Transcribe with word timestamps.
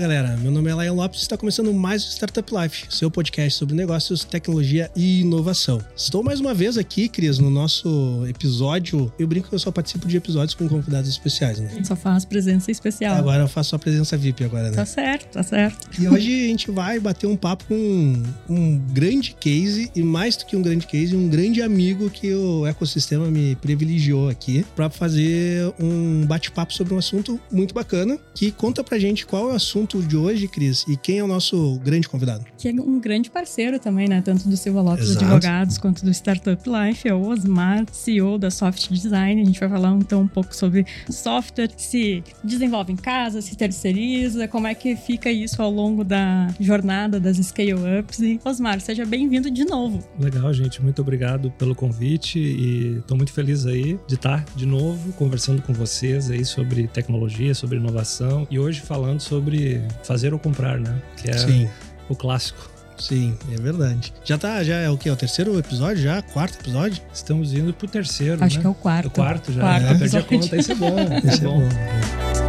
Fala 0.00 0.14
galera, 0.14 0.36
meu 0.38 0.50
nome 0.50 0.70
é 0.70 0.74
Lion 0.74 0.94
Lopes 0.94 1.20
e 1.20 1.22
está 1.24 1.36
começando 1.36 1.74
mais 1.74 2.02
o 2.02 2.08
Startup 2.08 2.50
Life, 2.54 2.86
seu 2.88 3.10
podcast 3.10 3.58
sobre 3.58 3.74
negócios, 3.74 4.24
tecnologia 4.24 4.90
e 4.96 5.20
inovação. 5.20 5.78
Estou 5.94 6.22
mais 6.22 6.40
uma 6.40 6.54
vez 6.54 6.78
aqui, 6.78 7.06
Cris, 7.06 7.38
no 7.38 7.50
nosso 7.50 8.24
episódio. 8.26 9.12
Eu 9.18 9.28
brinco 9.28 9.50
que 9.50 9.54
eu 9.54 9.58
só 9.58 9.70
participo 9.70 10.08
de 10.08 10.16
episódios 10.16 10.54
com 10.54 10.66
convidados 10.66 11.10
especiais, 11.10 11.60
né? 11.60 11.70
Só 11.84 11.94
faz 11.94 12.24
presença 12.24 12.70
especial. 12.70 13.14
Agora 13.14 13.42
eu 13.42 13.48
faço 13.48 13.76
a 13.76 13.78
presença 13.78 14.16
VIP 14.16 14.42
agora, 14.42 14.70
né? 14.70 14.76
Tá 14.76 14.86
certo, 14.86 15.34
tá 15.34 15.42
certo. 15.42 15.90
E 16.00 16.08
hoje 16.08 16.44
a 16.44 16.48
gente 16.48 16.70
vai 16.70 16.98
bater 16.98 17.26
um 17.26 17.36
papo 17.36 17.66
com 17.66 17.74
um, 17.74 18.24
um 18.48 18.78
grande 18.78 19.36
case 19.38 19.92
e 19.94 20.02
mais 20.02 20.34
do 20.34 20.46
que 20.46 20.56
um 20.56 20.62
grande 20.62 20.86
case, 20.86 21.14
um 21.14 21.28
grande 21.28 21.60
amigo 21.60 22.08
que 22.08 22.32
o 22.32 22.66
ecossistema 22.66 23.30
me 23.30 23.54
privilegiou 23.56 24.30
aqui 24.30 24.64
para 24.74 24.88
fazer 24.88 25.70
um 25.78 26.24
bate-papo 26.24 26.72
sobre 26.72 26.94
um 26.94 26.98
assunto 26.98 27.38
muito 27.52 27.74
bacana 27.74 28.18
que 28.34 28.50
conta 28.50 28.82
pra 28.82 28.98
gente 28.98 29.26
qual 29.26 29.50
é 29.50 29.52
o 29.52 29.56
assunto 29.56 29.89
de 29.98 30.16
hoje, 30.16 30.46
Cris, 30.46 30.84
e 30.88 30.96
quem 30.96 31.18
é 31.18 31.24
o 31.24 31.26
nosso 31.26 31.78
grande 31.84 32.08
convidado? 32.08 32.44
Que 32.56 32.68
é 32.68 32.72
um 32.72 33.00
grande 33.00 33.30
parceiro 33.30 33.78
também, 33.78 34.08
né? 34.08 34.22
Tanto 34.22 34.48
do 34.48 34.56
Silva 34.56 34.80
Lopes 34.80 35.10
Exato. 35.10 35.24
Advogados 35.24 35.78
quanto 35.78 36.04
do 36.04 36.10
Startup 36.10 36.62
Life, 36.68 37.08
é 37.08 37.14
o 37.14 37.20
Osmar, 37.26 37.84
CEO 37.92 38.38
da 38.38 38.50
Soft 38.50 38.88
Design. 38.90 39.42
A 39.42 39.44
gente 39.44 39.58
vai 39.58 39.68
falar 39.68 39.90
então 39.92 40.22
um 40.22 40.28
pouco 40.28 40.54
sobre 40.54 40.86
software, 41.10 41.70
se 41.76 42.22
desenvolve 42.44 42.92
em 42.92 42.96
casa, 42.96 43.40
se 43.40 43.56
terceiriza, 43.56 44.46
como 44.48 44.66
é 44.66 44.74
que 44.74 44.94
fica 44.96 45.30
isso 45.30 45.60
ao 45.62 45.70
longo 45.70 46.04
da 46.04 46.48
jornada 46.60 47.18
das 47.18 47.36
scale-ups. 47.38 48.20
E, 48.20 48.40
Osmar, 48.44 48.80
seja 48.80 49.04
bem-vindo 49.04 49.50
de 49.50 49.64
novo. 49.64 50.02
Legal, 50.18 50.52
gente. 50.52 50.82
Muito 50.82 51.02
obrigado 51.02 51.50
pelo 51.52 51.74
convite 51.74 52.38
e 52.38 52.98
estou 52.98 53.16
muito 53.16 53.32
feliz 53.32 53.66
aí 53.66 53.98
de 54.06 54.14
estar 54.14 54.44
de 54.54 54.66
novo 54.66 55.12
conversando 55.14 55.62
com 55.62 55.72
vocês 55.72 56.30
aí 56.30 56.44
sobre 56.44 56.86
tecnologia, 56.88 57.54
sobre 57.54 57.78
inovação 57.78 58.46
e 58.50 58.58
hoje 58.58 58.80
falando 58.80 59.20
sobre 59.20 59.69
fazer 60.02 60.32
ou 60.32 60.38
comprar, 60.38 60.78
né? 60.78 61.00
Que 61.16 61.30
é 61.30 61.38
Sim, 61.38 61.68
o 62.08 62.14
clássico. 62.16 62.70
sim, 62.98 63.36
é 63.52 63.56
verdade. 63.60 64.12
Já 64.24 64.36
tá, 64.38 64.62
já 64.64 64.76
é 64.76 64.88
o 64.90 64.96
quê? 64.98 65.10
O 65.10 65.16
terceiro 65.16 65.58
episódio 65.58 66.02
já? 66.02 66.20
Quarto 66.22 66.58
episódio? 66.60 67.02
Estamos 67.12 67.52
indo 67.54 67.72
pro 67.72 67.86
terceiro, 67.88 68.42
Acho 68.42 68.56
né? 68.56 68.60
que 68.62 68.66
é 68.66 68.70
o 68.70 68.74
quarto. 68.74 69.06
O 69.06 69.10
quarto 69.10 69.52
já. 69.52 69.60
Quarto 69.60 69.84
né? 69.84 69.98
Perdi 69.98 70.16
a 70.16 70.22
conta. 70.22 70.56
Isso 70.56 70.72
é 70.72 70.74
bom. 70.74 70.96
Esse 70.98 71.26
Isso 71.28 71.44
é 71.44 71.48
bom. 71.48 71.58
O 71.60 72.39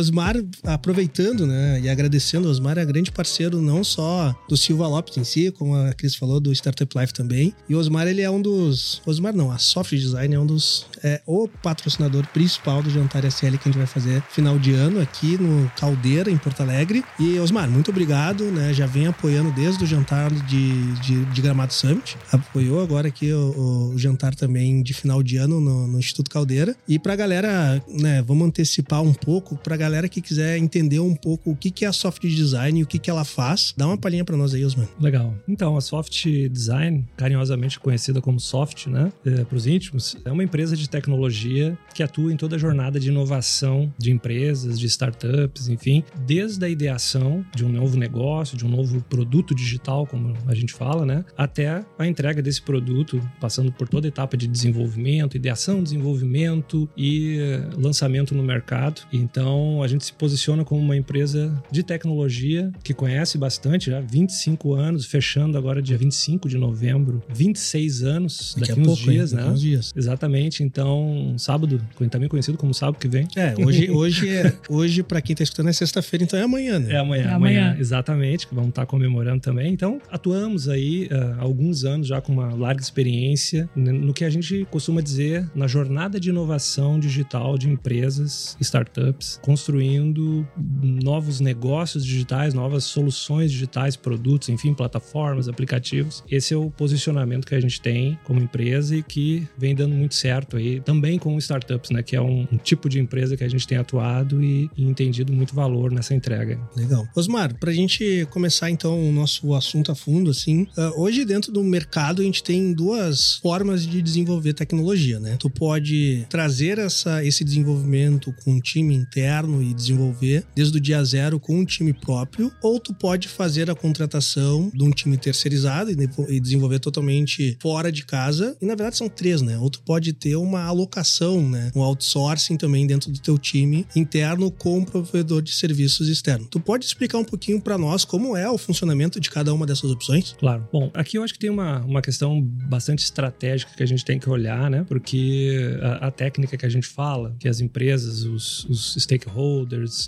Osmar, 0.00 0.36
aproveitando, 0.64 1.46
né, 1.46 1.80
e 1.82 1.88
agradecendo, 1.88 2.48
o 2.48 2.50
Osmar 2.50 2.78
é 2.78 2.84
grande 2.84 3.12
parceiro 3.12 3.60
não 3.60 3.84
só 3.84 4.34
do 4.48 4.56
Silva 4.56 4.86
Lopes 4.86 5.16
em 5.16 5.24
si, 5.24 5.50
como 5.50 5.76
a 5.76 5.92
Cris 5.92 6.14
falou, 6.14 6.40
do 6.40 6.52
Startup 6.52 6.98
Life 6.98 7.12
também. 7.12 7.54
E 7.68 7.74
o 7.74 7.78
Osmar, 7.78 8.06
ele 8.06 8.22
é 8.22 8.30
um 8.30 8.40
dos. 8.40 9.00
Osmar 9.06 9.34
não, 9.34 9.50
a 9.50 9.58
Soft 9.58 9.90
Design 9.90 10.34
é 10.34 10.38
um 10.38 10.46
dos. 10.46 10.86
É 11.02 11.20
o 11.26 11.48
patrocinador 11.62 12.26
principal 12.28 12.82
do 12.82 12.90
Jantar 12.90 13.24
SL 13.24 13.56
que 13.56 13.68
a 13.68 13.72
gente 13.72 13.78
vai 13.78 13.86
fazer 13.86 14.22
final 14.30 14.58
de 14.58 14.72
ano 14.72 15.00
aqui 15.00 15.36
no 15.38 15.70
Caldeira, 15.76 16.30
em 16.30 16.36
Porto 16.36 16.60
Alegre. 16.60 17.04
E, 17.18 17.38
Osmar, 17.38 17.70
muito 17.70 17.90
obrigado, 17.90 18.44
né? 18.44 18.72
Já 18.72 18.86
vem 18.86 19.06
apoiando 19.06 19.52
desde 19.52 19.84
o 19.84 19.86
jantar 19.86 20.30
de, 20.30 20.92
de, 21.00 21.24
de 21.26 21.42
Gramado 21.42 21.72
Summit. 21.72 22.16
Apoiou 22.32 22.82
agora 22.82 23.08
aqui 23.08 23.32
o, 23.32 23.92
o 23.92 23.98
jantar 23.98 24.34
também 24.34 24.82
de 24.82 24.94
final 24.94 25.22
de 25.22 25.36
ano 25.36 25.60
no, 25.60 25.86
no 25.86 25.98
Instituto 25.98 26.30
Caldeira. 26.30 26.76
E 26.88 26.98
pra 26.98 27.16
galera, 27.16 27.82
né, 27.88 28.22
vamos 28.22 28.48
antecipar 28.48 29.02
um 29.02 29.12
pouco, 29.12 29.56
pra 29.56 29.76
galera 29.76 29.89
que 30.08 30.20
quiser 30.20 30.56
entender 30.58 31.00
um 31.00 31.14
pouco 31.14 31.50
o 31.50 31.56
que, 31.56 31.70
que 31.70 31.84
é 31.84 31.88
a 31.88 31.92
soft 31.92 32.22
design 32.22 32.80
e 32.80 32.82
o 32.82 32.86
que, 32.86 32.98
que 32.98 33.10
ela 33.10 33.24
faz, 33.24 33.74
dá 33.76 33.86
uma 33.86 33.96
palhinha 33.96 34.24
pra 34.24 34.36
nós 34.36 34.54
aí, 34.54 34.64
Osmar. 34.64 34.88
Legal. 35.00 35.34
Então, 35.48 35.76
a 35.76 35.80
Soft 35.80 36.26
Design, 36.50 37.06
carinhosamente 37.16 37.78
conhecida 37.78 38.20
como 38.20 38.38
Soft, 38.40 38.86
né, 38.86 39.12
para 39.48 39.56
os 39.56 39.66
íntimos, 39.66 40.16
é 40.24 40.30
uma 40.30 40.44
empresa 40.44 40.76
de 40.76 40.88
tecnologia 40.88 41.76
que 41.94 42.02
atua 42.02 42.32
em 42.32 42.36
toda 42.36 42.56
a 42.56 42.58
jornada 42.58 42.98
de 42.98 43.08
inovação 43.08 43.92
de 43.98 44.10
empresas, 44.10 44.78
de 44.78 44.86
startups, 44.86 45.68
enfim, 45.68 46.04
desde 46.26 46.64
a 46.64 46.68
ideação 46.68 47.44
de 47.54 47.64
um 47.64 47.68
novo 47.68 47.96
negócio, 47.96 48.56
de 48.56 48.64
um 48.64 48.68
novo 48.68 49.00
produto 49.02 49.54
digital, 49.54 50.06
como 50.06 50.34
a 50.46 50.54
gente 50.54 50.72
fala, 50.72 51.04
né, 51.04 51.24
até 51.36 51.84
a 51.98 52.06
entrega 52.06 52.42
desse 52.42 52.62
produto, 52.62 53.20
passando 53.40 53.72
por 53.72 53.88
toda 53.88 54.06
a 54.06 54.08
etapa 54.08 54.36
de 54.36 54.46
desenvolvimento, 54.46 55.36
ideação, 55.36 55.82
desenvolvimento 55.82 56.88
e 56.96 57.38
eh, 57.38 57.68
lançamento 57.76 58.34
no 58.34 58.42
mercado. 58.42 59.02
Então, 59.12 59.79
a 59.82 59.88
gente 59.88 60.04
se 60.04 60.12
posiciona 60.12 60.64
como 60.64 60.80
uma 60.80 60.96
empresa 60.96 61.52
de 61.70 61.82
tecnologia 61.82 62.70
que 62.82 62.92
conhece 62.94 63.38
bastante, 63.38 63.90
já 63.90 64.00
25 64.00 64.74
anos, 64.74 65.06
fechando 65.06 65.56
agora 65.56 65.80
dia 65.82 65.96
25 65.96 66.48
de 66.48 66.56
novembro, 66.58 67.22
26 67.32 68.02
anos, 68.02 68.54
daqui, 68.58 68.72
a 68.72 68.74
uns 68.74 68.86
pouco, 68.86 69.02
dias, 69.02 69.32
hein? 69.32 69.36
né? 69.38 69.42
Daqui 69.44 69.54
uns 69.54 69.60
dias. 69.60 69.92
Exatamente. 69.96 70.62
Então, 70.62 71.34
sábado, 71.38 71.80
também 72.10 72.28
conhecido 72.28 72.56
como 72.58 72.72
sábado 72.74 72.98
que 72.98 73.08
vem. 73.08 73.26
É, 73.36 73.54
hoje, 73.64 73.90
hoje, 73.90 74.28
é, 74.28 74.52
hoje 74.68 75.02
para 75.02 75.20
quem 75.20 75.34
tá 75.36 75.42
escutando, 75.42 75.68
é 75.68 75.72
sexta-feira, 75.72 76.24
então 76.24 76.38
é 76.38 76.42
amanhã, 76.42 76.78
né? 76.78 76.92
É 76.94 76.96
amanhã, 76.98 77.22
É 77.24 77.32
amanhã, 77.32 77.60
amanhã. 77.66 77.76
exatamente, 77.80 78.46
que 78.46 78.54
vamos 78.54 78.70
estar 78.70 78.86
comemorando 78.86 79.40
também. 79.40 79.72
Então, 79.72 80.00
atuamos 80.10 80.68
aí 80.68 81.08
há 81.38 81.42
alguns 81.42 81.84
anos 81.84 82.06
já 82.06 82.20
com 82.20 82.32
uma 82.32 82.54
larga 82.54 82.80
experiência 82.82 83.68
n- 83.76 83.92
no 83.92 84.12
que 84.12 84.24
a 84.24 84.30
gente 84.30 84.66
costuma 84.70 85.00
dizer 85.00 85.48
na 85.54 85.66
jornada 85.66 86.18
de 86.20 86.30
inovação 86.30 86.98
digital 86.98 87.56
de 87.58 87.68
empresas, 87.68 88.56
startups, 88.60 89.38
construindo 89.60 90.46
novos 90.56 91.38
negócios 91.38 92.04
digitais, 92.04 92.54
novas 92.54 92.84
soluções 92.84 93.52
digitais, 93.52 93.94
produtos, 93.94 94.48
enfim, 94.48 94.72
plataformas, 94.72 95.48
aplicativos. 95.48 96.24
Esse 96.30 96.54
é 96.54 96.56
o 96.56 96.70
posicionamento 96.70 97.46
que 97.46 97.54
a 97.54 97.60
gente 97.60 97.78
tem 97.78 98.18
como 98.24 98.40
empresa 98.40 98.96
e 98.96 99.02
que 99.02 99.46
vem 99.58 99.74
dando 99.74 99.94
muito 99.94 100.14
certo 100.14 100.56
aí, 100.56 100.80
também 100.80 101.18
com 101.18 101.36
startups, 101.36 101.90
né, 101.90 102.02
que 102.02 102.16
é 102.16 102.22
um, 102.22 102.48
um 102.50 102.56
tipo 102.56 102.88
de 102.88 102.98
empresa 102.98 103.36
que 103.36 103.44
a 103.44 103.48
gente 103.48 103.66
tem 103.66 103.76
atuado 103.76 104.42
e, 104.42 104.70
e 104.74 104.84
entendido 104.84 105.30
muito 105.30 105.54
valor 105.54 105.92
nessa 105.92 106.14
entrega. 106.14 106.58
Legal. 106.74 107.06
Osmar, 107.14 107.54
pra 107.58 107.72
gente 107.72 108.26
começar 108.30 108.70
então 108.70 108.98
o 108.98 109.12
nosso 109.12 109.54
assunto 109.54 109.92
a 109.92 109.94
fundo, 109.94 110.30
assim, 110.30 110.66
ah, 110.76 110.92
hoje 110.96 111.24
dentro 111.26 111.52
do 111.52 111.62
mercado 111.62 112.22
a 112.22 112.24
gente 112.24 112.42
tem 112.42 112.72
duas 112.72 113.34
formas 113.36 113.86
de 113.86 114.00
desenvolver 114.00 114.54
tecnologia, 114.54 115.20
né? 115.20 115.36
Tu 115.38 115.50
pode 115.50 116.24
trazer 116.30 116.78
essa, 116.78 117.22
esse 117.22 117.44
desenvolvimento 117.44 118.34
com 118.42 118.52
um 118.52 118.60
time 118.60 118.94
interno 118.94 119.49
e 119.62 119.74
desenvolver 119.74 120.44
desde 120.54 120.76
o 120.78 120.80
dia 120.80 121.02
zero 121.04 121.40
com 121.40 121.58
um 121.58 121.64
time 121.64 121.92
próprio, 121.92 122.52
ou 122.62 122.78
tu 122.78 122.94
pode 122.94 123.28
fazer 123.28 123.70
a 123.70 123.74
contratação 123.74 124.70
de 124.74 124.82
um 124.82 124.90
time 124.90 125.16
terceirizado 125.16 125.90
e 126.28 126.40
desenvolver 126.40 126.78
totalmente 126.78 127.56
fora 127.60 127.90
de 127.90 128.04
casa. 128.04 128.56
E 128.60 128.66
na 128.66 128.74
verdade 128.74 128.96
são 128.96 129.08
três, 129.08 129.42
né? 129.42 129.58
Ou 129.58 129.70
tu 129.70 129.80
pode 129.82 130.12
ter 130.12 130.36
uma 130.36 130.64
alocação, 130.64 131.48
né? 131.48 131.70
Um 131.74 131.82
outsourcing 131.82 132.56
também 132.56 132.86
dentro 132.86 133.10
do 133.10 133.18
teu 133.18 133.38
time 133.38 133.86
interno 133.96 134.50
com 134.50 134.78
um 134.78 134.84
provedor 134.84 135.42
de 135.42 135.52
serviços 135.52 136.08
externo. 136.08 136.46
Tu 136.50 136.60
pode 136.60 136.84
explicar 136.84 137.18
um 137.18 137.24
pouquinho 137.24 137.60
pra 137.60 137.78
nós 137.78 138.04
como 138.04 138.36
é 138.36 138.48
o 138.50 138.58
funcionamento 138.58 139.20
de 139.20 139.30
cada 139.30 139.52
uma 139.54 139.66
dessas 139.66 139.90
opções? 139.90 140.34
Claro. 140.38 140.68
Bom, 140.72 140.90
aqui 140.94 141.18
eu 141.18 141.22
acho 141.22 141.32
que 141.32 141.38
tem 141.38 141.50
uma, 141.50 141.80
uma 141.80 142.02
questão 142.02 142.40
bastante 142.42 143.02
estratégica 143.02 143.72
que 143.76 143.82
a 143.82 143.86
gente 143.86 144.04
tem 144.04 144.18
que 144.18 144.28
olhar, 144.28 144.70
né? 144.70 144.84
Porque 144.86 145.78
a, 145.82 146.08
a 146.08 146.10
técnica 146.10 146.56
que 146.56 146.66
a 146.66 146.68
gente 146.68 146.86
fala, 146.86 147.34
que 147.38 147.48
as 147.48 147.60
empresas, 147.60 148.24
os, 148.24 148.64
os 148.64 148.94
stakeholders, 148.98 149.39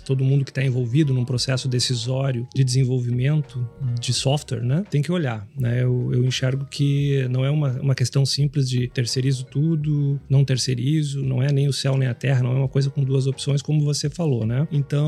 todo 0.05 0.23
mundo 0.23 0.43
que 0.43 0.51
está 0.51 0.63
envolvido 0.63 1.13
num 1.13 1.25
processo 1.25 1.67
decisório 1.67 2.47
de 2.53 2.63
desenvolvimento 2.63 3.67
de 3.99 4.13
software, 4.13 4.61
né? 4.61 4.83
Tem 4.89 5.01
que 5.01 5.11
olhar, 5.11 5.47
né? 5.57 5.83
Eu, 5.83 6.11
eu 6.13 6.23
enxergo 6.23 6.65
que 6.65 7.27
não 7.29 7.45
é 7.45 7.49
uma, 7.49 7.71
uma 7.81 7.95
questão 7.95 8.25
simples 8.25 8.69
de 8.69 8.87
terceirizo 8.87 9.45
tudo, 9.45 10.19
não 10.29 10.43
terceirizo, 10.43 11.23
não 11.23 11.41
é 11.41 11.51
nem 11.51 11.67
o 11.67 11.73
céu 11.73 11.97
nem 11.97 12.07
a 12.07 12.13
terra, 12.13 12.43
não 12.43 12.51
é 12.51 12.55
uma 12.55 12.67
coisa 12.67 12.89
com 12.89 13.03
duas 13.03 13.27
opções, 13.27 13.61
como 13.61 13.83
você 13.83 14.09
falou, 14.09 14.45
né? 14.45 14.67
Então, 14.71 15.05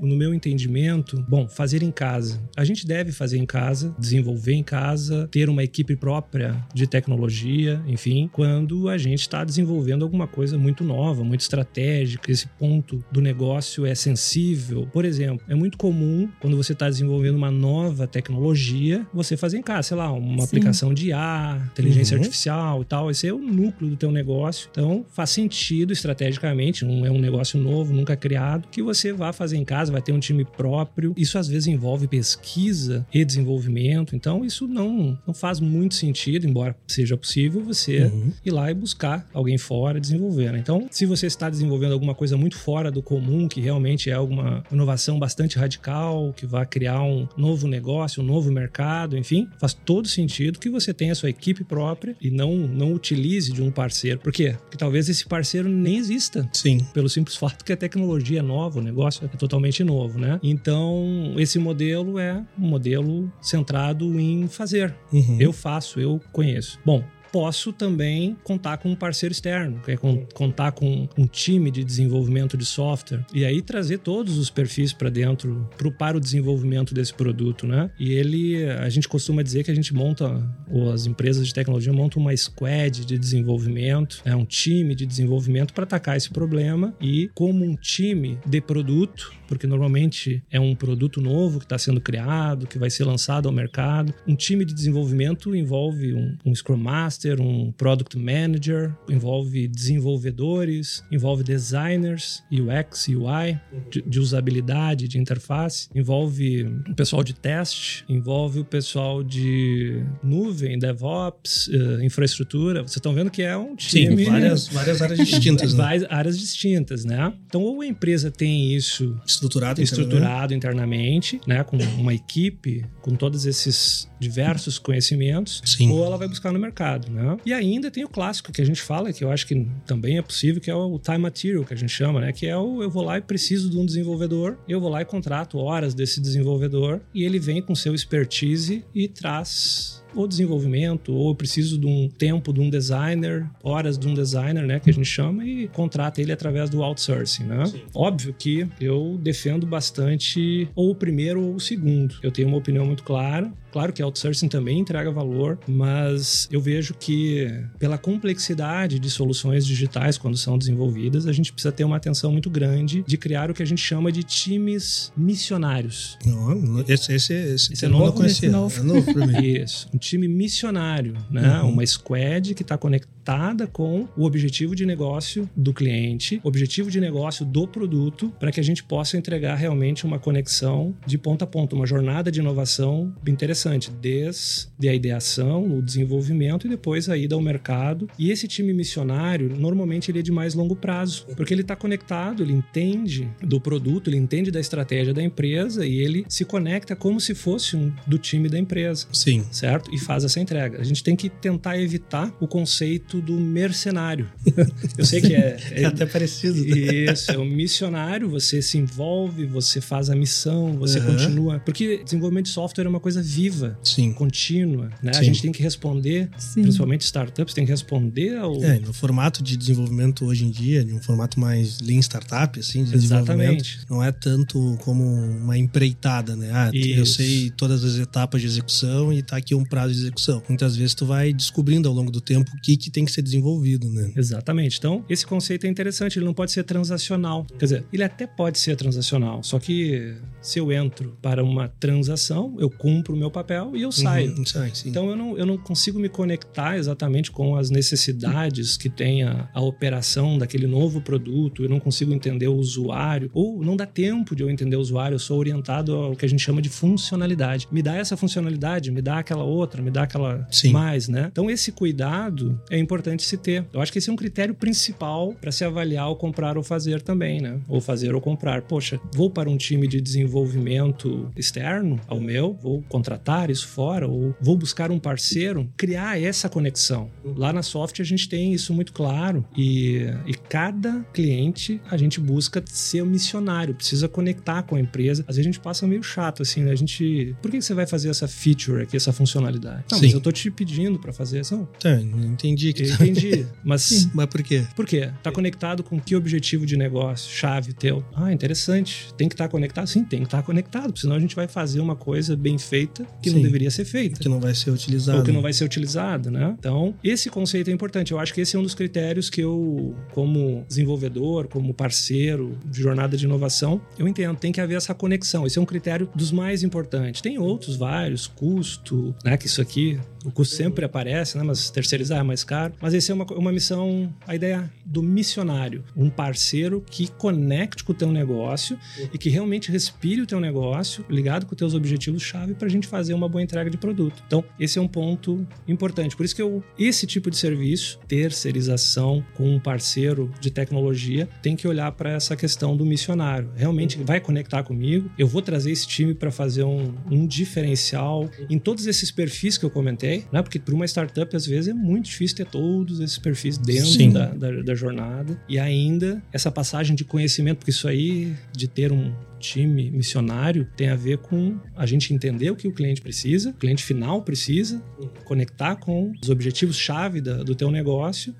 no 0.00 0.16
meu 0.16 0.34
entendimento, 0.34 1.24
bom, 1.28 1.48
fazer 1.48 1.82
em 1.82 1.90
casa. 1.90 2.40
A 2.56 2.64
gente 2.64 2.86
deve 2.86 3.12
fazer 3.12 3.38
em 3.38 3.46
casa, 3.46 3.94
desenvolver 3.98 4.54
em 4.54 4.62
casa, 4.62 5.28
ter 5.30 5.48
uma 5.48 5.62
equipe 5.62 5.96
própria 5.96 6.56
de 6.74 6.86
tecnologia, 6.86 7.82
enfim, 7.86 8.28
quando 8.32 8.88
a 8.88 8.98
gente 8.98 9.20
está 9.20 9.44
desenvolvendo 9.44 10.04
alguma 10.04 10.26
coisa 10.26 10.58
muito 10.58 10.84
nova, 10.84 11.24
muito 11.24 11.40
estratégica. 11.40 12.30
Esse 12.30 12.48
ponto 12.58 13.04
do 13.10 13.20
negócio 13.20 13.86
é 13.86 13.94
sensível. 13.94 14.88
Por 14.92 15.04
exemplo, 15.04 15.44
é 15.48 15.54
muito 15.54 15.76
comum 15.78 16.28
quando 16.40 16.56
você 16.56 16.72
está 16.72 16.88
desenvolvendo 16.88 17.36
uma 17.36 17.50
nova 17.50 18.06
tecnologia, 18.06 19.06
você 19.12 19.36
fazer 19.36 19.58
em 19.58 19.62
casa, 19.62 19.88
sei 19.88 19.96
lá, 19.96 20.12
uma 20.12 20.38
Sim. 20.38 20.44
aplicação 20.44 20.94
de 20.94 21.08
IA, 21.08 21.68
inteligência 21.72 22.14
uhum. 22.14 22.22
artificial 22.22 22.82
e 22.82 22.84
tal. 22.84 23.10
Esse 23.10 23.26
é 23.26 23.32
o 23.32 23.38
núcleo 23.38 23.90
do 23.90 23.96
teu 23.96 24.10
negócio. 24.10 24.68
Então, 24.70 25.04
faz 25.10 25.30
sentido 25.30 25.92
estrategicamente, 25.92 26.84
não 26.84 27.04
é 27.04 27.10
um 27.10 27.18
negócio 27.18 27.58
novo, 27.60 27.92
nunca 27.92 28.16
criado, 28.16 28.68
que 28.70 28.82
você 28.82 29.12
vá 29.12 29.32
fazer 29.32 29.56
em 29.56 29.64
casa, 29.64 29.92
vai 29.92 30.02
ter 30.02 30.12
um 30.12 30.20
time 30.20 30.44
próprio. 30.44 31.14
Isso 31.16 31.38
às 31.38 31.48
vezes 31.48 31.66
envolve 31.66 32.06
pesquisa 32.06 33.06
e 33.12 33.24
desenvolvimento. 33.24 34.14
Então, 34.14 34.44
isso 34.44 34.66
não, 34.66 35.18
não 35.26 35.34
faz 35.34 35.60
muito 35.60 35.94
sentido, 35.94 36.46
embora 36.46 36.76
seja 36.86 37.16
possível 37.16 37.62
você 37.62 38.04
uhum. 38.04 38.32
ir 38.44 38.50
lá 38.50 38.70
e 38.70 38.74
buscar 38.74 39.28
alguém 39.32 39.58
fora 39.58 40.00
desenvolver. 40.00 40.52
Né? 40.52 40.58
Então, 40.58 40.86
se 40.90 41.06
você 41.06 41.26
está 41.26 41.50
desenvolvendo 41.50 41.92
alguma 41.92 42.14
coisa 42.14 42.36
muito 42.36 42.45
fora 42.54 42.90
do 42.90 43.02
comum, 43.02 43.48
que 43.48 43.60
realmente 43.60 44.10
é 44.10 44.12
alguma 44.12 44.62
inovação 44.70 45.18
bastante 45.18 45.58
radical, 45.58 46.32
que 46.36 46.46
vai 46.46 46.66
criar 46.66 47.02
um 47.02 47.26
novo 47.36 47.66
negócio, 47.66 48.22
um 48.22 48.26
novo 48.26 48.52
mercado, 48.52 49.16
enfim, 49.16 49.48
faz 49.58 49.72
todo 49.72 50.06
sentido 50.06 50.58
que 50.58 50.68
você 50.68 50.92
tenha 50.92 51.12
a 51.12 51.14
sua 51.14 51.30
equipe 51.30 51.64
própria 51.64 52.16
e 52.20 52.30
não, 52.30 52.56
não 52.56 52.92
utilize 52.92 53.52
de 53.52 53.62
um 53.62 53.70
parceiro. 53.70 54.20
Por 54.20 54.32
quê? 54.32 54.56
Porque 54.60 54.76
talvez 54.76 55.08
esse 55.08 55.26
parceiro 55.26 55.68
nem 55.68 55.96
exista. 55.96 56.48
Sim. 56.52 56.78
Pelo 56.92 57.08
simples 57.08 57.36
fato 57.36 57.64
que 57.64 57.72
a 57.72 57.76
tecnologia 57.76 58.40
é 58.40 58.42
nova, 58.42 58.78
o 58.78 58.82
negócio 58.82 59.24
é 59.24 59.36
totalmente 59.36 59.82
novo, 59.82 60.18
né? 60.18 60.38
Então, 60.42 61.34
esse 61.38 61.58
modelo 61.58 62.18
é 62.18 62.44
um 62.58 62.68
modelo 62.68 63.32
centrado 63.40 64.18
em 64.20 64.46
fazer. 64.48 64.94
Uhum. 65.12 65.38
Eu 65.40 65.52
faço, 65.52 66.00
eu 66.00 66.20
conheço. 66.32 66.78
Bom, 66.84 67.02
posso 67.32 67.72
também 67.72 68.36
contar 68.42 68.78
com 68.78 68.90
um 68.90 68.94
parceiro 68.94 69.32
externo, 69.32 69.80
que 69.84 69.92
é 69.92 69.96
contar 70.34 70.72
com 70.72 71.08
um 71.16 71.26
time 71.26 71.70
de 71.70 71.84
desenvolvimento 71.84 72.56
de 72.56 72.64
software 72.64 73.24
e 73.32 73.44
aí 73.44 73.62
trazer 73.62 73.98
todos 73.98 74.38
os 74.38 74.50
perfis 74.50 74.92
para 74.92 75.08
dentro 75.10 75.68
pro, 75.76 75.90
para 75.90 76.16
o 76.16 76.20
desenvolvimento 76.20 76.94
desse 76.94 77.12
produto, 77.12 77.66
né? 77.66 77.90
E 77.98 78.12
ele, 78.12 78.64
a 78.64 78.88
gente 78.88 79.08
costuma 79.08 79.42
dizer 79.42 79.64
que 79.64 79.70
a 79.70 79.74
gente 79.74 79.94
monta, 79.94 80.42
ou 80.70 80.92
as 80.92 81.06
empresas 81.06 81.46
de 81.46 81.54
tecnologia 81.54 81.92
montam 81.92 82.20
uma 82.20 82.36
squad 82.36 83.04
de 83.04 83.18
desenvolvimento, 83.18 84.22
é 84.24 84.34
um 84.34 84.44
time 84.44 84.94
de 84.94 85.06
desenvolvimento 85.06 85.72
para 85.72 85.84
atacar 85.84 86.16
esse 86.16 86.30
problema 86.30 86.94
e 87.00 87.30
como 87.34 87.64
um 87.64 87.74
time 87.76 88.38
de 88.46 88.60
produto 88.60 89.32
porque 89.46 89.66
normalmente 89.66 90.42
é 90.50 90.60
um 90.60 90.74
produto 90.74 91.20
novo 91.20 91.58
que 91.58 91.64
está 91.64 91.78
sendo 91.78 92.00
criado, 92.00 92.66
que 92.66 92.78
vai 92.78 92.90
ser 92.90 93.04
lançado 93.04 93.48
ao 93.48 93.54
mercado. 93.54 94.12
Um 94.26 94.34
time 94.34 94.64
de 94.64 94.74
desenvolvimento 94.74 95.54
envolve 95.54 96.14
um, 96.14 96.36
um 96.44 96.54
Scrum 96.54 96.76
Master, 96.76 97.40
um 97.40 97.72
Product 97.72 98.18
Manager, 98.18 98.94
envolve 99.08 99.68
desenvolvedores, 99.68 101.02
envolve 101.10 101.42
designers, 101.42 102.42
UX, 102.50 103.08
UI, 103.08 103.58
de, 103.90 104.02
de 104.02 104.20
usabilidade, 104.20 105.08
de 105.08 105.18
interface, 105.18 105.88
envolve 105.94 106.64
o 106.88 106.94
pessoal 106.94 107.22
de 107.22 107.34
teste, 107.34 108.04
envolve 108.08 108.60
o 108.60 108.64
pessoal 108.64 109.22
de 109.22 110.04
nuvem, 110.22 110.78
DevOps, 110.78 111.68
uh, 111.68 112.02
infraestrutura. 112.02 112.82
Vocês 112.82 112.96
estão 112.96 113.14
vendo 113.14 113.30
que 113.30 113.42
é 113.42 113.56
um 113.56 113.76
time. 113.76 114.24
Sim, 114.24 114.30
várias, 114.30 114.68
várias 114.68 115.02
áreas 115.02 115.18
distintas. 115.18 115.72
né? 115.74 115.82
Várias 115.82 116.10
áreas 116.10 116.38
distintas, 116.38 117.04
né? 117.04 117.32
Então, 117.46 117.62
ou 117.62 117.80
a 117.80 117.86
empresa 117.86 118.30
tem 118.30 118.74
isso 118.74 119.18
estruturado, 119.36 119.80
estruturado 119.80 120.54
internamente, 120.54 121.40
né, 121.46 121.62
com 121.64 121.76
uma 121.76 122.14
equipe 122.14 122.84
com 123.00 123.14
todos 123.14 123.46
esses 123.46 124.08
diversos 124.18 124.78
conhecimentos, 124.78 125.62
Sim. 125.64 125.90
ou 125.90 126.04
ela 126.04 126.16
vai 126.16 126.28
buscar 126.28 126.52
no 126.52 126.58
mercado, 126.58 127.10
né? 127.10 127.36
E 127.44 127.52
ainda 127.52 127.90
tem 127.90 128.04
o 128.04 128.08
clássico 128.08 128.52
que 128.52 128.60
a 128.60 128.64
gente 128.64 128.82
fala, 128.82 129.12
que 129.12 129.22
eu 129.22 129.30
acho 129.30 129.46
que 129.46 129.66
também 129.86 130.18
é 130.18 130.22
possível, 130.22 130.60
que 130.60 130.70
é 130.70 130.74
o 130.74 130.98
time 130.98 131.18
material 131.18 131.64
que 131.64 131.74
a 131.74 131.76
gente 131.76 131.92
chama, 131.92 132.20
né, 132.20 132.32
que 132.32 132.46
é 132.46 132.56
o 132.56 132.82
eu 132.82 132.90
vou 132.90 133.02
lá 133.02 133.18
e 133.18 133.20
preciso 133.20 133.70
de 133.70 133.78
um 133.78 133.86
desenvolvedor, 133.86 134.58
eu 134.68 134.80
vou 134.80 134.90
lá 134.90 135.02
e 135.02 135.04
contrato 135.04 135.58
horas 135.58 135.94
desse 135.94 136.20
desenvolvedor 136.20 137.00
e 137.14 137.24
ele 137.24 137.38
vem 137.38 137.62
com 137.62 137.74
seu 137.74 137.94
expertise 137.94 138.84
e 138.94 139.08
traz 139.08 139.95
ou 140.16 140.26
desenvolvimento, 140.26 141.12
ou 141.12 141.30
eu 141.30 141.34
preciso 141.34 141.78
de 141.78 141.86
um 141.86 142.08
tempo 142.08 142.52
de 142.52 142.60
um 142.60 142.70
designer, 142.70 143.46
horas 143.62 143.98
de 143.98 144.08
um 144.08 144.14
designer, 144.14 144.66
né, 144.66 144.80
que 144.80 144.90
a 144.90 144.92
gente 144.92 145.08
chama, 145.08 145.44
e 145.44 145.68
contrata 145.68 146.20
ele 146.20 146.32
através 146.32 146.70
do 146.70 146.82
outsourcing, 146.82 147.44
né? 147.44 147.66
Sim. 147.66 147.82
Óbvio 147.94 148.34
que 148.36 148.66
eu 148.80 149.18
defendo 149.22 149.66
bastante 149.66 150.68
ou 150.74 150.90
o 150.90 150.94
primeiro 150.94 151.42
ou 151.42 151.54
o 151.54 151.60
segundo. 151.60 152.16
Eu 152.22 152.30
tenho 152.30 152.48
uma 152.48 152.56
opinião 152.56 152.86
muito 152.86 153.02
clara. 153.02 153.52
Claro 153.70 153.92
que 153.92 154.02
outsourcing 154.02 154.48
também 154.48 154.78
entrega 154.78 155.10
valor, 155.10 155.58
mas 155.68 156.48
eu 156.50 156.60
vejo 156.60 156.94
que 156.94 157.46
pela 157.78 157.98
complexidade 157.98 158.98
de 158.98 159.10
soluções 159.10 159.66
digitais 159.66 160.16
quando 160.16 160.36
são 160.36 160.56
desenvolvidas, 160.56 161.26
a 161.26 161.32
gente 161.32 161.52
precisa 161.52 161.70
ter 161.72 161.84
uma 161.84 161.96
atenção 161.96 162.32
muito 162.32 162.48
grande 162.48 163.04
de 163.06 163.18
criar 163.18 163.50
o 163.50 163.54
que 163.54 163.62
a 163.62 163.66
gente 163.66 163.82
chama 163.82 164.10
de 164.10 164.22
times 164.22 165.12
missionários. 165.14 166.16
Não, 166.24 166.80
esse, 166.88 167.12
esse, 167.12 167.34
esse, 167.34 167.72
esse 167.74 167.84
é 167.84 167.88
novo, 167.88 168.06
não 168.06 168.12
conhecia. 168.12 168.50
Novo. 168.50 168.80
É 168.80 168.82
novo 168.82 169.12
para 169.12 169.26
mim. 169.26 169.44
Isso, 169.46 169.88
um 169.92 169.98
time 170.08 170.28
missionário, 170.28 171.14
né? 171.30 171.60
Uhum. 171.60 171.70
Uma 171.70 171.86
squad 171.86 172.54
que 172.54 172.62
está 172.62 172.76
conectada 172.76 173.66
com 173.66 174.08
o 174.16 174.24
objetivo 174.24 174.74
de 174.74 174.86
negócio 174.86 175.48
do 175.56 175.72
cliente, 175.72 176.40
objetivo 176.44 176.90
de 176.90 177.00
negócio 177.00 177.44
do 177.44 177.66
produto, 177.66 178.32
para 178.38 178.52
que 178.52 178.60
a 178.60 178.62
gente 178.62 178.84
possa 178.84 179.16
entregar 179.16 179.56
realmente 179.56 180.04
uma 180.04 180.18
conexão 180.18 180.94
de 181.06 181.18
ponta 181.18 181.44
a 181.44 181.48
ponta, 181.48 181.74
uma 181.74 181.86
jornada 181.86 182.30
de 182.30 182.40
inovação 182.40 183.14
interessante 183.26 183.56
interessante, 183.56 183.90
desde 183.90 184.88
a 184.88 184.94
ideação, 184.94 185.78
o 185.78 185.82
desenvolvimento 185.82 186.66
e 186.66 186.70
depois 186.70 187.08
a 187.08 187.16
ida 187.16 187.34
ao 187.34 187.40
mercado. 187.40 188.08
E 188.18 188.30
esse 188.30 188.46
time 188.46 188.72
missionário, 188.72 189.48
normalmente 189.56 190.10
ele 190.10 190.18
é 190.18 190.22
de 190.22 190.32
mais 190.32 190.54
longo 190.54 190.76
prazo, 190.76 191.26
porque 191.36 191.54
ele 191.54 191.62
está 191.62 191.76
conectado, 191.76 192.42
ele 192.42 192.52
entende 192.52 193.28
do 193.42 193.60
produto, 193.60 194.08
ele 194.08 194.16
entende 194.16 194.50
da 194.50 194.60
estratégia 194.60 195.14
da 195.14 195.22
empresa 195.22 195.86
e 195.86 195.98
ele 195.98 196.24
se 196.28 196.44
conecta 196.44 196.94
como 196.94 197.20
se 197.20 197.34
fosse 197.34 197.76
um 197.76 197.92
do 198.06 198.18
time 198.18 198.48
da 198.48 198.58
empresa. 198.58 199.06
Sim. 199.12 199.44
Certo? 199.50 199.85
E 199.90 199.98
faz 199.98 200.24
essa 200.24 200.40
entrega. 200.40 200.80
A 200.80 200.84
gente 200.84 201.02
tem 201.02 201.14
que 201.14 201.28
tentar 201.28 201.78
evitar 201.78 202.34
o 202.40 202.46
conceito 202.46 203.20
do 203.20 203.34
mercenário. 203.34 204.28
Eu 204.96 205.04
sei 205.04 205.20
que 205.20 205.34
é, 205.34 205.56
é, 205.70 205.82
é 205.82 205.84
até 205.84 206.06
parecido. 206.06 206.58
Isso, 206.66 207.30
é 207.30 207.38
o 207.38 207.44
missionário, 207.44 208.28
você 208.28 208.60
se 208.62 208.78
envolve, 208.78 209.46
você 209.46 209.80
faz 209.80 210.10
a 210.10 210.16
missão, 210.16 210.76
você 210.76 210.98
uhum. 210.98 211.06
continua. 211.06 211.58
Porque 211.60 212.02
desenvolvimento 212.04 212.46
de 212.46 212.52
software 212.52 212.84
é 212.84 212.88
uma 212.88 213.00
coisa 213.00 213.22
viva 213.22 213.78
Sim. 213.82 214.12
contínua, 214.12 214.90
né? 215.02 215.12
Sim. 215.12 215.20
A 215.20 215.22
gente 215.22 215.42
tem 215.42 215.52
que 215.52 215.62
responder, 215.62 216.28
Sim. 216.38 216.62
principalmente 216.62 217.02
startups, 217.02 217.54
tem 217.54 217.64
que 217.64 217.70
responder 217.70 218.36
ao... 218.36 218.62
É, 218.62 218.78
no 218.78 218.92
formato 218.92 219.42
de 219.42 219.56
desenvolvimento 219.56 220.24
hoje 220.24 220.44
em 220.44 220.50
dia, 220.50 220.84
de 220.84 220.92
um 220.92 221.00
formato 221.00 221.38
mais 221.38 221.80
lean 221.80 222.00
startup, 222.00 222.58
assim, 222.58 222.84
de 222.84 222.94
Exatamente. 222.94 223.80
não 223.88 224.02
é 224.02 224.12
tanto 224.12 224.76
como 224.82 225.04
uma 225.04 225.56
empreitada, 225.56 226.36
né? 226.36 226.50
Ah, 226.52 226.70
Isso. 226.72 226.98
eu 226.98 227.06
sei 227.06 227.50
todas 227.50 227.84
as 227.84 227.96
etapas 227.96 228.40
de 228.40 228.46
execução 228.46 229.12
e 229.12 229.22
tá 229.22 229.36
aqui 229.36 229.54
um 229.54 229.64
prazo 229.76 229.92
de 229.92 230.00
execução. 230.00 230.42
Muitas 230.48 230.74
vezes 230.74 230.94
tu 230.94 231.04
vai 231.04 231.34
descobrindo 231.34 231.86
ao 231.86 231.94
longo 231.94 232.10
do 232.10 232.18
tempo 232.18 232.50
o 232.56 232.60
que, 232.62 232.78
que 232.78 232.90
tem 232.90 233.04
que 233.04 233.12
ser 233.12 233.20
desenvolvido, 233.20 233.90
né? 233.90 234.10
Exatamente. 234.16 234.78
Então, 234.78 235.04
esse 235.06 235.26
conceito 235.26 235.66
é 235.66 235.68
interessante, 235.68 236.18
ele 236.18 236.24
não 236.24 236.32
pode 236.32 236.50
ser 236.50 236.64
transacional. 236.64 237.46
Quer 237.58 237.64
dizer, 237.66 237.84
ele 237.92 238.02
até 238.02 238.26
pode 238.26 238.58
ser 238.58 238.74
transacional, 238.74 239.42
só 239.42 239.58
que 239.58 240.14
se 240.40 240.58
eu 240.58 240.72
entro 240.72 241.14
para 241.20 241.44
uma 241.44 241.68
transação, 241.68 242.56
eu 242.58 242.70
cumpro 242.70 243.12
o 243.12 243.16
meu 243.18 243.30
papel 243.30 243.72
e 243.76 243.82
eu 243.82 243.92
saio. 243.92 244.34
Uhum, 244.34 244.46
sai, 244.46 244.72
então 244.86 245.10
eu 245.10 245.16
não, 245.16 245.36
eu 245.36 245.44
não 245.44 245.58
consigo 245.58 245.98
me 245.98 246.08
conectar 246.08 246.78
exatamente 246.78 247.30
com 247.30 247.54
as 247.54 247.68
necessidades 247.68 248.78
que 248.78 248.88
tem 248.88 249.24
a, 249.24 249.50
a 249.52 249.60
operação 249.60 250.38
daquele 250.38 250.66
novo 250.66 251.02
produto, 251.02 251.64
eu 251.64 251.68
não 251.68 251.78
consigo 251.78 252.14
entender 252.14 252.48
o 252.48 252.54
usuário, 252.54 253.30
ou 253.34 253.62
não 253.62 253.76
dá 253.76 253.84
tempo 253.84 254.34
de 254.34 254.42
eu 254.42 254.48
entender 254.48 254.76
o 254.76 254.80
usuário, 254.80 255.16
eu 255.16 255.18
sou 255.18 255.38
orientado 255.38 255.94
ao 255.94 256.16
que 256.16 256.24
a 256.24 256.28
gente 256.28 256.42
chama 256.42 256.62
de 256.62 256.70
funcionalidade. 256.70 257.68
Me 257.70 257.82
dá 257.82 257.94
essa 257.94 258.16
funcionalidade, 258.16 258.90
me 258.90 259.02
dá 259.02 259.18
aquela 259.18 259.44
outra, 259.44 259.65
me 259.82 259.90
dá 259.90 260.02
aquela 260.02 260.46
Sim. 260.50 260.72
mais, 260.72 261.08
né? 261.08 261.28
Então 261.30 261.50
esse 261.50 261.72
cuidado 261.72 262.60
é 262.70 262.78
importante 262.78 263.22
se 263.22 263.36
ter. 263.36 263.64
Eu 263.72 263.80
acho 263.80 263.92
que 263.92 263.98
esse 263.98 264.10
é 264.10 264.12
um 264.12 264.16
critério 264.16 264.54
principal 264.54 265.34
para 265.40 265.52
se 265.52 265.64
avaliar 265.64 266.10
o 266.10 266.16
comprar 266.16 266.56
ou 266.56 266.62
fazer 266.62 267.02
também, 267.02 267.40
né? 267.40 267.58
Ou 267.68 267.80
fazer 267.80 268.14
ou 268.14 268.20
comprar. 268.20 268.62
Poxa, 268.62 269.00
vou 269.14 269.30
para 269.30 269.48
um 269.48 269.56
time 269.56 269.86
de 269.86 270.00
desenvolvimento 270.00 271.30
externo 271.36 272.00
ao 272.08 272.20
meu, 272.20 272.54
vou 272.54 272.82
contratar 272.88 273.16
contratar 273.16 273.50
isso 273.50 273.66
fora 273.68 274.06
ou 274.06 274.34
vou 274.40 274.56
buscar 274.56 274.90
um 274.90 274.98
parceiro, 274.98 275.68
criar 275.76 276.20
essa 276.20 276.48
conexão. 276.48 277.10
Lá 277.24 277.52
na 277.52 277.62
Soft 277.62 278.00
a 278.00 278.04
gente 278.04 278.28
tem 278.28 278.52
isso 278.52 278.72
muito 278.72 278.92
claro 278.92 279.44
e, 279.56 280.06
e 280.26 280.34
cada 280.34 281.00
cliente 281.12 281.80
a 281.90 281.96
gente 281.96 282.20
busca 282.20 282.62
ser 282.66 283.02
um 283.02 283.06
missionário, 283.06 283.74
precisa 283.74 284.08
conectar 284.08 284.62
com 284.62 284.76
a 284.76 284.80
empresa. 284.80 285.24
Às 285.26 285.36
vezes 285.36 285.48
a 285.48 285.52
gente 285.52 285.60
passa 285.60 285.86
meio 285.86 286.02
chato 286.02 286.42
assim, 286.42 286.62
né? 286.62 286.72
A 286.72 286.76
gente, 286.76 287.34
por 287.40 287.50
que 287.50 287.60
você 287.60 287.74
vai 287.74 287.86
fazer 287.86 288.08
essa 288.08 288.28
feature 288.28 288.82
aqui, 288.82 288.96
essa 288.96 289.12
funcionalidade? 289.12 289.55
Funcionalidade. 289.56 289.84
Não, 289.90 289.98
Sim. 289.98 290.04
mas 290.06 290.14
eu 290.14 290.20
tô 290.20 290.32
te 290.32 290.50
pedindo 290.50 290.98
para 290.98 291.12
fazer 291.12 291.40
isso. 291.40 291.56
Não, 291.56 291.66
Tá, 291.78 292.00
entendi 292.00 292.72
que 292.72 292.82
eu 292.84 292.96
tá- 292.96 293.04
entendi. 293.06 293.46
Mas 293.64 293.82
Sim, 293.82 294.10
mas 294.14 294.26
por 294.26 294.42
quê? 294.42 294.64
por 294.76 294.86
quê? 294.86 295.10
Tá 295.22 295.32
conectado 295.32 295.82
com 295.82 295.98
que 296.00 296.14
objetivo 296.14 296.64
de 296.66 296.76
negócio, 296.76 297.30
chave 297.32 297.72
teu? 297.72 298.04
Ah, 298.14 298.32
interessante. 298.32 299.12
Tem 299.16 299.28
que 299.28 299.34
estar 299.34 299.48
conectado? 299.48 299.86
Sim, 299.88 300.04
tem 300.04 300.20
que 300.20 300.26
estar 300.26 300.42
conectado, 300.42 300.86
porque 300.86 301.00
senão 301.00 301.16
a 301.16 301.20
gente 301.20 301.34
vai 301.34 301.48
fazer 301.48 301.80
uma 301.80 301.96
coisa 301.96 302.36
bem 302.36 302.58
feita 302.58 303.04
que 303.22 303.30
não 303.30 303.38
Sim. 303.38 303.42
deveria 303.44 303.70
ser 303.70 303.84
feita. 303.84 304.20
Que 304.20 304.28
não 304.28 304.40
vai 304.40 304.54
ser 304.54 304.70
utilizado. 304.70 305.18
Ou 305.18 305.24
que 305.24 305.32
não 305.32 305.42
vai 305.42 305.52
ser 305.52 305.64
utilizado, 305.64 306.30
né? 306.30 306.54
Então, 306.58 306.94
esse 307.02 307.28
conceito 307.30 307.68
é 307.70 307.72
importante. 307.72 308.12
Eu 308.12 308.18
acho 308.18 308.32
que 308.32 308.40
esse 308.40 308.56
é 308.56 308.58
um 308.58 308.62
dos 308.62 308.74
critérios 308.74 309.28
que 309.30 309.40
eu, 309.40 309.94
como 310.12 310.64
desenvolvedor, 310.68 311.48
como 311.48 311.72
parceiro 311.74 312.56
de 312.64 312.80
jornada 312.80 313.16
de 313.16 313.24
inovação, 313.24 313.80
eu 313.98 314.06
entendo. 314.06 314.36
Tem 314.36 314.52
que 314.52 314.60
haver 314.60 314.76
essa 314.76 314.94
conexão. 314.94 315.46
Esse 315.46 315.58
é 315.58 315.62
um 315.62 315.66
critério 315.66 316.08
dos 316.14 316.30
mais 316.30 316.62
importantes. 316.62 317.20
Tem 317.20 317.38
outros 317.38 317.76
vários, 317.76 318.26
custo, 318.26 319.14
né? 319.24 319.36
Isso 319.46 319.62
aqui, 319.62 320.00
o 320.26 320.32
custo 320.32 320.56
sempre 320.56 320.84
aparece, 320.84 321.38
né? 321.38 321.44
Mas 321.44 321.70
terceirizar 321.70 322.18
é 322.18 322.22
mais 322.22 322.42
caro. 322.42 322.74
Mas 322.80 322.92
esse 322.94 323.12
é 323.12 323.14
uma, 323.14 323.24
uma 323.26 323.52
missão, 323.52 324.12
a 324.26 324.34
ideia 324.34 324.68
do 324.84 325.02
missionário. 325.02 325.84
Um 325.96 326.10
parceiro 326.10 326.84
que 326.90 327.06
conecte 327.06 327.84
com 327.84 327.92
o 327.92 327.94
teu 327.94 328.10
negócio 328.10 328.76
e 329.12 329.16
que 329.16 329.30
realmente 329.30 329.70
respire 329.70 330.20
o 330.20 330.26
teu 330.26 330.40
negócio 330.40 331.04
ligado 331.08 331.46
com 331.46 331.52
os 331.52 331.58
teus 331.58 331.74
objetivos-chave 331.74 332.54
para 332.54 332.66
a 332.66 332.70
gente 332.70 332.88
fazer 332.88 333.14
uma 333.14 333.28
boa 333.28 333.40
entrega 333.40 333.70
de 333.70 333.76
produto. 333.76 334.20
Então, 334.26 334.44
esse 334.58 334.78
é 334.78 334.82
um 334.82 334.88
ponto 334.88 335.46
importante. 335.68 336.16
Por 336.16 336.24
isso 336.24 336.34
que 336.34 336.42
eu, 336.42 336.62
esse 336.76 337.06
tipo 337.06 337.30
de 337.30 337.36
serviço, 337.36 338.00
terceirização 338.08 339.24
com 339.34 339.48
um 339.54 339.60
parceiro 339.60 340.30
de 340.40 340.50
tecnologia, 340.50 341.28
tem 341.40 341.54
que 341.54 341.68
olhar 341.68 341.92
para 341.92 342.10
essa 342.10 342.34
questão 342.34 342.76
do 342.76 342.84
missionário. 342.84 343.50
Realmente 343.54 344.02
vai 344.02 344.20
conectar 344.20 344.64
comigo, 344.64 345.08
eu 345.16 345.28
vou 345.28 345.40
trazer 345.40 345.70
esse 345.70 345.86
time 345.86 346.14
para 346.14 346.32
fazer 346.32 346.64
um, 346.64 346.92
um 347.10 347.26
diferencial 347.26 348.28
em 348.50 348.58
todos 348.58 348.86
esses 348.86 349.10
perfis 349.10 349.56
que 349.56 349.64
eu 349.64 349.70
comentei, 349.70 350.15
né? 350.32 350.42
Porque 350.42 350.58
para 350.58 350.74
uma 350.74 350.84
startup, 350.84 351.34
às 351.36 351.46
vezes, 351.46 351.68
é 351.68 351.74
muito 351.74 352.06
difícil 352.06 352.36
ter 352.36 352.46
todos 352.46 353.00
esses 353.00 353.18
perfis 353.18 353.58
dentro 353.58 354.12
da, 354.12 354.26
da, 354.26 354.62
da 354.62 354.74
jornada. 354.74 355.40
E 355.48 355.58
ainda 355.58 356.22
essa 356.32 356.50
passagem 356.50 356.94
de 356.94 357.04
conhecimento, 357.04 357.58
porque 357.58 357.70
isso 357.70 357.88
aí 357.88 358.34
de 358.52 358.68
ter 358.68 358.92
um 358.92 359.12
time 359.38 359.90
missionário 359.90 360.68
tem 360.76 360.88
a 360.88 360.96
ver 360.96 361.18
com 361.18 361.58
a 361.76 361.86
gente 361.86 362.12
entender 362.12 362.50
o 362.50 362.56
que 362.56 362.68
o 362.68 362.72
cliente 362.72 363.00
precisa, 363.00 363.50
o 363.50 363.54
cliente 363.54 363.84
final 363.84 364.22
precisa, 364.22 364.82
conectar 365.24 365.76
com 365.76 366.12
os 366.22 366.28
objetivos-chave 366.28 367.20
do 367.20 367.54
teu 367.54 367.70
negócio 367.70 368.34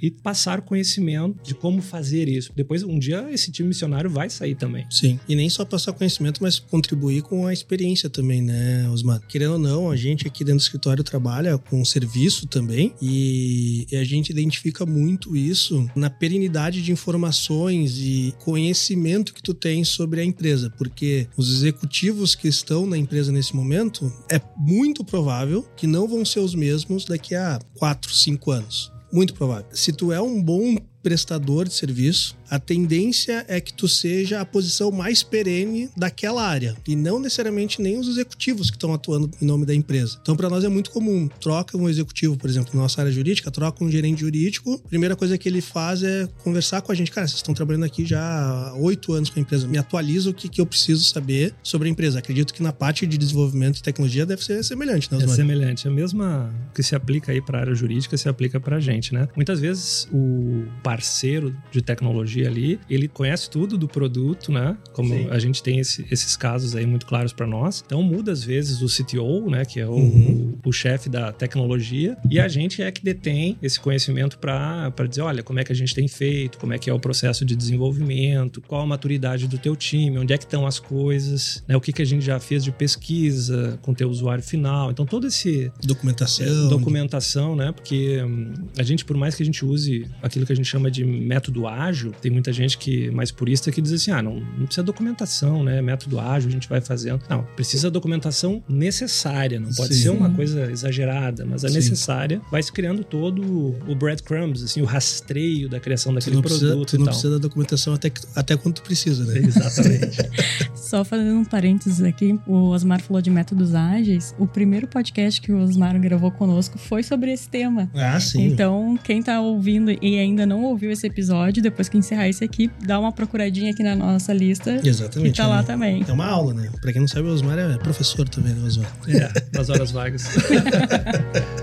e 0.00 0.10
passar 0.10 0.60
conhecimento 0.62 1.42
de 1.42 1.54
como 1.54 1.80
fazer 1.82 2.28
isso. 2.28 2.52
Depois, 2.54 2.82
um 2.82 2.98
dia, 2.98 3.26
esse 3.30 3.50
time 3.50 3.68
missionário 3.68 4.10
vai 4.10 4.30
sair 4.30 4.54
também. 4.54 4.86
Sim. 4.90 5.18
E 5.28 5.34
nem 5.34 5.48
só 5.48 5.64
passar 5.64 5.92
conhecimento, 5.92 6.42
mas 6.42 6.58
contribuir 6.58 7.22
com 7.22 7.46
a 7.46 7.52
experiência 7.52 8.08
também, 8.08 8.42
né, 8.42 8.88
Osmar? 8.90 9.20
Querendo 9.26 9.52
ou 9.52 9.58
não, 9.58 9.90
a 9.90 9.96
gente 9.96 10.26
aqui 10.26 10.44
dentro 10.44 10.58
do 10.58 10.62
escritório 10.62 11.04
trabalha 11.04 11.58
com 11.58 11.84
serviço 11.84 12.46
também 12.46 12.94
e, 13.00 13.86
e 13.90 13.96
a 13.96 14.04
gente 14.04 14.30
identifica 14.30 14.86
muito 14.86 15.36
isso 15.36 15.88
na 15.94 16.10
perenidade 16.10 16.82
de 16.82 16.92
informações 16.92 17.98
e 17.98 18.34
conhecimento 18.38 19.32
que 19.34 19.42
tu 19.42 19.54
tem 19.54 19.84
sobre 19.84 20.20
a 20.20 20.24
empresa, 20.24 20.39
porque 20.76 21.28
os 21.36 21.52
executivos 21.52 22.34
que 22.34 22.48
estão 22.48 22.86
na 22.86 22.96
empresa 22.96 23.30
nesse 23.30 23.54
momento 23.54 24.12
é 24.30 24.40
muito 24.56 25.04
provável 25.04 25.62
que 25.76 25.86
não 25.86 26.08
vão 26.08 26.24
ser 26.24 26.40
os 26.40 26.54
mesmos 26.54 27.04
daqui 27.04 27.34
a 27.34 27.60
4, 27.74 28.12
5 28.12 28.50
anos. 28.50 28.92
Muito 29.12 29.34
provável. 29.34 29.66
Se 29.72 29.92
tu 29.92 30.12
é 30.12 30.20
um 30.20 30.42
bom 30.42 30.76
prestador 31.02 31.66
de 31.66 31.74
serviço, 31.74 32.36
a 32.50 32.58
tendência 32.58 33.44
é 33.48 33.60
que 33.60 33.72
tu 33.72 33.86
seja 33.88 34.40
a 34.40 34.44
posição 34.44 34.90
mais 34.90 35.22
perene 35.22 35.88
daquela 35.96 36.42
área 36.46 36.74
e 36.86 36.96
não 36.96 37.18
necessariamente 37.20 37.80
nem 37.80 37.98
os 37.98 38.08
executivos 38.08 38.70
que 38.70 38.76
estão 38.76 38.92
atuando 38.92 39.30
em 39.40 39.44
nome 39.46 39.64
da 39.64 39.74
empresa. 39.74 40.18
Então, 40.20 40.34
para 40.36 40.48
nós 40.50 40.64
é 40.64 40.68
muito 40.68 40.90
comum, 40.90 41.28
troca 41.40 41.76
um 41.76 41.88
executivo, 41.88 42.36
por 42.36 42.50
exemplo, 42.50 42.70
na 42.74 42.82
nossa 42.82 43.00
área 43.00 43.12
jurídica, 43.12 43.50
troca 43.50 43.84
um 43.84 43.90
gerente 43.90 44.20
jurídico, 44.20 44.78
primeira 44.88 45.14
coisa 45.14 45.38
que 45.38 45.48
ele 45.48 45.60
faz 45.60 46.02
é 46.02 46.26
conversar 46.42 46.80
com 46.82 46.90
a 46.92 46.94
gente. 46.94 47.10
Cara, 47.10 47.26
vocês 47.26 47.36
estão 47.38 47.54
trabalhando 47.54 47.84
aqui 47.84 48.04
já 48.04 48.20
há 48.20 48.74
oito 48.76 49.12
anos 49.12 49.30
com 49.30 49.38
a 49.38 49.42
empresa, 49.42 49.66
me 49.68 49.78
atualiza 49.78 50.30
o 50.30 50.34
que, 50.34 50.48
que 50.48 50.60
eu 50.60 50.66
preciso 50.66 51.04
saber 51.04 51.54
sobre 51.62 51.88
a 51.88 51.90
empresa. 51.90 52.18
Acredito 52.18 52.52
que 52.52 52.62
na 52.62 52.72
parte 52.72 53.06
de 53.06 53.16
desenvolvimento 53.16 53.78
e 53.78 53.82
tecnologia 53.82 54.26
deve 54.26 54.42
ser 54.44 54.62
semelhante, 54.64 55.10
né, 55.12 55.18
É 55.18 55.22
Osmar? 55.22 55.36
semelhante. 55.36 55.86
A 55.86 55.90
mesma 55.90 56.52
que 56.74 56.82
se 56.82 56.94
aplica 56.94 57.32
aí 57.32 57.40
para 57.40 57.58
a 57.58 57.60
área 57.62 57.74
jurídica 57.74 58.16
se 58.16 58.28
aplica 58.28 58.58
para 58.58 58.76
a 58.76 58.80
gente, 58.80 59.14
né? 59.14 59.28
Muitas 59.36 59.60
vezes 59.60 60.08
o 60.12 60.64
parceiro 60.82 61.54
de 61.70 61.80
tecnologia 61.82 62.39
ali, 62.46 62.78
ele 62.88 63.08
conhece 63.08 63.48
tudo 63.50 63.76
do 63.78 63.86
produto, 63.88 64.50
né? 64.52 64.76
Como 64.92 65.08
Sim. 65.14 65.28
a 65.30 65.38
gente 65.38 65.62
tem 65.62 65.78
esse- 65.78 66.04
esses 66.10 66.36
casos 66.36 66.74
aí 66.76 66.86
muito 66.86 67.06
claros 67.06 67.32
para 67.32 67.46
nós. 67.46 67.82
Então 67.84 68.02
muda 68.02 68.32
às 68.32 68.42
vezes 68.44 68.82
o 68.82 68.88
CTO, 68.88 69.48
né? 69.50 69.64
Que 69.64 69.80
é 69.80 69.86
o, 69.86 69.90
Uhum. 69.92 70.54
o, 70.64 70.68
o 70.68 70.72
chefe 70.72 71.08
da 71.08 71.32
tecnologia 71.32 72.16
e 72.30 72.38
a 72.40 72.48
gente 72.48 72.82
é 72.82 72.90
que 72.90 73.02
detém 73.02 73.56
esse 73.62 73.78
conhecimento 73.80 74.38
para 74.38 74.90
dizer, 75.08 75.22
olha, 75.22 75.42
como 75.42 75.58
é 75.58 75.64
que 75.64 75.72
a 75.72 75.74
gente 75.76 75.94
tem 75.94 76.08
feito, 76.08 76.58
como 76.58 76.72
é 76.72 76.78
que 76.78 76.88
é 76.88 76.92
o 76.92 76.98
processo 77.00 77.44
de 77.44 77.54
desenvolvimento, 77.56 78.60
qual 78.62 78.82
a 78.82 78.86
maturidade 78.86 79.46
do 79.46 79.58
teu 79.58 79.74
time, 79.76 80.18
onde 80.18 80.32
é 80.32 80.38
que 80.38 80.44
estão 80.44 80.66
as 80.66 80.78
coisas, 80.78 81.62
né? 81.66 81.76
O 81.76 81.80
que 81.80 81.92
que 81.92 82.02
a 82.02 82.04
gente 82.04 82.24
já 82.24 82.38
fez 82.38 82.62
de 82.64 82.70
pesquisa 82.72 83.78
com 83.82 83.92
o 83.92 83.94
teu 83.94 84.08
usuário 84.08 84.42
final. 84.44 84.90
Então 84.90 85.04
todo 85.06 85.26
esse 85.26 85.70
Documentação. 85.84 86.68
documentação, 86.68 87.56
né? 87.56 87.72
Porque 87.72 88.22
hum, 88.22 88.52
a 88.78 88.82
gente, 88.82 89.04
por 89.04 89.16
mais 89.16 89.34
que 89.34 89.42
a 89.42 89.46
gente 89.46 89.64
use 89.64 90.06
aquilo 90.22 90.46
que 90.46 90.52
a 90.52 90.56
gente 90.56 90.68
chama 90.68 90.90
de 90.90 91.04
método 91.04 91.66
ágil, 91.66 92.12
tem 92.30 92.34
muita 92.34 92.52
gente 92.52 92.78
que 92.78 93.10
mais 93.10 93.32
purista 93.32 93.72
que 93.72 93.82
diz 93.82 93.92
assim: 93.92 94.12
ah, 94.12 94.22
não, 94.22 94.36
não 94.56 94.64
precisa 94.66 94.84
documentação, 94.84 95.64
né? 95.64 95.82
Método 95.82 96.20
ágil, 96.20 96.48
a 96.48 96.52
gente 96.52 96.68
vai 96.68 96.80
fazendo. 96.80 97.20
Não, 97.28 97.42
precisa 97.56 97.90
documentação 97.90 98.62
necessária, 98.68 99.58
não 99.58 99.70
pode 99.72 99.94
Sim. 99.94 100.02
ser 100.02 100.08
uma 100.10 100.30
coisa 100.30 100.70
exagerada, 100.70 101.44
mas 101.44 101.64
a 101.64 101.68
Sim. 101.68 101.74
necessária 101.74 102.40
vai 102.50 102.62
se 102.62 102.72
criando 102.72 103.02
todo 103.02 103.42
o 103.88 103.94
breadcrumbs, 103.96 104.62
assim, 104.62 104.80
o 104.80 104.84
rastreio 104.84 105.68
da 105.68 105.80
criação 105.80 106.12
Tu 106.12 106.16
daquele 106.16 106.36
não, 106.36 106.42
precisa, 106.42 106.66
produto 106.68 106.88
tu 106.90 106.94
e 106.96 106.98
não 106.98 107.04
tal. 107.06 107.12
precisa 107.14 107.32
da 107.34 107.38
documentação 107.38 107.94
até, 107.94 108.10
que- 108.10 108.20
até 108.36 108.56
quando 108.56 108.76
tu 108.76 108.82
precisa, 108.82 109.24
né? 109.24 109.38
Exatamente. 109.38 110.18
Só 110.74 111.04
fazendo 111.04 111.36
um 111.36 111.44
parênteses 111.44 112.00
aqui, 112.02 112.38
o 112.46 112.68
Osmar 112.68 113.00
falou 113.02 113.20
de 113.20 113.30
métodos 113.30 113.74
ágeis. 113.74 114.34
O 114.38 114.46
primeiro 114.46 114.86
podcast 114.88 115.40
que 115.40 115.52
o 115.52 115.58
Osmar 115.60 115.98
gravou 116.00 116.30
conosco 116.30 116.78
foi 116.78 117.02
sobre 117.02 117.32
esse 117.32 117.48
tema. 117.48 117.90
Ah, 117.94 118.18
sim. 118.20 118.44
Então, 118.46 118.98
quem 119.02 119.22
tá 119.22 119.40
ouvindo 119.40 119.90
e 119.90 120.18
ainda 120.18 120.44
não 120.46 120.62
ouviu 120.64 120.90
esse 120.90 121.06
episódio, 121.06 121.62
depois 121.62 121.88
que 121.88 121.96
encerrar 121.98 122.19
esse 122.28 122.44
aqui, 122.44 122.70
dá 122.84 122.98
uma 122.98 123.12
procuradinha 123.12 123.70
aqui 123.72 123.82
na 123.82 123.94
nossa 123.96 124.32
lista, 124.32 124.80
Exatamente. 124.82 125.32
que 125.32 125.36
tá 125.36 125.46
lá 125.46 125.60
é, 125.60 125.62
também. 125.62 126.04
é 126.06 126.12
uma 126.12 126.26
aula, 126.26 126.54
né? 126.54 126.70
Pra 126.80 126.92
quem 126.92 127.00
não 127.00 127.08
sabe, 127.08 127.28
o 127.28 127.32
Osmar 127.32 127.58
é 127.58 127.76
professor 127.78 128.28
também, 128.28 128.54
né, 128.54 128.66
Osmar? 128.66 128.90
é, 129.08 129.56
nas 129.56 129.68
horas 129.68 129.90
vagas. 129.90 130.24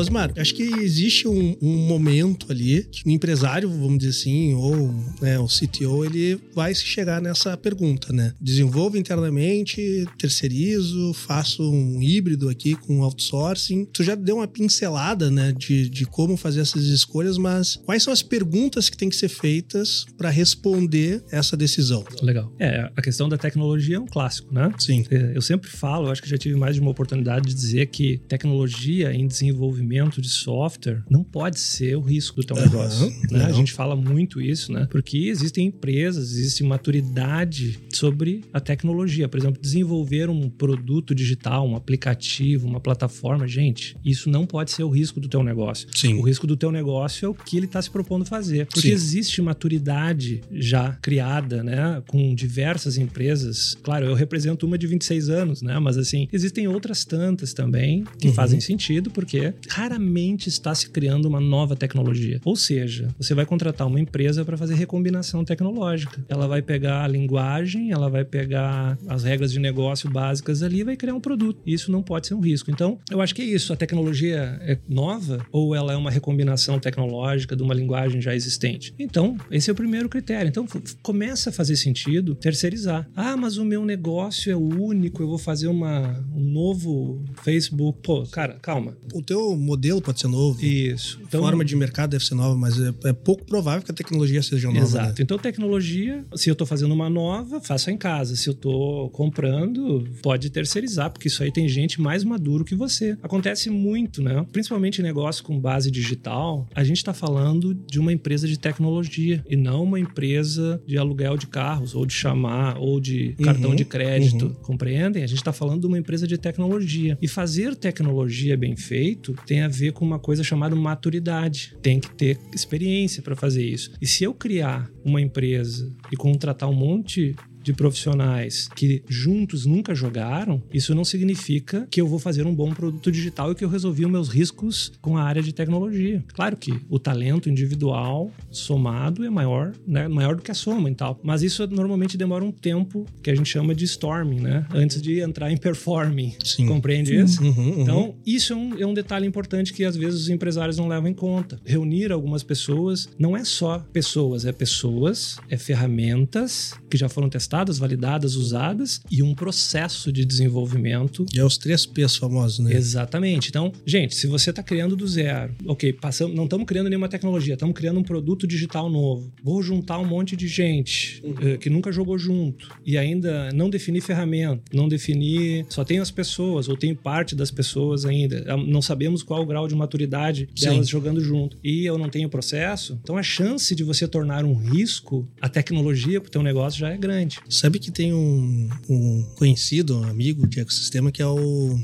Osmar, 0.00 0.32
acho 0.36 0.54
que 0.54 0.62
existe 0.62 1.26
um, 1.26 1.56
um 1.60 1.76
momento 1.86 2.50
ali 2.50 2.84
que 2.84 3.06
o 3.06 3.10
empresário, 3.10 3.68
vamos 3.68 3.98
dizer 3.98 4.10
assim, 4.10 4.54
ou 4.54 4.94
né, 5.20 5.38
o 5.38 5.46
CTO, 5.46 6.04
ele 6.04 6.38
vai 6.54 6.74
se 6.74 6.84
chegar 6.84 7.20
nessa 7.20 7.56
pergunta, 7.56 8.12
né? 8.12 8.32
Desenvolvo 8.40 8.96
internamente, 8.96 10.06
terceirizo, 10.18 11.12
faço 11.14 11.62
um 11.70 12.00
híbrido 12.00 12.48
aqui 12.48 12.74
com 12.74 13.02
outsourcing. 13.02 13.86
Tu 13.86 14.02
já 14.04 14.14
deu 14.14 14.36
uma 14.36 14.46
pincelada, 14.46 15.30
né, 15.30 15.52
de, 15.52 15.88
de 15.88 16.06
como 16.06 16.36
fazer 16.36 16.60
essas 16.60 16.84
escolhas, 16.84 17.36
mas 17.36 17.76
quais 17.84 18.02
são 18.02 18.12
as 18.12 18.22
perguntas 18.22 18.88
que 18.88 18.96
têm 18.96 19.08
que 19.08 19.16
ser 19.16 19.28
feitas 19.28 20.06
para 20.16 20.30
responder 20.30 21.22
essa 21.30 21.56
decisão? 21.56 22.04
Legal. 22.22 22.52
É, 22.58 22.90
a 22.96 23.02
questão 23.02 23.28
da 23.28 23.36
tecnologia 23.36 23.96
é 23.96 24.00
um 24.00 24.06
clássico, 24.06 24.52
né? 24.54 24.72
Sim. 24.78 25.04
É, 25.10 25.32
Eu 25.34 25.42
sempre 25.42 25.68
falo, 25.68 26.10
acho 26.10 26.22
que 26.22 26.28
já 26.28 26.38
tive 26.38 26.56
mais 26.56 26.74
de 26.74 26.80
uma 26.80 26.90
oportunidade 26.90 27.48
de 27.48 27.54
dizer 27.54 27.86
que 27.86 28.18
tecnologia 28.28 29.12
em 29.12 29.26
desenvolvimento 29.26 29.87
de 30.20 30.28
software 30.28 31.02
não 31.10 31.24
pode 31.24 31.58
ser 31.58 31.96
o 31.96 32.00
risco 32.00 32.40
do 32.40 32.46
teu 32.46 32.56
negócio. 32.56 33.10
né? 33.30 33.44
A 33.46 33.52
gente 33.52 33.72
fala 33.72 33.96
muito 33.96 34.40
isso, 34.40 34.72
né? 34.72 34.86
Porque 34.90 35.16
existem 35.28 35.66
empresas, 35.66 36.32
existe 36.32 36.62
maturidade 36.62 37.78
sobre 37.92 38.42
a 38.52 38.60
tecnologia. 38.60 39.28
Por 39.28 39.38
exemplo, 39.38 39.60
desenvolver 39.60 40.28
um 40.28 40.48
produto 40.50 41.14
digital, 41.14 41.66
um 41.68 41.76
aplicativo, 41.76 42.66
uma 42.66 42.80
plataforma, 42.80 43.46
gente, 43.46 43.96
isso 44.04 44.28
não 44.28 44.46
pode 44.46 44.70
ser 44.70 44.82
o 44.82 44.88
risco 44.90 45.20
do 45.20 45.28
teu 45.28 45.42
negócio. 45.42 45.88
Sim. 45.94 46.14
O 46.14 46.22
risco 46.22 46.46
do 46.46 46.56
teu 46.56 46.70
negócio 46.70 47.26
é 47.26 47.28
o 47.28 47.34
que 47.34 47.56
ele 47.56 47.66
está 47.66 47.80
se 47.80 47.90
propondo 47.90 48.24
fazer. 48.24 48.66
Porque 48.66 48.82
Sim. 48.88 48.90
existe 48.92 49.40
maturidade 49.42 50.40
já 50.52 50.92
criada, 51.02 51.62
né? 51.62 52.02
Com 52.06 52.34
diversas 52.34 52.96
empresas. 52.98 53.76
Claro, 53.82 54.06
eu 54.06 54.14
represento 54.14 54.66
uma 54.66 54.76
de 54.78 54.86
26 54.86 55.28
anos, 55.28 55.62
né? 55.62 55.78
Mas 55.78 55.96
assim, 55.96 56.28
existem 56.32 56.66
outras 56.68 57.04
tantas 57.04 57.52
também 57.52 58.04
que 58.18 58.28
Uhum. 58.28 58.34
fazem 58.34 58.60
sentido, 58.60 59.10
porque 59.10 59.54
raramente 59.78 60.48
está 60.48 60.74
se 60.74 60.90
criando 60.90 61.26
uma 61.26 61.38
nova 61.40 61.76
tecnologia. 61.76 62.40
Ou 62.44 62.56
seja, 62.56 63.08
você 63.16 63.32
vai 63.32 63.46
contratar 63.46 63.86
uma 63.86 64.00
empresa 64.00 64.44
para 64.44 64.56
fazer 64.56 64.74
recombinação 64.74 65.44
tecnológica. 65.44 66.24
Ela 66.28 66.48
vai 66.48 66.60
pegar 66.60 67.04
a 67.04 67.08
linguagem, 67.08 67.92
ela 67.92 68.10
vai 68.10 68.24
pegar 68.24 68.98
as 69.06 69.22
regras 69.22 69.52
de 69.52 69.60
negócio 69.60 70.10
básicas 70.10 70.64
ali 70.64 70.80
e 70.80 70.84
vai 70.84 70.96
criar 70.96 71.14
um 71.14 71.20
produto. 71.20 71.60
Isso 71.64 71.92
não 71.92 72.02
pode 72.02 72.26
ser 72.26 72.34
um 72.34 72.40
risco. 72.40 72.72
Então, 72.72 72.98
eu 73.08 73.20
acho 73.20 73.32
que 73.32 73.40
é 73.42 73.44
isso. 73.44 73.72
A 73.72 73.76
tecnologia 73.76 74.58
é 74.62 74.76
nova 74.88 75.46
ou 75.52 75.76
ela 75.76 75.92
é 75.92 75.96
uma 75.96 76.10
recombinação 76.10 76.80
tecnológica 76.80 77.54
de 77.54 77.62
uma 77.62 77.74
linguagem 77.74 78.20
já 78.20 78.34
existente? 78.34 78.92
Então, 78.98 79.36
esse 79.48 79.70
é 79.70 79.72
o 79.72 79.76
primeiro 79.76 80.08
critério. 80.08 80.48
Então, 80.48 80.66
começa 81.02 81.50
a 81.50 81.52
fazer 81.52 81.76
sentido 81.76 82.34
terceirizar. 82.34 83.08
Ah, 83.14 83.36
mas 83.36 83.58
o 83.58 83.64
meu 83.64 83.84
negócio 83.84 84.50
é 84.50 84.56
único, 84.56 85.22
eu 85.22 85.28
vou 85.28 85.38
fazer 85.38 85.68
uma, 85.68 86.18
um 86.34 86.42
novo 86.42 87.22
Facebook. 87.44 88.00
Pô, 88.02 88.24
cara, 88.24 88.54
calma. 88.60 88.96
O 89.14 89.22
teu 89.22 89.56
modelo 89.68 90.00
pode 90.02 90.20
ser 90.20 90.28
novo. 90.28 90.64
Isso. 90.64 91.20
Então, 91.26 91.40
forma 91.40 91.64
de 91.64 91.76
mercado 91.76 92.10
deve 92.10 92.24
ser 92.24 92.34
nova, 92.34 92.56
mas 92.56 92.78
é, 92.80 92.92
é 93.04 93.12
pouco 93.12 93.44
provável 93.44 93.82
que 93.82 93.90
a 93.90 93.94
tecnologia 93.94 94.42
seja 94.42 94.68
nova. 94.68 94.80
Exato. 94.80 95.08
Né? 95.08 95.14
Então, 95.20 95.38
tecnologia, 95.38 96.24
se 96.34 96.50
eu 96.50 96.52
estou 96.52 96.66
fazendo 96.66 96.92
uma 96.92 97.08
nova, 97.10 97.60
faça 97.60 97.90
em 97.90 97.96
casa. 97.96 98.34
Se 98.36 98.48
eu 98.48 98.52
estou 98.52 99.10
comprando, 99.10 100.04
pode 100.22 100.50
terceirizar, 100.50 101.10
porque 101.10 101.28
isso 101.28 101.42
aí 101.42 101.52
tem 101.52 101.68
gente 101.68 102.00
mais 102.00 102.24
maduro 102.24 102.64
que 102.64 102.74
você. 102.74 103.16
Acontece 103.22 103.70
muito, 103.70 104.22
né? 104.22 104.44
Principalmente 104.52 105.00
em 105.00 105.04
negócio 105.04 105.44
com 105.44 105.58
base 105.58 105.90
digital, 105.90 106.66
a 106.74 106.82
gente 106.84 106.98
está 106.98 107.12
falando 107.12 107.74
de 107.74 107.98
uma 108.00 108.12
empresa 108.12 108.48
de 108.48 108.58
tecnologia 108.58 109.44
e 109.48 109.56
não 109.56 109.84
uma 109.84 110.00
empresa 110.00 110.80
de 110.86 110.96
aluguel 110.98 111.36
de 111.36 111.46
carros 111.46 111.94
ou 111.94 112.04
de 112.06 112.12
chamar 112.12 112.78
ou 112.78 113.00
de 113.00 113.34
cartão 113.42 113.70
Uhum, 113.70 113.76
de 113.76 113.84
crédito. 113.84 114.46
uhum. 114.46 114.54
Compreendem? 114.54 115.22
A 115.22 115.26
gente 115.26 115.38
está 115.38 115.52
falando 115.52 115.80
de 115.82 115.86
uma 115.86 115.98
empresa 115.98 116.26
de 116.26 116.38
tecnologia. 116.38 117.18
E 117.20 117.28
fazer 117.28 117.74
tecnologia 117.76 118.56
bem 118.56 118.76
feito 118.76 119.34
tem 119.46 119.57
a 119.62 119.68
ver 119.68 119.92
com 119.92 120.04
uma 120.04 120.18
coisa 120.18 120.42
chamada 120.42 120.74
maturidade. 120.74 121.76
Tem 121.82 122.00
que 122.00 122.10
ter 122.14 122.38
experiência 122.54 123.22
para 123.22 123.36
fazer 123.36 123.64
isso. 123.64 123.92
E 124.00 124.06
se 124.06 124.24
eu 124.24 124.34
criar 124.34 124.90
uma 125.04 125.20
empresa 125.20 125.94
e 126.12 126.16
contratar 126.16 126.68
um 126.68 126.74
monte 126.74 127.34
de 127.62 127.72
profissionais 127.72 128.68
que 128.74 129.02
juntos 129.08 129.66
nunca 129.66 129.94
jogaram, 129.94 130.62
isso 130.72 130.94
não 130.94 131.04
significa 131.04 131.86
que 131.90 132.00
eu 132.00 132.06
vou 132.06 132.18
fazer 132.18 132.46
um 132.46 132.54
bom 132.54 132.72
produto 132.72 133.10
digital 133.10 133.52
e 133.52 133.54
que 133.54 133.64
eu 133.64 133.68
resolvi 133.68 134.04
os 134.04 134.10
meus 134.10 134.28
riscos 134.28 134.92
com 135.00 135.16
a 135.16 135.22
área 135.22 135.42
de 135.42 135.52
tecnologia. 135.52 136.24
Claro 136.34 136.56
que 136.56 136.74
o 136.88 136.98
talento 136.98 137.48
individual 137.48 138.30
somado 138.50 139.24
é 139.24 139.30
maior, 139.30 139.72
né? 139.86 140.08
Maior 140.08 140.36
do 140.36 140.42
que 140.42 140.50
a 140.50 140.54
soma 140.54 140.90
e 140.90 140.94
tal. 140.94 141.18
Mas 141.22 141.42
isso 141.42 141.66
normalmente 141.66 142.16
demora 142.16 142.44
um 142.44 142.52
tempo 142.52 143.06
que 143.22 143.30
a 143.30 143.34
gente 143.34 143.48
chama 143.48 143.74
de 143.74 143.84
storming, 143.84 144.40
né? 144.40 144.66
Antes 144.72 145.00
de 145.00 145.20
entrar 145.20 145.50
em 145.50 145.56
performing. 145.56 146.34
Sim. 146.44 146.66
Compreende 146.66 147.14
isso? 147.14 147.42
Uhum, 147.42 147.50
uhum. 147.50 147.82
Então, 147.82 148.14
isso 148.26 148.52
é 148.52 148.56
um, 148.56 148.78
é 148.78 148.86
um 148.86 148.94
detalhe 148.94 149.26
importante 149.26 149.72
que 149.72 149.84
às 149.84 149.96
vezes 149.96 150.22
os 150.22 150.28
empresários 150.28 150.76
não 150.76 150.88
levam 150.88 151.08
em 151.08 151.14
conta. 151.14 151.60
Reunir 151.64 152.12
algumas 152.12 152.42
pessoas 152.42 153.08
não 153.18 153.36
é 153.36 153.44
só 153.44 153.78
pessoas, 153.92 154.44
é 154.44 154.52
pessoas, 154.52 155.38
é 155.48 155.56
ferramentas 155.56 156.74
que 156.90 156.96
já 156.96 157.08
foram 157.08 157.28
testadas, 157.28 157.47
validadas, 157.78 158.34
usadas 158.34 159.00
e 159.10 159.22
um 159.22 159.34
processo 159.34 160.12
de 160.12 160.24
desenvolvimento. 160.24 161.24
E 161.34 161.38
é 161.38 161.44
os 161.44 161.58
três 161.58 161.86
P's 161.86 162.16
famosos, 162.16 162.58
né? 162.58 162.74
Exatamente. 162.74 163.48
Então, 163.48 163.72
gente, 163.86 164.14
se 164.14 164.26
você 164.26 164.50
está 164.50 164.62
criando 164.62 164.96
do 164.96 165.06
zero, 165.06 165.54
ok, 165.66 165.92
passamos, 165.92 166.34
não 166.34 166.44
estamos 166.44 166.66
criando 166.66 166.88
nenhuma 166.88 167.08
tecnologia, 167.08 167.54
estamos 167.54 167.74
criando 167.74 167.98
um 168.00 168.02
produto 168.02 168.46
digital 168.46 168.90
novo. 168.90 169.32
Vou 169.42 169.62
juntar 169.62 169.98
um 169.98 170.04
monte 170.04 170.36
de 170.36 170.48
gente 170.48 171.22
eh, 171.40 171.56
que 171.56 171.70
nunca 171.70 171.90
jogou 171.92 172.18
junto 172.18 172.68
e 172.84 172.96
ainda 172.98 173.50
não 173.52 173.70
definir 173.70 174.00
ferramenta, 174.00 174.62
não 174.72 174.88
definir, 174.88 175.66
só 175.68 175.84
tem 175.84 175.98
as 175.98 176.10
pessoas 176.10 176.68
ou 176.68 176.76
tem 176.76 176.94
parte 176.94 177.34
das 177.34 177.50
pessoas 177.50 178.04
ainda. 178.04 178.44
Ah, 178.46 178.56
Não 178.56 178.82
sabemos 178.82 179.22
qual 179.22 179.42
o 179.42 179.46
grau 179.46 179.66
de 179.68 179.74
maturidade 179.74 180.48
Sim. 180.54 180.70
delas 180.70 180.88
jogando 180.88 181.20
junto. 181.20 181.56
E 181.62 181.84
eu 181.84 181.96
não 181.98 182.08
tenho 182.08 182.28
processo, 182.28 182.98
então 183.02 183.16
a 183.16 183.22
chance 183.22 183.74
de 183.74 183.84
você 183.84 184.06
tornar 184.06 184.44
um 184.44 184.54
risco 184.54 185.28
a 185.40 185.48
tecnologia 185.48 186.20
para 186.20 186.28
o 186.28 186.30
teu 186.30 186.42
negócio 186.42 186.78
já 186.78 186.90
é 186.90 186.96
grande. 186.96 187.37
Sabe 187.48 187.78
que 187.78 187.90
tem 187.90 188.12
um, 188.12 188.68
um 188.88 189.22
conhecido, 189.36 189.98
um 189.98 190.04
amigo 190.04 190.46
de 190.46 190.60
ecossistema 190.60 191.10
que 191.10 191.22
é 191.22 191.26
o, 191.26 191.78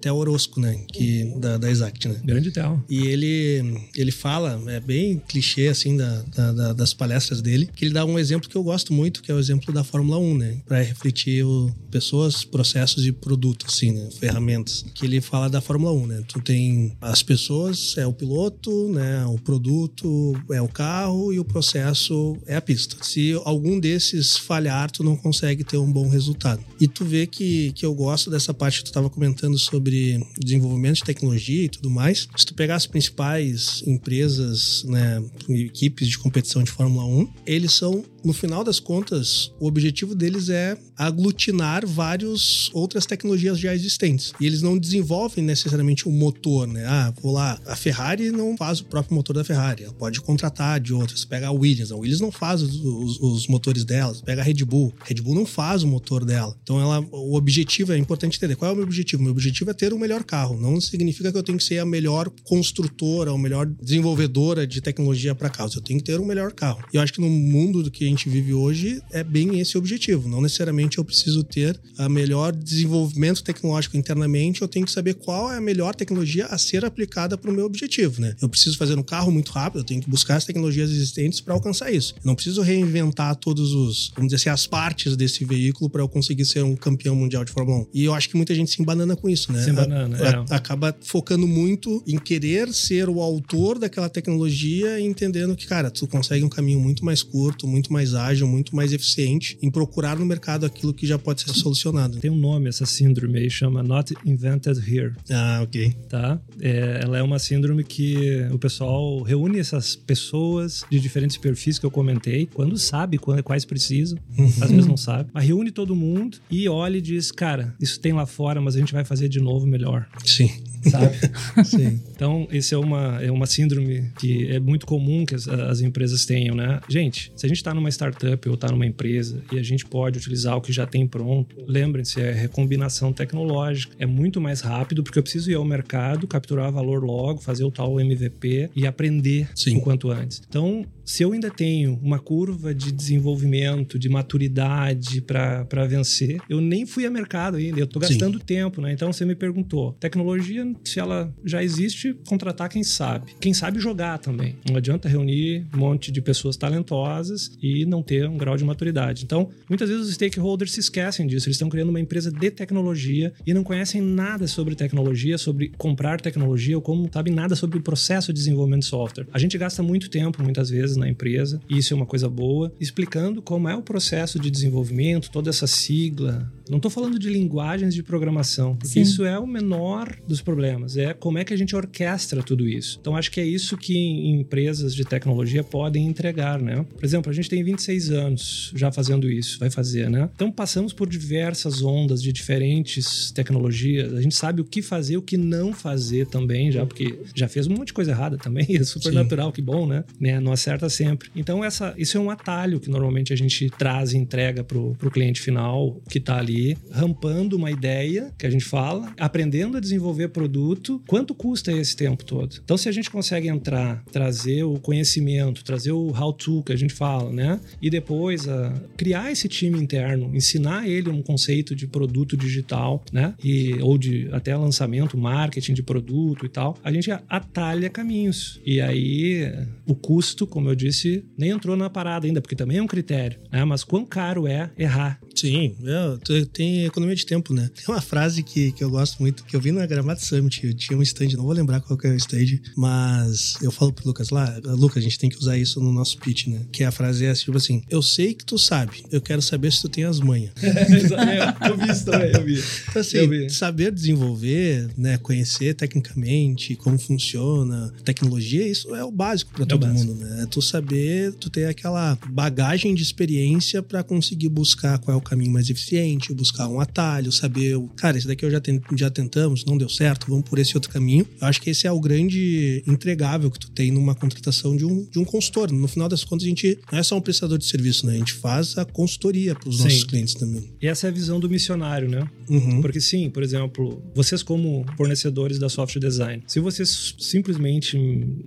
Theo 0.00 0.14
Orozco, 0.16 0.60
né? 0.60 0.78
Que, 0.92 1.24
da, 1.38 1.56
da 1.58 1.70
Exact, 1.70 2.08
né? 2.08 2.16
Grande 2.24 2.50
tel. 2.50 2.82
E 2.88 3.06
ele, 3.06 3.78
ele 3.96 4.10
fala, 4.10 4.60
é 4.68 4.80
bem 4.80 5.18
clichê 5.28 5.68
assim 5.68 5.96
da, 5.96 6.22
da- 6.34 6.52
da- 6.52 6.72
das 6.72 6.92
palestras 6.94 7.40
dele, 7.42 7.68
que 7.74 7.84
ele 7.84 7.94
dá 7.94 8.04
um 8.04 8.18
exemplo 8.18 8.48
que 8.48 8.56
eu 8.56 8.62
gosto 8.62 8.92
muito, 8.92 9.22
que 9.22 9.30
é 9.30 9.34
o 9.34 9.38
exemplo 9.38 9.72
da 9.72 9.84
Fórmula 9.84 10.18
1, 10.18 10.36
né? 10.38 10.56
Para 10.66 10.82
refletir 10.82 11.44
o, 11.44 11.72
pessoas, 11.90 12.44
processos 12.44 13.06
e 13.06 13.12
produtos, 13.12 13.74
assim, 13.74 13.92
né? 13.92 14.08
Ferramentas. 14.18 14.84
Que 14.94 15.06
ele 15.06 15.20
fala 15.20 15.48
da 15.48 15.60
Fórmula 15.60 15.92
1, 15.92 16.06
né? 16.06 16.22
Tu 16.28 16.40
tem 16.40 16.92
as 17.00 17.22
pessoas, 17.22 17.94
é 17.96 18.06
o 18.06 18.12
piloto, 18.12 18.88
né? 18.92 19.24
O 19.26 19.38
produto 19.38 20.34
é 20.50 20.60
o 20.60 20.68
carro 20.68 21.32
e 21.32 21.38
o 21.38 21.44
processo 21.44 22.36
é 22.46 22.56
a 22.56 22.60
pista. 22.60 22.96
Se 23.02 23.32
algum 23.44 23.78
desses 23.78 24.36
falhar, 24.36 24.90
tu 24.92 25.02
não 25.04 25.16
consegue 25.16 25.64
ter 25.64 25.76
um 25.78 25.90
bom 25.90 26.08
resultado. 26.08 26.62
E 26.80 26.86
tu 26.86 27.04
vê 27.04 27.26
que, 27.26 27.72
que 27.72 27.84
eu 27.84 27.94
gosto 27.94 28.30
dessa 28.30 28.52
parte 28.54 28.78
que 28.78 28.84
tu 28.84 28.86
estava 28.88 29.08
comentando 29.10 29.58
sobre 29.58 30.20
desenvolvimento 30.38 30.96
de 30.96 31.04
tecnologia 31.04 31.64
e 31.64 31.68
tudo 31.68 31.90
mais. 31.90 32.28
Se 32.36 32.46
tu 32.46 32.54
pegar 32.54 32.76
as 32.76 32.86
principais 32.86 33.82
empresas, 33.86 34.84
né, 34.84 35.22
equipes 35.48 36.08
de 36.08 36.18
competição 36.18 36.62
de 36.62 36.70
Fórmula 36.70 37.04
1, 37.06 37.28
eles 37.46 37.72
são, 37.72 38.04
no 38.24 38.32
final 38.32 38.62
das 38.64 38.78
contas, 38.78 39.50
o 39.60 39.66
objetivo 39.66 40.14
deles 40.14 40.48
é 40.48 40.76
aglutinar 40.96 41.86
várias 41.86 42.70
outras 42.72 43.06
tecnologias 43.06 43.58
já 43.58 43.74
existentes. 43.74 44.32
E 44.40 44.46
eles 44.46 44.62
não 44.62 44.78
desenvolvem 44.78 45.44
necessariamente 45.44 46.08
um 46.08 46.12
motor, 46.12 46.66
né? 46.66 46.84
Ah, 46.86 47.12
vou 47.22 47.32
lá, 47.32 47.60
a 47.66 47.76
Ferrari 47.76 48.30
não 48.30 48.56
faz 48.56 48.80
o 48.80 48.84
próprio 48.84 49.14
motor 49.14 49.34
da 49.34 49.44
Ferrari, 49.44 49.84
ela 49.84 49.92
pode 49.92 50.20
contratar 50.20 50.80
de 50.80 50.92
outras. 50.92 51.24
Pega 51.24 51.48
a 51.48 51.52
Williams, 51.52 51.92
a 51.92 51.96
Williams 51.96 52.20
não 52.20 52.30
faz 52.32 52.62
os, 52.62 52.74
os- 52.84 53.20
os 53.20 53.46
motores 53.46 53.84
delas. 53.84 54.20
Pega 54.20 54.40
a 54.40 54.44
Red 54.44 54.64
Bull, 54.64 54.81
a 55.00 55.04
Red 55.04 55.16
Bull 55.16 55.34
não 55.34 55.46
faz 55.46 55.82
o 55.82 55.86
motor 55.86 56.24
dela. 56.24 56.56
Então 56.62 56.80
ela, 56.80 57.00
o 57.12 57.36
objetivo 57.36 57.92
é 57.92 57.98
importante 57.98 58.36
entender. 58.36 58.56
Qual 58.56 58.70
é 58.70 58.72
o 58.72 58.76
meu 58.76 58.84
objetivo? 58.84 59.22
Meu 59.22 59.32
objetivo 59.32 59.70
é 59.70 59.74
ter 59.74 59.92
o 59.92 59.98
melhor 59.98 60.24
carro. 60.24 60.58
Não 60.58 60.80
significa 60.80 61.30
que 61.30 61.38
eu 61.38 61.42
tenho 61.42 61.58
que 61.58 61.64
ser 61.64 61.78
a 61.78 61.84
melhor 61.84 62.30
construtora, 62.44 63.30
a 63.30 63.38
melhor 63.38 63.66
desenvolvedora 63.66 64.66
de 64.66 64.80
tecnologia 64.80 65.34
para 65.34 65.50
carros. 65.50 65.74
Eu 65.74 65.82
tenho 65.82 65.98
que 65.98 66.04
ter 66.04 66.18
o 66.18 66.24
melhor 66.24 66.52
carro. 66.52 66.82
E 66.92 66.96
eu 66.96 67.02
acho 67.02 67.12
que 67.12 67.20
no 67.20 67.28
mundo 67.28 67.82
do 67.82 67.90
que 67.90 68.04
a 68.04 68.08
gente 68.08 68.28
vive 68.28 68.54
hoje 68.54 69.02
é 69.10 69.22
bem 69.22 69.60
esse 69.60 69.76
o 69.76 69.78
objetivo. 69.78 70.28
Não 70.28 70.40
necessariamente 70.40 70.98
eu 70.98 71.04
preciso 71.04 71.44
ter 71.44 71.78
a 71.98 72.08
melhor 72.08 72.52
desenvolvimento 72.52 73.42
tecnológico 73.42 73.96
internamente. 73.96 74.62
Eu 74.62 74.68
tenho 74.68 74.86
que 74.86 74.92
saber 74.92 75.14
qual 75.14 75.52
é 75.52 75.58
a 75.58 75.60
melhor 75.60 75.94
tecnologia 75.94 76.46
a 76.46 76.58
ser 76.58 76.84
aplicada 76.84 77.36
para 77.36 77.50
o 77.50 77.54
meu 77.54 77.66
objetivo, 77.66 78.20
né? 78.20 78.34
Eu 78.40 78.48
preciso 78.48 78.76
fazer 78.76 78.98
um 78.98 79.02
carro 79.02 79.30
muito 79.30 79.50
rápido. 79.52 79.80
Eu 79.80 79.84
tenho 79.84 80.00
que 80.00 80.10
buscar 80.10 80.36
as 80.36 80.44
tecnologias 80.44 80.90
existentes 80.90 81.40
para 81.40 81.54
alcançar 81.54 81.92
isso. 81.92 82.14
Eu 82.16 82.22
não 82.24 82.34
preciso 82.34 82.62
reinventar 82.62 83.36
todos 83.36 83.72
os, 83.72 84.12
vamos 84.14 84.32
dizer 84.32 84.36
assim, 84.36 84.50
as 84.50 84.66
partes 84.72 85.16
desse 85.18 85.44
veículo 85.44 85.90
para 85.90 86.00
eu 86.00 86.08
conseguir 86.08 86.46
ser 86.46 86.62
um 86.64 86.74
campeão 86.74 87.14
mundial 87.14 87.44
de 87.44 87.52
Fórmula 87.52 87.80
1. 87.80 87.86
E 87.92 88.04
eu 88.04 88.14
acho 88.14 88.26
que 88.30 88.36
muita 88.38 88.54
gente 88.54 88.70
se 88.70 88.80
embanana 88.80 89.14
com 89.14 89.28
isso, 89.28 89.52
né? 89.52 89.62
Se 89.62 89.68
embanana, 89.68 90.16
A- 90.16 90.44
é. 90.50 90.56
acaba 90.56 90.96
focando 91.02 91.46
muito 91.46 92.02
em 92.06 92.16
querer 92.18 92.72
ser 92.72 93.10
o 93.10 93.20
autor 93.20 93.78
daquela 93.78 94.08
tecnologia 94.08 94.98
e 94.98 95.04
entendendo 95.04 95.54
que, 95.54 95.66
cara, 95.66 95.90
tu 95.90 96.06
consegue 96.06 96.42
um 96.42 96.48
caminho 96.48 96.80
muito 96.80 97.04
mais 97.04 97.22
curto, 97.22 97.68
muito 97.68 97.92
mais 97.92 98.14
ágil, 98.14 98.48
muito 98.48 98.74
mais 98.74 98.94
eficiente 98.94 99.58
em 99.60 99.70
procurar 99.70 100.18
no 100.18 100.24
mercado 100.24 100.64
aquilo 100.64 100.94
que 100.94 101.06
já 101.06 101.18
pode 101.18 101.42
ser 101.42 101.52
solucionado. 101.52 102.18
Tem 102.18 102.30
um 102.30 102.36
nome 102.36 102.70
essa 102.70 102.86
síndrome 102.86 103.38
aí, 103.40 103.50
chama 103.50 103.82
Not 103.82 104.14
Invented 104.24 104.78
Here. 104.78 105.12
Ah, 105.30 105.60
ok. 105.62 105.94
tá? 106.08 106.40
É, 106.60 107.00
ela 107.02 107.18
é 107.18 107.22
uma 107.22 107.38
síndrome 107.38 107.84
que 107.84 108.16
o 108.50 108.58
pessoal 108.58 109.20
reúne 109.22 109.58
essas 109.58 109.94
pessoas 109.94 110.82
de 110.90 110.98
diferentes 110.98 111.36
perfis 111.36 111.78
que 111.78 111.84
eu 111.84 111.90
comentei, 111.90 112.48
quando 112.54 112.78
sabe 112.78 113.18
quando, 113.18 113.42
quais 113.42 113.64
precisam, 113.66 114.16
às 114.64 114.70
vezes 114.70 114.86
não 114.86 114.96
sabe, 114.96 115.30
mas 115.32 115.44
reúne 115.44 115.70
todo 115.70 115.94
mundo 115.94 116.38
e 116.50 116.68
olha 116.68 116.96
e 116.96 117.00
diz, 117.00 117.30
cara, 117.30 117.74
isso 117.80 118.00
tem 118.00 118.12
lá 118.12 118.26
fora, 118.26 118.60
mas 118.60 118.76
a 118.76 118.78
gente 118.78 118.92
vai 118.92 119.04
fazer 119.04 119.28
de 119.28 119.40
novo 119.40 119.66
melhor, 119.66 120.06
Sim. 120.24 120.50
sabe? 120.90 121.16
Sim. 121.64 122.00
Então, 122.14 122.46
isso 122.50 122.74
é 122.74 122.78
uma, 122.78 123.22
é 123.22 123.30
uma 123.30 123.46
síndrome 123.46 124.10
que 124.18 124.48
é 124.48 124.60
muito 124.60 124.86
comum 124.86 125.24
que 125.24 125.34
as, 125.34 125.48
as 125.48 125.80
empresas 125.80 126.24
tenham, 126.24 126.54
né? 126.54 126.80
Gente, 126.88 127.32
se 127.36 127.46
a 127.46 127.48
gente 127.48 127.58
está 127.58 127.74
numa 127.74 127.88
startup 127.88 128.48
ou 128.48 128.54
está 128.54 128.68
numa 128.68 128.86
empresa 128.86 129.42
e 129.52 129.58
a 129.58 129.62
gente 129.62 129.84
pode 129.84 130.18
utilizar 130.18 130.56
o 130.56 130.60
que 130.60 130.72
já 130.72 130.86
tem 130.86 131.06
pronto, 131.06 131.54
lembrem-se, 131.66 132.20
é 132.20 132.32
recombinação 132.32 133.12
tecnológica. 133.12 133.94
É 133.98 134.06
muito 134.06 134.40
mais 134.40 134.60
rápido 134.60 135.02
porque 135.02 135.18
eu 135.18 135.22
preciso 135.22 135.50
ir 135.50 135.54
ao 135.54 135.64
mercado, 135.64 136.26
capturar 136.26 136.70
valor 136.72 137.02
logo, 137.04 137.40
fazer 137.40 137.64
o 137.64 137.70
tal 137.70 138.00
MVP 138.00 138.70
e 138.74 138.86
aprender 138.86 139.48
Sim. 139.54 139.76
enquanto 139.76 140.10
antes. 140.10 140.42
Então, 140.48 140.84
se 141.04 141.22
eu 141.22 141.32
ainda 141.32 141.50
tenho 141.50 141.98
uma 142.02 142.18
curva 142.18 142.74
de 142.74 142.92
desenvolvimento, 142.92 143.98
de 143.98 144.08
agilidade 144.52 145.20
para 145.20 145.86
vencer. 145.86 146.40
Eu 146.48 146.60
nem 146.60 146.84
fui 146.84 147.06
a 147.06 147.10
mercado 147.10 147.56
ainda, 147.56 147.78
eu 147.78 147.86
tô 147.86 148.00
gastando 148.00 148.38
Sim. 148.38 148.44
tempo, 148.44 148.80
né? 148.80 148.92
Então 148.92 149.12
você 149.12 149.24
me 149.24 149.34
perguntou, 149.34 149.92
tecnologia, 149.94 150.64
se 150.84 150.98
ela 150.98 151.32
já 151.44 151.62
existe, 151.62 152.14
contratar 152.26 152.68
quem 152.68 152.82
sabe. 152.82 153.32
Quem 153.40 153.54
sabe 153.54 153.78
jogar 153.78 154.18
também. 154.18 154.56
Não 154.68 154.76
adianta 154.76 155.08
reunir 155.08 155.66
um 155.74 155.78
monte 155.78 156.10
de 156.10 156.20
pessoas 156.20 156.56
talentosas 156.56 157.52
e 157.62 157.84
não 157.86 158.02
ter 158.02 158.28
um 158.28 158.36
grau 158.36 158.56
de 158.56 158.64
maturidade. 158.64 159.24
Então, 159.24 159.50
muitas 159.68 159.88
vezes 159.88 160.06
os 160.06 160.14
stakeholders 160.14 160.72
se 160.72 160.80
esquecem 160.80 161.26
disso. 161.26 161.48
Eles 161.48 161.56
estão 161.56 161.68
criando 161.68 161.90
uma 161.90 162.00
empresa 162.00 162.30
de 162.30 162.50
tecnologia 162.50 163.32
e 163.46 163.54
não 163.54 163.62
conhecem 163.62 164.00
nada 164.00 164.46
sobre 164.46 164.74
tecnologia, 164.74 165.38
sobre 165.38 165.72
comprar 165.76 166.20
tecnologia 166.20 166.76
ou 166.76 166.82
como 166.82 167.08
sabem 167.12 167.34
nada 167.34 167.54
sobre 167.54 167.78
o 167.78 167.82
processo 167.82 168.32
de 168.32 168.38
desenvolvimento 168.38 168.82
de 168.82 168.88
software. 168.88 169.26
A 169.32 169.38
gente 169.38 169.56
gasta 169.56 169.82
muito 169.82 170.08
tempo, 170.08 170.42
muitas 170.42 170.70
vezes, 170.70 170.91
na 170.96 171.08
empresa, 171.08 171.60
e 171.68 171.78
isso 171.78 171.92
é 171.92 171.96
uma 171.96 172.06
coisa 172.06 172.28
boa, 172.28 172.72
explicando 172.80 173.42
como 173.42 173.68
é 173.68 173.74
o 173.74 173.82
processo 173.82 174.38
de 174.38 174.50
desenvolvimento, 174.50 175.30
toda 175.30 175.50
essa 175.50 175.66
sigla. 175.66 176.50
Não 176.72 176.78
estou 176.78 176.90
falando 176.90 177.18
de 177.18 177.28
linguagens 177.28 177.94
de 177.94 178.02
programação, 178.02 178.74
porque 178.76 178.94
Sim. 178.94 179.02
isso 179.02 179.26
é 179.26 179.38
o 179.38 179.46
menor 179.46 180.16
dos 180.26 180.40
problemas. 180.40 180.96
É 180.96 181.12
como 181.12 181.36
é 181.36 181.44
que 181.44 181.52
a 181.52 181.56
gente 181.56 181.76
orquestra 181.76 182.42
tudo 182.42 182.66
isso. 182.66 182.96
Então, 182.98 183.14
acho 183.14 183.30
que 183.30 183.38
é 183.40 183.44
isso 183.44 183.76
que 183.76 183.94
empresas 183.94 184.94
de 184.94 185.04
tecnologia 185.04 185.62
podem 185.62 186.06
entregar, 186.06 186.58
né? 186.58 186.86
Por 186.96 187.04
exemplo, 187.04 187.30
a 187.30 187.34
gente 187.34 187.50
tem 187.50 187.62
26 187.62 188.10
anos 188.10 188.72
já 188.74 188.90
fazendo 188.90 189.30
isso, 189.30 189.58
vai 189.58 189.68
fazer, 189.68 190.08
né? 190.08 190.30
Então, 190.34 190.50
passamos 190.50 190.94
por 190.94 191.06
diversas 191.06 191.82
ondas 191.82 192.22
de 192.22 192.32
diferentes 192.32 193.30
tecnologias. 193.32 194.14
A 194.14 194.22
gente 194.22 194.34
sabe 194.34 194.62
o 194.62 194.64
que 194.64 194.80
fazer, 194.80 195.18
o 195.18 195.22
que 195.22 195.36
não 195.36 195.74
fazer 195.74 196.26
também, 196.26 196.72
já, 196.72 196.86
porque 196.86 197.18
já 197.34 197.48
fez 197.48 197.66
um 197.66 197.74
monte 197.74 197.88
de 197.88 197.92
coisa 197.92 198.12
errada 198.12 198.38
também. 198.38 198.66
É 198.82 198.84
super 198.84 199.10
Sim. 199.10 199.14
natural, 199.14 199.52
que 199.52 199.60
bom, 199.60 199.86
né? 199.86 200.02
né? 200.18 200.40
Não 200.40 200.50
acerta 200.50 200.88
sempre. 200.88 201.30
Então, 201.36 201.62
essa, 201.62 201.94
isso 201.98 202.16
é 202.16 202.20
um 202.20 202.30
atalho 202.30 202.80
que 202.80 202.88
normalmente 202.88 203.32
a 203.32 203.36
gente 203.36 203.68
traz 203.70 204.12
e 204.14 204.16
entrega 204.16 204.64
pro, 204.64 204.94
pro 204.94 205.10
cliente 205.10 205.40
final 205.40 206.00
que 206.08 206.18
está 206.18 206.38
ali, 206.38 206.61
rampando 206.90 207.56
uma 207.56 207.70
ideia 207.70 208.32
que 208.38 208.46
a 208.46 208.50
gente 208.50 208.64
fala, 208.64 209.12
aprendendo 209.18 209.76
a 209.76 209.80
desenvolver 209.80 210.28
produto. 210.28 211.02
Quanto 211.06 211.34
custa 211.34 211.72
esse 211.72 211.96
tempo 211.96 212.24
todo? 212.24 212.60
Então, 212.64 212.76
se 212.76 212.88
a 212.88 212.92
gente 212.92 213.10
consegue 213.10 213.48
entrar, 213.48 214.02
trazer 214.12 214.64
o 214.64 214.78
conhecimento, 214.78 215.64
trazer 215.64 215.92
o 215.92 216.10
how-to 216.10 216.62
que 216.62 216.72
a 216.72 216.76
gente 216.76 216.94
fala, 216.94 217.32
né? 217.32 217.60
E 217.80 217.90
depois 217.90 218.48
a, 218.48 218.72
criar 218.96 219.30
esse 219.32 219.48
time 219.48 219.78
interno, 219.78 220.30
ensinar 220.34 220.88
ele 220.88 221.08
um 221.08 221.22
conceito 221.22 221.74
de 221.74 221.86
produto 221.86 222.36
digital, 222.36 223.04
né? 223.12 223.34
E, 223.42 223.74
ou 223.80 223.98
de 223.98 224.28
até 224.32 224.56
lançamento, 224.56 225.16
marketing 225.16 225.74
de 225.74 225.82
produto 225.82 226.46
e 226.46 226.48
tal, 226.48 226.76
a 226.82 226.92
gente 226.92 227.10
atalha 227.28 227.88
caminhos. 227.90 228.60
E 228.64 228.80
aí 228.80 229.52
o 229.86 229.94
custo, 229.94 230.46
como 230.46 230.68
eu 230.68 230.74
disse, 230.74 231.24
nem 231.36 231.50
entrou 231.50 231.76
na 231.76 231.90
parada 231.90 232.26
ainda, 232.26 232.40
porque 232.40 232.56
também 232.56 232.78
é 232.78 232.82
um 232.82 232.86
critério, 232.86 233.38
né? 233.50 233.64
Mas 233.64 233.84
quão 233.84 234.04
caro 234.04 234.46
é 234.46 234.70
errar? 234.78 235.20
Sim, 235.34 235.76
é, 235.84 236.41
tem 236.46 236.84
economia 236.84 237.14
de 237.14 237.26
tempo, 237.26 237.52
né? 237.52 237.70
Tem 237.74 237.84
uma 237.88 238.00
frase 238.00 238.42
que, 238.42 238.72
que 238.72 238.82
eu 238.82 238.90
gosto 238.90 239.20
muito, 239.20 239.44
que 239.44 239.54
eu 239.54 239.60
vi 239.60 239.72
na 239.72 239.86
Gramado 239.86 240.20
Summit, 240.20 240.66
eu 240.66 240.74
tinha 240.74 240.98
um 240.98 241.02
stand, 241.02 241.30
não 241.36 241.44
vou 241.44 241.52
lembrar 241.52 241.80
qual 241.80 241.98
que 241.98 242.06
é 242.06 242.10
o 242.10 242.16
stand, 242.16 242.60
mas 242.76 243.56
eu 243.62 243.70
falo 243.70 243.92
pro 243.92 244.06
Lucas 244.06 244.30
lá, 244.30 244.60
Lucas, 244.64 244.98
a 244.98 245.04
gente 245.04 245.18
tem 245.18 245.30
que 245.30 245.38
usar 245.38 245.56
isso 245.56 245.80
no 245.80 245.92
nosso 245.92 246.18
pitch, 246.18 246.48
né? 246.48 246.60
Que 246.72 246.84
a 246.84 246.90
frase 246.90 247.24
é 247.24 247.32
tipo 247.32 247.56
assim, 247.56 247.82
eu 247.88 248.02
sei 248.02 248.34
que 248.34 248.44
tu 248.44 248.58
sabe, 248.58 249.02
eu 249.10 249.20
quero 249.20 249.42
saber 249.42 249.72
se 249.72 249.82
tu 249.82 249.88
tem 249.88 250.04
as 250.04 250.20
manhas. 250.20 250.52
É, 251.22 251.68
eu 251.68 251.76
vi 251.76 251.90
isso 251.90 252.04
também, 252.04 252.32
eu 252.32 252.44
vi. 252.44 252.62
Então 252.88 253.00
assim, 253.00 253.48
saber 253.48 253.92
desenvolver, 253.92 254.88
né, 254.96 255.18
conhecer 255.18 255.74
tecnicamente 255.74 256.74
como 256.76 256.98
funciona, 256.98 257.92
tecnologia, 258.04 258.66
isso 258.66 258.94
é 258.94 259.04
o 259.04 259.10
básico 259.10 259.52
para 259.52 259.64
é 259.64 259.66
todo 259.66 259.86
mundo, 259.86 260.14
né? 260.14 260.42
É 260.42 260.46
tu 260.46 260.60
saber, 260.60 261.32
tu 261.34 261.50
ter 261.50 261.66
aquela 261.66 262.18
bagagem 262.28 262.94
de 262.94 263.02
experiência 263.02 263.82
para 263.82 264.02
conseguir 264.02 264.48
buscar 264.48 264.98
qual 264.98 265.14
é 265.14 265.18
o 265.18 265.22
caminho 265.22 265.52
mais 265.52 265.70
eficiente, 265.70 266.31
buscar 266.34 266.68
um 266.68 266.80
atalho, 266.80 267.30
saber, 267.32 267.76
cara, 267.96 268.18
esse 268.18 268.26
daqui 268.26 268.44
eu 268.44 268.50
já, 268.50 268.60
já 268.96 269.10
tentamos, 269.10 269.64
não 269.64 269.76
deu 269.76 269.88
certo, 269.88 270.26
vamos 270.28 270.48
por 270.48 270.58
esse 270.58 270.76
outro 270.76 270.90
caminho. 270.90 271.26
Eu 271.40 271.46
acho 271.46 271.60
que 271.60 271.70
esse 271.70 271.86
é 271.86 271.92
o 271.92 272.00
grande 272.00 272.82
entregável 272.86 273.50
que 273.50 273.58
tu 273.58 273.70
tem 273.70 273.90
numa 273.90 274.14
contratação 274.14 274.76
de 274.76 274.84
um, 274.84 275.04
de 275.04 275.18
um 275.18 275.24
consultor. 275.24 275.70
No 275.72 275.88
final 275.88 276.08
das 276.08 276.24
contas, 276.24 276.44
a 276.44 276.48
gente 276.48 276.78
não 276.90 276.98
é 276.98 277.02
só 277.02 277.16
um 277.16 277.20
prestador 277.20 277.58
de 277.58 277.66
serviço, 277.66 278.06
né? 278.06 278.14
A 278.14 278.18
gente 278.18 278.32
faz 278.32 278.76
a 278.78 278.84
consultoria 278.84 279.54
para 279.54 279.68
os 279.68 279.78
nossos 279.78 280.04
clientes 280.04 280.34
também. 280.34 280.70
E 280.80 280.86
essa 280.86 281.06
é 281.06 281.10
a 281.10 281.12
visão 281.12 281.38
do 281.38 281.48
missionário, 281.48 282.08
né? 282.08 282.28
Uhum. 282.48 282.80
Porque 282.80 283.00
sim, 283.00 283.30
por 283.30 283.42
exemplo, 283.42 284.02
vocês 284.14 284.42
como 284.42 284.84
fornecedores 284.96 285.58
da 285.58 285.68
software 285.68 286.00
design, 286.00 286.42
se 286.46 286.60
vocês 286.60 287.14
simplesmente 287.18 287.98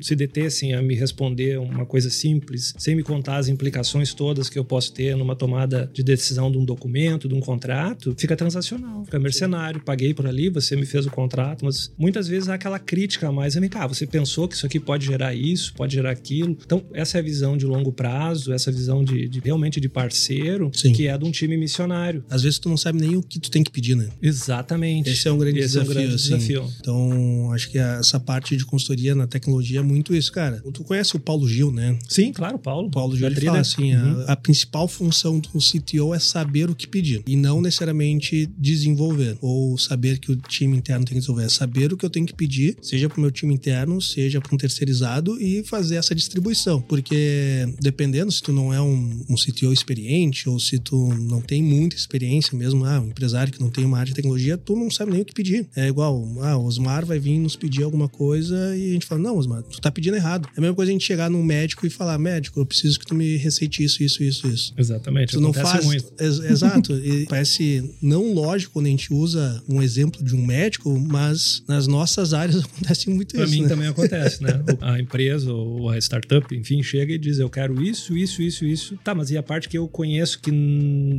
se 0.01 0.15
detessem 0.15 0.73
a 0.73 0.81
me 0.81 0.95
responder 0.95 1.59
uma 1.59 1.85
coisa 1.85 2.09
simples, 2.09 2.73
sem 2.77 2.95
me 2.95 3.03
contar 3.03 3.37
as 3.37 3.47
implicações 3.47 4.13
todas 4.13 4.49
que 4.49 4.57
eu 4.57 4.65
posso 4.65 4.93
ter 4.93 5.15
numa 5.15 5.35
tomada 5.35 5.89
de 5.93 6.03
decisão 6.03 6.51
de 6.51 6.57
um 6.57 6.65
documento, 6.65 7.27
de 7.27 7.33
um 7.33 7.39
contrato, 7.39 7.74
fica 8.17 8.35
transacional, 8.35 9.03
fica 9.05 9.19
mercenário. 9.19 9.81
Paguei 9.81 10.13
por 10.13 10.27
ali, 10.27 10.49
você 10.49 10.75
me 10.75 10.85
fez 10.85 11.05
o 11.05 11.11
contrato, 11.11 11.65
mas 11.65 11.91
muitas 11.97 12.27
vezes 12.27 12.49
há 12.49 12.55
aquela 12.55 12.79
crítica 12.79 13.27
a 13.27 13.31
mais. 13.31 13.55
Vem 13.55 13.69
cá, 13.69 13.88
você 13.88 14.05
pensou 14.05 14.47
que 14.47 14.55
isso 14.55 14.65
aqui 14.65 14.79
pode 14.79 15.05
gerar 15.05 15.33
isso, 15.33 15.73
pode 15.73 15.95
gerar 15.95 16.11
aquilo. 16.11 16.57
Então, 16.65 16.83
essa 16.93 17.17
é 17.17 17.19
a 17.19 17.23
visão 17.23 17.57
de 17.57 17.65
longo 17.65 17.91
prazo, 17.91 18.53
essa 18.53 18.71
visão 18.71 19.03
de, 19.03 19.27
de 19.27 19.39
realmente 19.39 19.79
de 19.79 19.89
parceiro, 19.89 20.69
Sim. 20.73 20.93
que 20.93 21.07
é 21.07 21.17
de 21.17 21.25
um 21.25 21.31
time 21.31 21.57
missionário. 21.57 22.23
Às 22.29 22.43
vezes 22.43 22.59
tu 22.59 22.69
não 22.69 22.77
sabe 22.77 22.99
nem 22.99 23.15
o 23.15 23.21
que 23.21 23.39
tu 23.39 23.49
tem 23.49 23.63
que 23.63 23.71
pedir, 23.71 23.95
né? 23.95 24.09
Exatamente. 24.21 25.09
Esse 25.09 25.27
é 25.27 25.31
um 25.31 25.38
grande, 25.38 25.59
Esse 25.59 25.79
desafio, 25.79 25.91
é 25.91 25.91
um 25.91 25.95
grande 25.95 26.15
assim. 26.15 26.35
desafio. 26.35 26.69
Então, 26.79 27.51
acho 27.51 27.69
que 27.69 27.77
essa 27.77 28.19
parte 28.19 28.55
de 28.55 28.65
consultoria 28.65 29.15
na 29.15 29.27
tecnologia 29.27 29.79
é 29.79 29.83
muito 29.83 30.15
isso, 30.15 30.31
cara. 30.31 30.61
Tu 30.73 30.83
conhece 30.83 31.15
o 31.15 31.19
Paulo 31.19 31.47
Gil, 31.47 31.71
né? 31.71 31.97
Sim, 32.07 32.31
claro, 32.31 32.59
Paulo. 32.59 32.88
O 32.88 32.91
Paulo 32.91 33.15
Gil 33.15 33.27
ele 33.27 33.41
fala 33.41 33.59
assim, 33.59 33.95
uhum. 33.95 34.21
a, 34.27 34.33
a, 34.33 34.35
principal 34.35 34.88
função 34.88 35.39
do 35.39 35.59
CTO 35.59 36.13
é 36.13 36.19
saber 36.19 36.69
o 36.69 36.75
que 36.75 36.88
pedir 36.88 37.23
e 37.25 37.35
não 37.35 37.61
necessariamente 37.65 38.49
desenvolver 38.58 39.38
ou 39.41 39.78
saber 39.78 40.19
que 40.19 40.32
o 40.32 40.36
time 40.36 40.78
interno 40.78 41.06
tem 41.06 41.15
que 41.15 41.19
desenvolver. 41.19 41.45
É 41.45 41.49
saber 41.49 41.93
o 41.93 41.97
que 41.97 42.06
eu 42.06 42.10
tenho 42.10 42.25
que 42.25 42.34
pedir, 42.34 42.78
seja 42.82 43.10
para 43.10 43.17
o 43.17 43.21
meu 43.21 43.32
time 43.32 43.54
interno, 43.54 44.01
seja 44.01 44.39
para 44.39 44.54
um 44.54 44.58
terceirizado 44.58 45.39
e 45.41 45.63
fazer 45.63 45.95
essa 45.95 46.15
distribuição. 46.15 46.82
Porque 46.82 47.67
dependendo 47.82 48.32
se 48.32 48.41
tu 48.41 48.51
não 48.51 48.73
é 48.73 48.82
um, 48.82 49.25
um 49.30 49.36
CTO 49.36 49.71
experiente 49.71 50.47
ou 50.49 50.60
se 50.60 50.80
tu 50.80 51.08
não 51.15 51.41
tem 51.41 51.62
muita 51.62 51.95
experiência 51.95 52.58
mesmo, 52.58 52.86
ah, 52.86 52.99
um 52.99 53.08
empresário 53.08 53.51
que 53.51 53.60
não 53.60 53.69
tem 53.69 53.86
uma 53.86 53.97
área 53.97 54.10
de 54.10 54.15
tecnologia, 54.15 54.58
tu 54.58 54.75
não 54.75 54.89
sabe 54.89 55.12
nem 55.12 55.21
o 55.21 55.25
que 55.25 55.34
pedir. 55.34 55.67
É 55.75 55.88
igual, 55.88 56.23
ah, 56.41 56.58
o 56.58 56.65
Osmar 56.65 57.06
vai 57.06 57.19
vir 57.19 57.39
nos 57.39 57.56
pedir 57.56 57.84
alguma 57.84 58.08
coisa 58.08 58.75
e 58.75 58.89
a 58.89 58.93
gente 58.93 59.06
fala, 59.06 59.21
não, 59.21 59.38
Osmar, 59.38 59.63
tu 59.63 59.80
tá 59.80 59.91
pedindo 59.91 60.15
errado. 60.15 60.47
É 60.56 60.60
a 60.60 60.62
mesma 60.62 60.75
coisa 60.75 60.91
a 60.91 60.93
gente 60.93 61.06
chegar 61.06 61.30
num 61.30 61.43
médico 61.43 61.86
e 61.86 61.89
falar, 61.89 62.17
médico, 62.17 62.60
eu 62.60 62.65
preciso 62.65 62.99
que 62.99 63.06
tu 63.06 63.15
me 63.15 63.38
receite 63.38 63.84
isso, 63.84 64.04
isso, 64.04 64.23
isso, 64.23 64.47
isso. 64.47 64.73
Exatamente. 64.78 65.34
Tu 65.34 65.41
não 65.41 65.54
faz. 65.54 65.86
Muito. 65.86 66.13
Ex 66.19 66.39
exato. 66.39 66.93
e 66.93 67.25
parece 67.30 67.54
não 68.01 68.33
lógico 68.33 68.73
quando 68.73 68.87
a 68.87 68.89
gente 68.89 69.13
usa 69.13 69.63
um 69.67 69.81
exemplo 69.81 70.23
de 70.23 70.35
um 70.35 70.45
médico, 70.45 70.97
mas 70.99 71.63
nas 71.67 71.87
nossas 71.87 72.33
áreas 72.33 72.63
acontece 72.65 73.09
muito 73.09 73.35
pra 73.35 73.43
isso. 73.43 73.51
Para 73.51 73.57
mim 73.57 73.63
né? 73.63 73.69
também 73.69 73.87
acontece, 73.87 74.43
né? 74.43 74.63
a 74.81 74.99
empresa 74.99 75.51
ou 75.51 75.89
a 75.89 75.97
startup, 75.97 76.55
enfim, 76.55 76.81
chega 76.83 77.13
e 77.13 77.17
diz, 77.17 77.39
eu 77.39 77.49
quero 77.49 77.81
isso, 77.81 78.15
isso, 78.17 78.41
isso, 78.41 78.65
isso. 78.65 78.97
Tá, 79.03 79.13
mas 79.13 79.31
e 79.31 79.37
a 79.37 79.43
parte 79.43 79.69
que 79.69 79.77
eu 79.77 79.87
conheço 79.87 80.39
que 80.39 80.51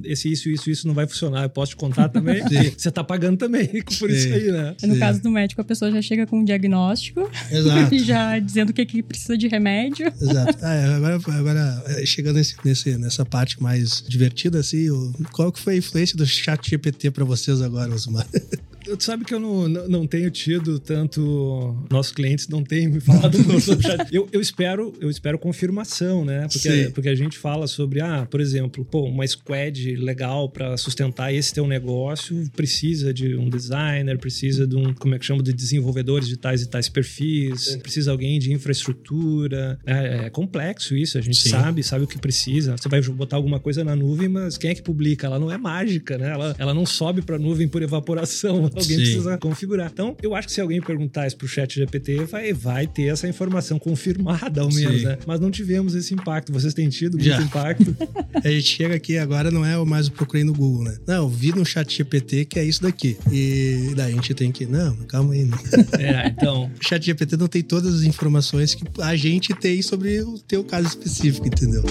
esse 0.05 0.31
isso, 0.31 0.49
isso, 0.49 0.71
isso 0.71 0.87
não 0.87 0.95
vai 0.95 1.07
funcionar, 1.07 1.45
eu 1.45 1.51
posso 1.51 1.71
te 1.71 1.77
contar 1.77 2.09
também? 2.09 2.43
Você 2.77 2.91
tá 2.91 3.03
pagando 3.03 3.37
também 3.37 3.69
por 3.99 4.11
Sim. 4.11 4.17
isso 4.17 4.35
aí, 4.35 4.53
né? 4.53 4.75
No 4.83 4.95
Sim. 4.95 5.01
caso 5.01 5.23
do 5.23 5.31
médico, 5.31 5.61
a 5.61 5.65
pessoa 5.65 5.91
já 5.91 6.03
chega 6.03 6.27
com 6.27 6.41
um 6.41 6.45
diagnóstico. 6.45 7.29
Exato. 7.51 7.95
e 7.95 7.99
já 7.99 8.39
dizendo 8.39 8.71
o 8.71 8.73
que, 8.73 8.85
que 8.85 9.03
precisa 9.03 9.37
de 9.37 9.49
remédio. 9.49 10.13
Exato. 10.21 10.59
Ah, 10.63 10.75
é, 10.75 10.85
agora, 10.95 11.21
agora, 11.29 11.85
é, 11.87 12.07
chegando 12.07 12.37
nesse, 12.37 12.57
nesse, 12.65 12.97
nessa 12.99 13.25
parte 13.25 13.63
mais 13.63 14.03
divertida, 14.07 14.59
assim, 14.61 14.87
qual 15.33 15.53
que 15.53 15.61
foi 15.61 15.75
a 15.75 15.77
influência 15.77 16.17
do 16.17 16.26
chat 16.27 16.71
GPT 16.71 17.11
para 17.11 17.25
vocês 17.25 17.61
agora, 17.63 17.95
Osmar? 17.95 18.27
Tu 18.95 19.03
sabe 19.03 19.25
que 19.25 19.35
eu 19.35 19.41
não, 19.41 19.69
não, 19.69 19.89
não, 19.89 20.07
tenho 20.07 20.31
tido 20.31 20.79
tanto. 20.79 21.77
Nossos 21.91 22.13
clientes 22.13 22.47
não 22.47 22.63
têm 22.63 22.89
me 22.89 23.01
falado 23.01 23.37
sobre 23.61 23.85
chat. 23.85 24.15
Eu, 24.15 24.29
eu, 24.31 24.41
espero, 24.41 24.93
eu 25.01 25.11
espero 25.11 25.39
confirmação, 25.41 26.25
né? 26.25 26.47
Porque, 26.47 26.91
porque 26.95 27.09
a 27.09 27.15
gente 27.15 27.37
fala 27.37 27.67
sobre, 27.67 28.01
ah, 28.01 28.29
por 28.31 28.41
exemplo, 28.41 28.85
pô, 28.85 29.03
uma 29.03 29.27
squad 29.27 29.97
legal 29.97 30.49
para 30.49 30.77
sustentar 30.77 31.35
esse 31.35 31.53
teu 31.53 31.67
negócio 31.67 32.49
precisa 32.55 33.13
de 33.13 33.35
um 33.35 33.49
designer, 33.49 34.19
precisa 34.19 34.67
de 34.67 34.77
um, 34.77 34.95
como 34.95 35.17
é 35.17 35.19
que 35.19 35.27
chama, 35.27 35.43
de 35.43 35.53
desenvolvedores 35.53 36.29
de 36.29 36.37
tais 36.37 36.63
e 36.63 36.69
tais 36.69 36.89
perfis, 36.89 37.69
é. 37.69 37.79
precisa 37.79 38.13
alguém 38.13 38.39
de 38.39 38.53
infraestrutura. 38.53 39.81
É, 39.85 40.27
é 40.27 40.31
complexo 40.31 40.97
isso, 40.97 41.19
a 41.19 41.21
gente 41.21 41.39
Sim. 41.39 41.51
sabe, 41.51 41.83
sabe 41.83 42.05
o 42.05 42.07
que 42.07 42.19
precisa. 42.19 42.77
Você 42.77 42.89
vai 42.89 43.01
botar 43.03 43.35
alguma 43.35 43.59
coisa 43.59 43.83
na 43.83 43.97
nuvem, 43.97 44.29
mas 44.29 44.57
quem 44.57 44.71
é 44.71 44.75
que 44.75 44.83
publica? 44.83 45.27
Ela 45.27 45.41
não 45.41 45.51
é 45.51 45.59
mágica, 45.59 46.16
né? 46.19 46.31
Ela, 46.31 46.55
ela 46.59 46.75
não 46.75 46.87
sobe 46.87 47.23
para 47.23 47.39
nuvem 47.39 47.69
por 47.69 47.83
evaporação 47.83 48.65
alguém 48.75 48.83
Sim. 48.83 48.97
precisa 48.97 49.39
configurar. 49.39 49.91
Então, 49.93 50.17
eu 50.23 50.35
acho 50.35 50.49
que 50.49 50.55
se 50.55 50.61
alguém 50.61 50.81
perguntar 50.81 51.27
isso 51.27 51.37
pro 51.37 51.49
chat 51.49 51.75
GPT, 51.75 52.25
vai, 52.25 52.53
vai 52.53 52.87
ter 52.87 53.07
essa 53.07 53.29
informação 53.29 53.79
confirmada 53.79 54.61
ao 54.61 54.73
menos, 54.73 55.01
Sim. 55.01 55.07
né? 55.07 55.19
Mas 55.27 55.41
não 55.41 55.51
tivemos 55.51 55.95
esse 55.95 56.15
impacto. 56.15 56.53
Vocês 56.53 56.75
têm 56.75 56.89
tido 56.89 57.15
muito 57.15 57.29
Já. 57.29 57.41
impacto? 57.43 57.97
a 58.43 58.49
gente 58.49 58.65
chega 58.67 58.95
aqui 58.95 59.19
agora, 59.19 59.51
não 59.51 59.65
é 59.65 59.77
mais 59.85 60.09
o 60.09 60.13
procurei 60.13 60.45
no 60.45 60.53
Google, 60.53 60.85
né? 60.85 60.99
Não, 61.07 61.29
vi 61.29 61.53
no 61.53 61.65
chat 61.65 61.95
GPT 61.95 62.47
que 62.47 62.59
é 62.59 62.65
isso 62.65 62.83
daqui. 62.83 63.17
E 63.31 63.93
daí 63.95 64.13
a 64.13 64.15
gente 64.15 64.35
tem 64.35 64.51
que, 64.51 64.67
não, 64.67 64.97
calma 65.09 65.35
aí. 65.35 65.45
Né? 65.45 65.57
É, 65.99 66.29
então... 66.29 66.71
O 66.81 66.85
chat 66.85 67.05
GPT 67.05 67.37
não 67.37 67.49
tem 67.49 67.63
todas 67.63 67.95
as 67.95 68.03
informações 68.03 68.75
que 68.75 68.85
a 69.01 69.17
gente 69.17 69.55
tem 69.55 69.81
sobre 69.83 70.21
o 70.21 70.39
teu 70.39 70.63
caso 70.63 70.87
específico, 70.89 71.47
entendeu? 71.47 71.83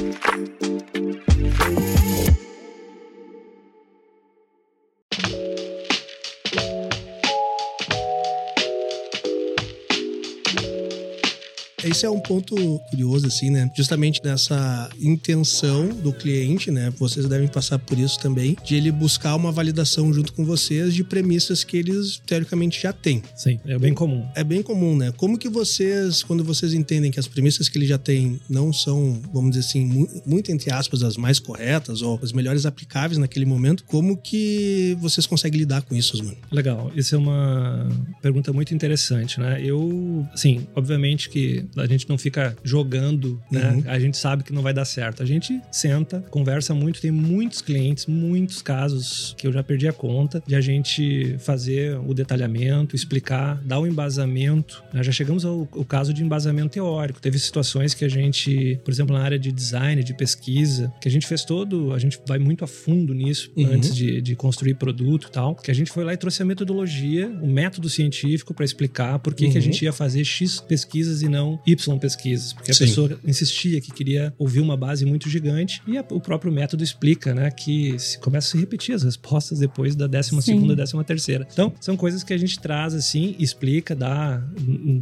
Esse 11.95 12.05
é 12.05 12.09
um 12.09 12.19
ponto 12.19 12.55
curioso, 12.89 13.25
assim, 13.25 13.49
né? 13.49 13.71
Justamente 13.73 14.21
nessa 14.21 14.89
intenção 14.99 15.87
do 15.87 16.11
cliente, 16.11 16.69
né? 16.69 16.93
Vocês 16.99 17.25
devem 17.25 17.47
passar 17.47 17.79
por 17.79 17.97
isso 17.97 18.19
também, 18.19 18.57
de 18.65 18.75
ele 18.75 18.91
buscar 18.91 19.33
uma 19.33 19.49
validação 19.49 20.13
junto 20.13 20.33
com 20.33 20.43
vocês 20.43 20.93
de 20.93 21.05
premissas 21.05 21.63
que 21.63 21.77
eles, 21.77 22.21
teoricamente, 22.25 22.81
já 22.81 22.91
têm. 22.91 23.23
Sim, 23.33 23.61
é 23.65 23.79
bem 23.79 23.93
comum. 23.93 24.25
É 24.35 24.43
bem 24.43 24.61
comum, 24.61 24.97
né? 24.97 25.13
Como 25.15 25.37
que 25.37 25.47
vocês, 25.47 26.21
quando 26.21 26.43
vocês 26.43 26.73
entendem 26.73 27.09
que 27.09 27.19
as 27.19 27.29
premissas 27.29 27.69
que 27.69 27.77
ele 27.77 27.85
já 27.85 27.97
tem 27.97 28.41
não 28.49 28.73
são, 28.73 29.17
vamos 29.33 29.51
dizer 29.51 29.65
assim, 29.65 30.05
muito 30.25 30.51
entre 30.51 30.71
aspas, 30.71 31.01
as 31.01 31.15
mais 31.15 31.39
corretas 31.39 32.01
ou 32.01 32.19
as 32.21 32.33
melhores 32.33 32.65
aplicáveis 32.65 33.17
naquele 33.17 33.45
momento, 33.45 33.85
como 33.85 34.17
que 34.17 34.97
vocês 34.99 35.25
conseguem 35.25 35.59
lidar 35.59 35.81
com 35.83 35.95
isso, 35.95 36.17
mano? 36.17 36.35
Legal, 36.51 36.91
isso 36.93 37.15
é 37.15 37.17
uma 37.17 37.87
pergunta 38.21 38.51
muito 38.51 38.75
interessante, 38.75 39.39
né? 39.39 39.61
Eu, 39.63 40.27
assim, 40.33 40.67
obviamente 40.75 41.29
que 41.29 41.63
a 41.77 41.84
gente 41.87 42.07
não 42.07 42.17
fica 42.17 42.55
jogando, 42.63 43.41
né? 43.51 43.71
Uhum. 43.71 43.83
A 43.85 43.99
gente 43.99 44.17
sabe 44.17 44.43
que 44.43 44.53
não 44.53 44.61
vai 44.61 44.73
dar 44.73 44.85
certo. 44.85 45.21
A 45.21 45.25
gente 45.25 45.59
senta, 45.71 46.21
conversa 46.29 46.73
muito, 46.73 47.01
tem 47.01 47.11
muitos 47.11 47.61
clientes, 47.61 48.05
muitos 48.05 48.61
casos 48.61 49.35
que 49.37 49.47
eu 49.47 49.51
já 49.51 49.63
perdi 49.63 49.87
a 49.87 49.93
conta 49.93 50.41
de 50.45 50.55
a 50.55 50.61
gente 50.61 51.35
fazer 51.39 51.97
o 51.99 52.13
detalhamento, 52.13 52.95
explicar, 52.95 53.61
dar 53.63 53.79
o 53.79 53.83
um 53.83 53.87
embasamento. 53.87 54.83
Né? 54.93 55.03
Já 55.03 55.11
chegamos 55.11 55.45
ao, 55.45 55.67
ao 55.71 55.85
caso 55.85 56.13
de 56.13 56.23
embasamento 56.23 56.73
teórico. 56.73 57.21
Teve 57.21 57.39
situações 57.39 57.93
que 57.93 58.05
a 58.05 58.09
gente, 58.09 58.79
por 58.83 58.91
exemplo, 58.91 59.15
na 59.15 59.23
área 59.23 59.39
de 59.39 59.51
design, 59.51 60.03
de 60.03 60.13
pesquisa, 60.13 60.91
que 61.01 61.07
a 61.07 61.11
gente 61.11 61.27
fez 61.27 61.43
todo, 61.43 61.93
a 61.93 61.99
gente 61.99 62.19
vai 62.27 62.39
muito 62.39 62.63
a 62.63 62.67
fundo 62.67 63.13
nisso 63.13 63.51
uhum. 63.55 63.73
antes 63.73 63.95
de, 63.95 64.21
de 64.21 64.35
construir 64.35 64.75
produto 64.75 65.27
e 65.27 65.31
tal, 65.31 65.55
que 65.55 65.71
a 65.71 65.73
gente 65.73 65.91
foi 65.91 66.03
lá 66.03 66.13
e 66.13 66.17
trouxe 66.17 66.41
a 66.41 66.45
metodologia, 66.45 67.27
o 67.41 67.47
método 67.47 67.89
científico 67.89 68.53
para 68.53 68.65
explicar 68.65 69.19
por 69.19 69.33
que, 69.33 69.45
uhum. 69.45 69.51
que 69.51 69.57
a 69.57 69.61
uhum. 69.61 69.65
gente 69.65 69.83
ia 69.83 69.93
fazer 69.93 70.23
X 70.23 70.59
pesquisas 70.59 71.21
e 71.21 71.29
não 71.29 71.59
Y 71.65 71.99
pesquisas. 71.99 72.53
Porque 72.53 72.73
Sim. 72.73 72.83
a 72.83 72.87
pessoa 72.87 73.19
insistia 73.25 73.81
que 73.81 73.91
queria 73.91 74.33
ouvir 74.37 74.59
uma 74.59 74.77
base 74.77 75.05
muito 75.05 75.29
gigante 75.29 75.81
e 75.87 75.97
a, 75.97 76.05
o 76.11 76.19
próprio 76.19 76.51
método 76.51 76.83
explica, 76.83 77.33
né, 77.33 77.49
que 77.51 77.97
se 77.99 78.19
começa 78.19 78.47
a 78.47 78.51
se 78.51 78.57
repetir 78.57 78.95
as 78.95 79.03
respostas 79.03 79.59
depois 79.59 79.95
da 79.95 80.07
décima 80.07 80.41
Sim. 80.41 80.53
segunda, 80.53 80.75
décima 80.75 81.03
terceira. 81.03 81.47
Então, 81.51 81.73
são 81.79 81.95
coisas 81.97 82.23
que 82.23 82.33
a 82.33 82.37
gente 82.37 82.59
traz 82.59 82.93
assim, 82.93 83.35
explica, 83.39 83.95
dá, 83.95 84.43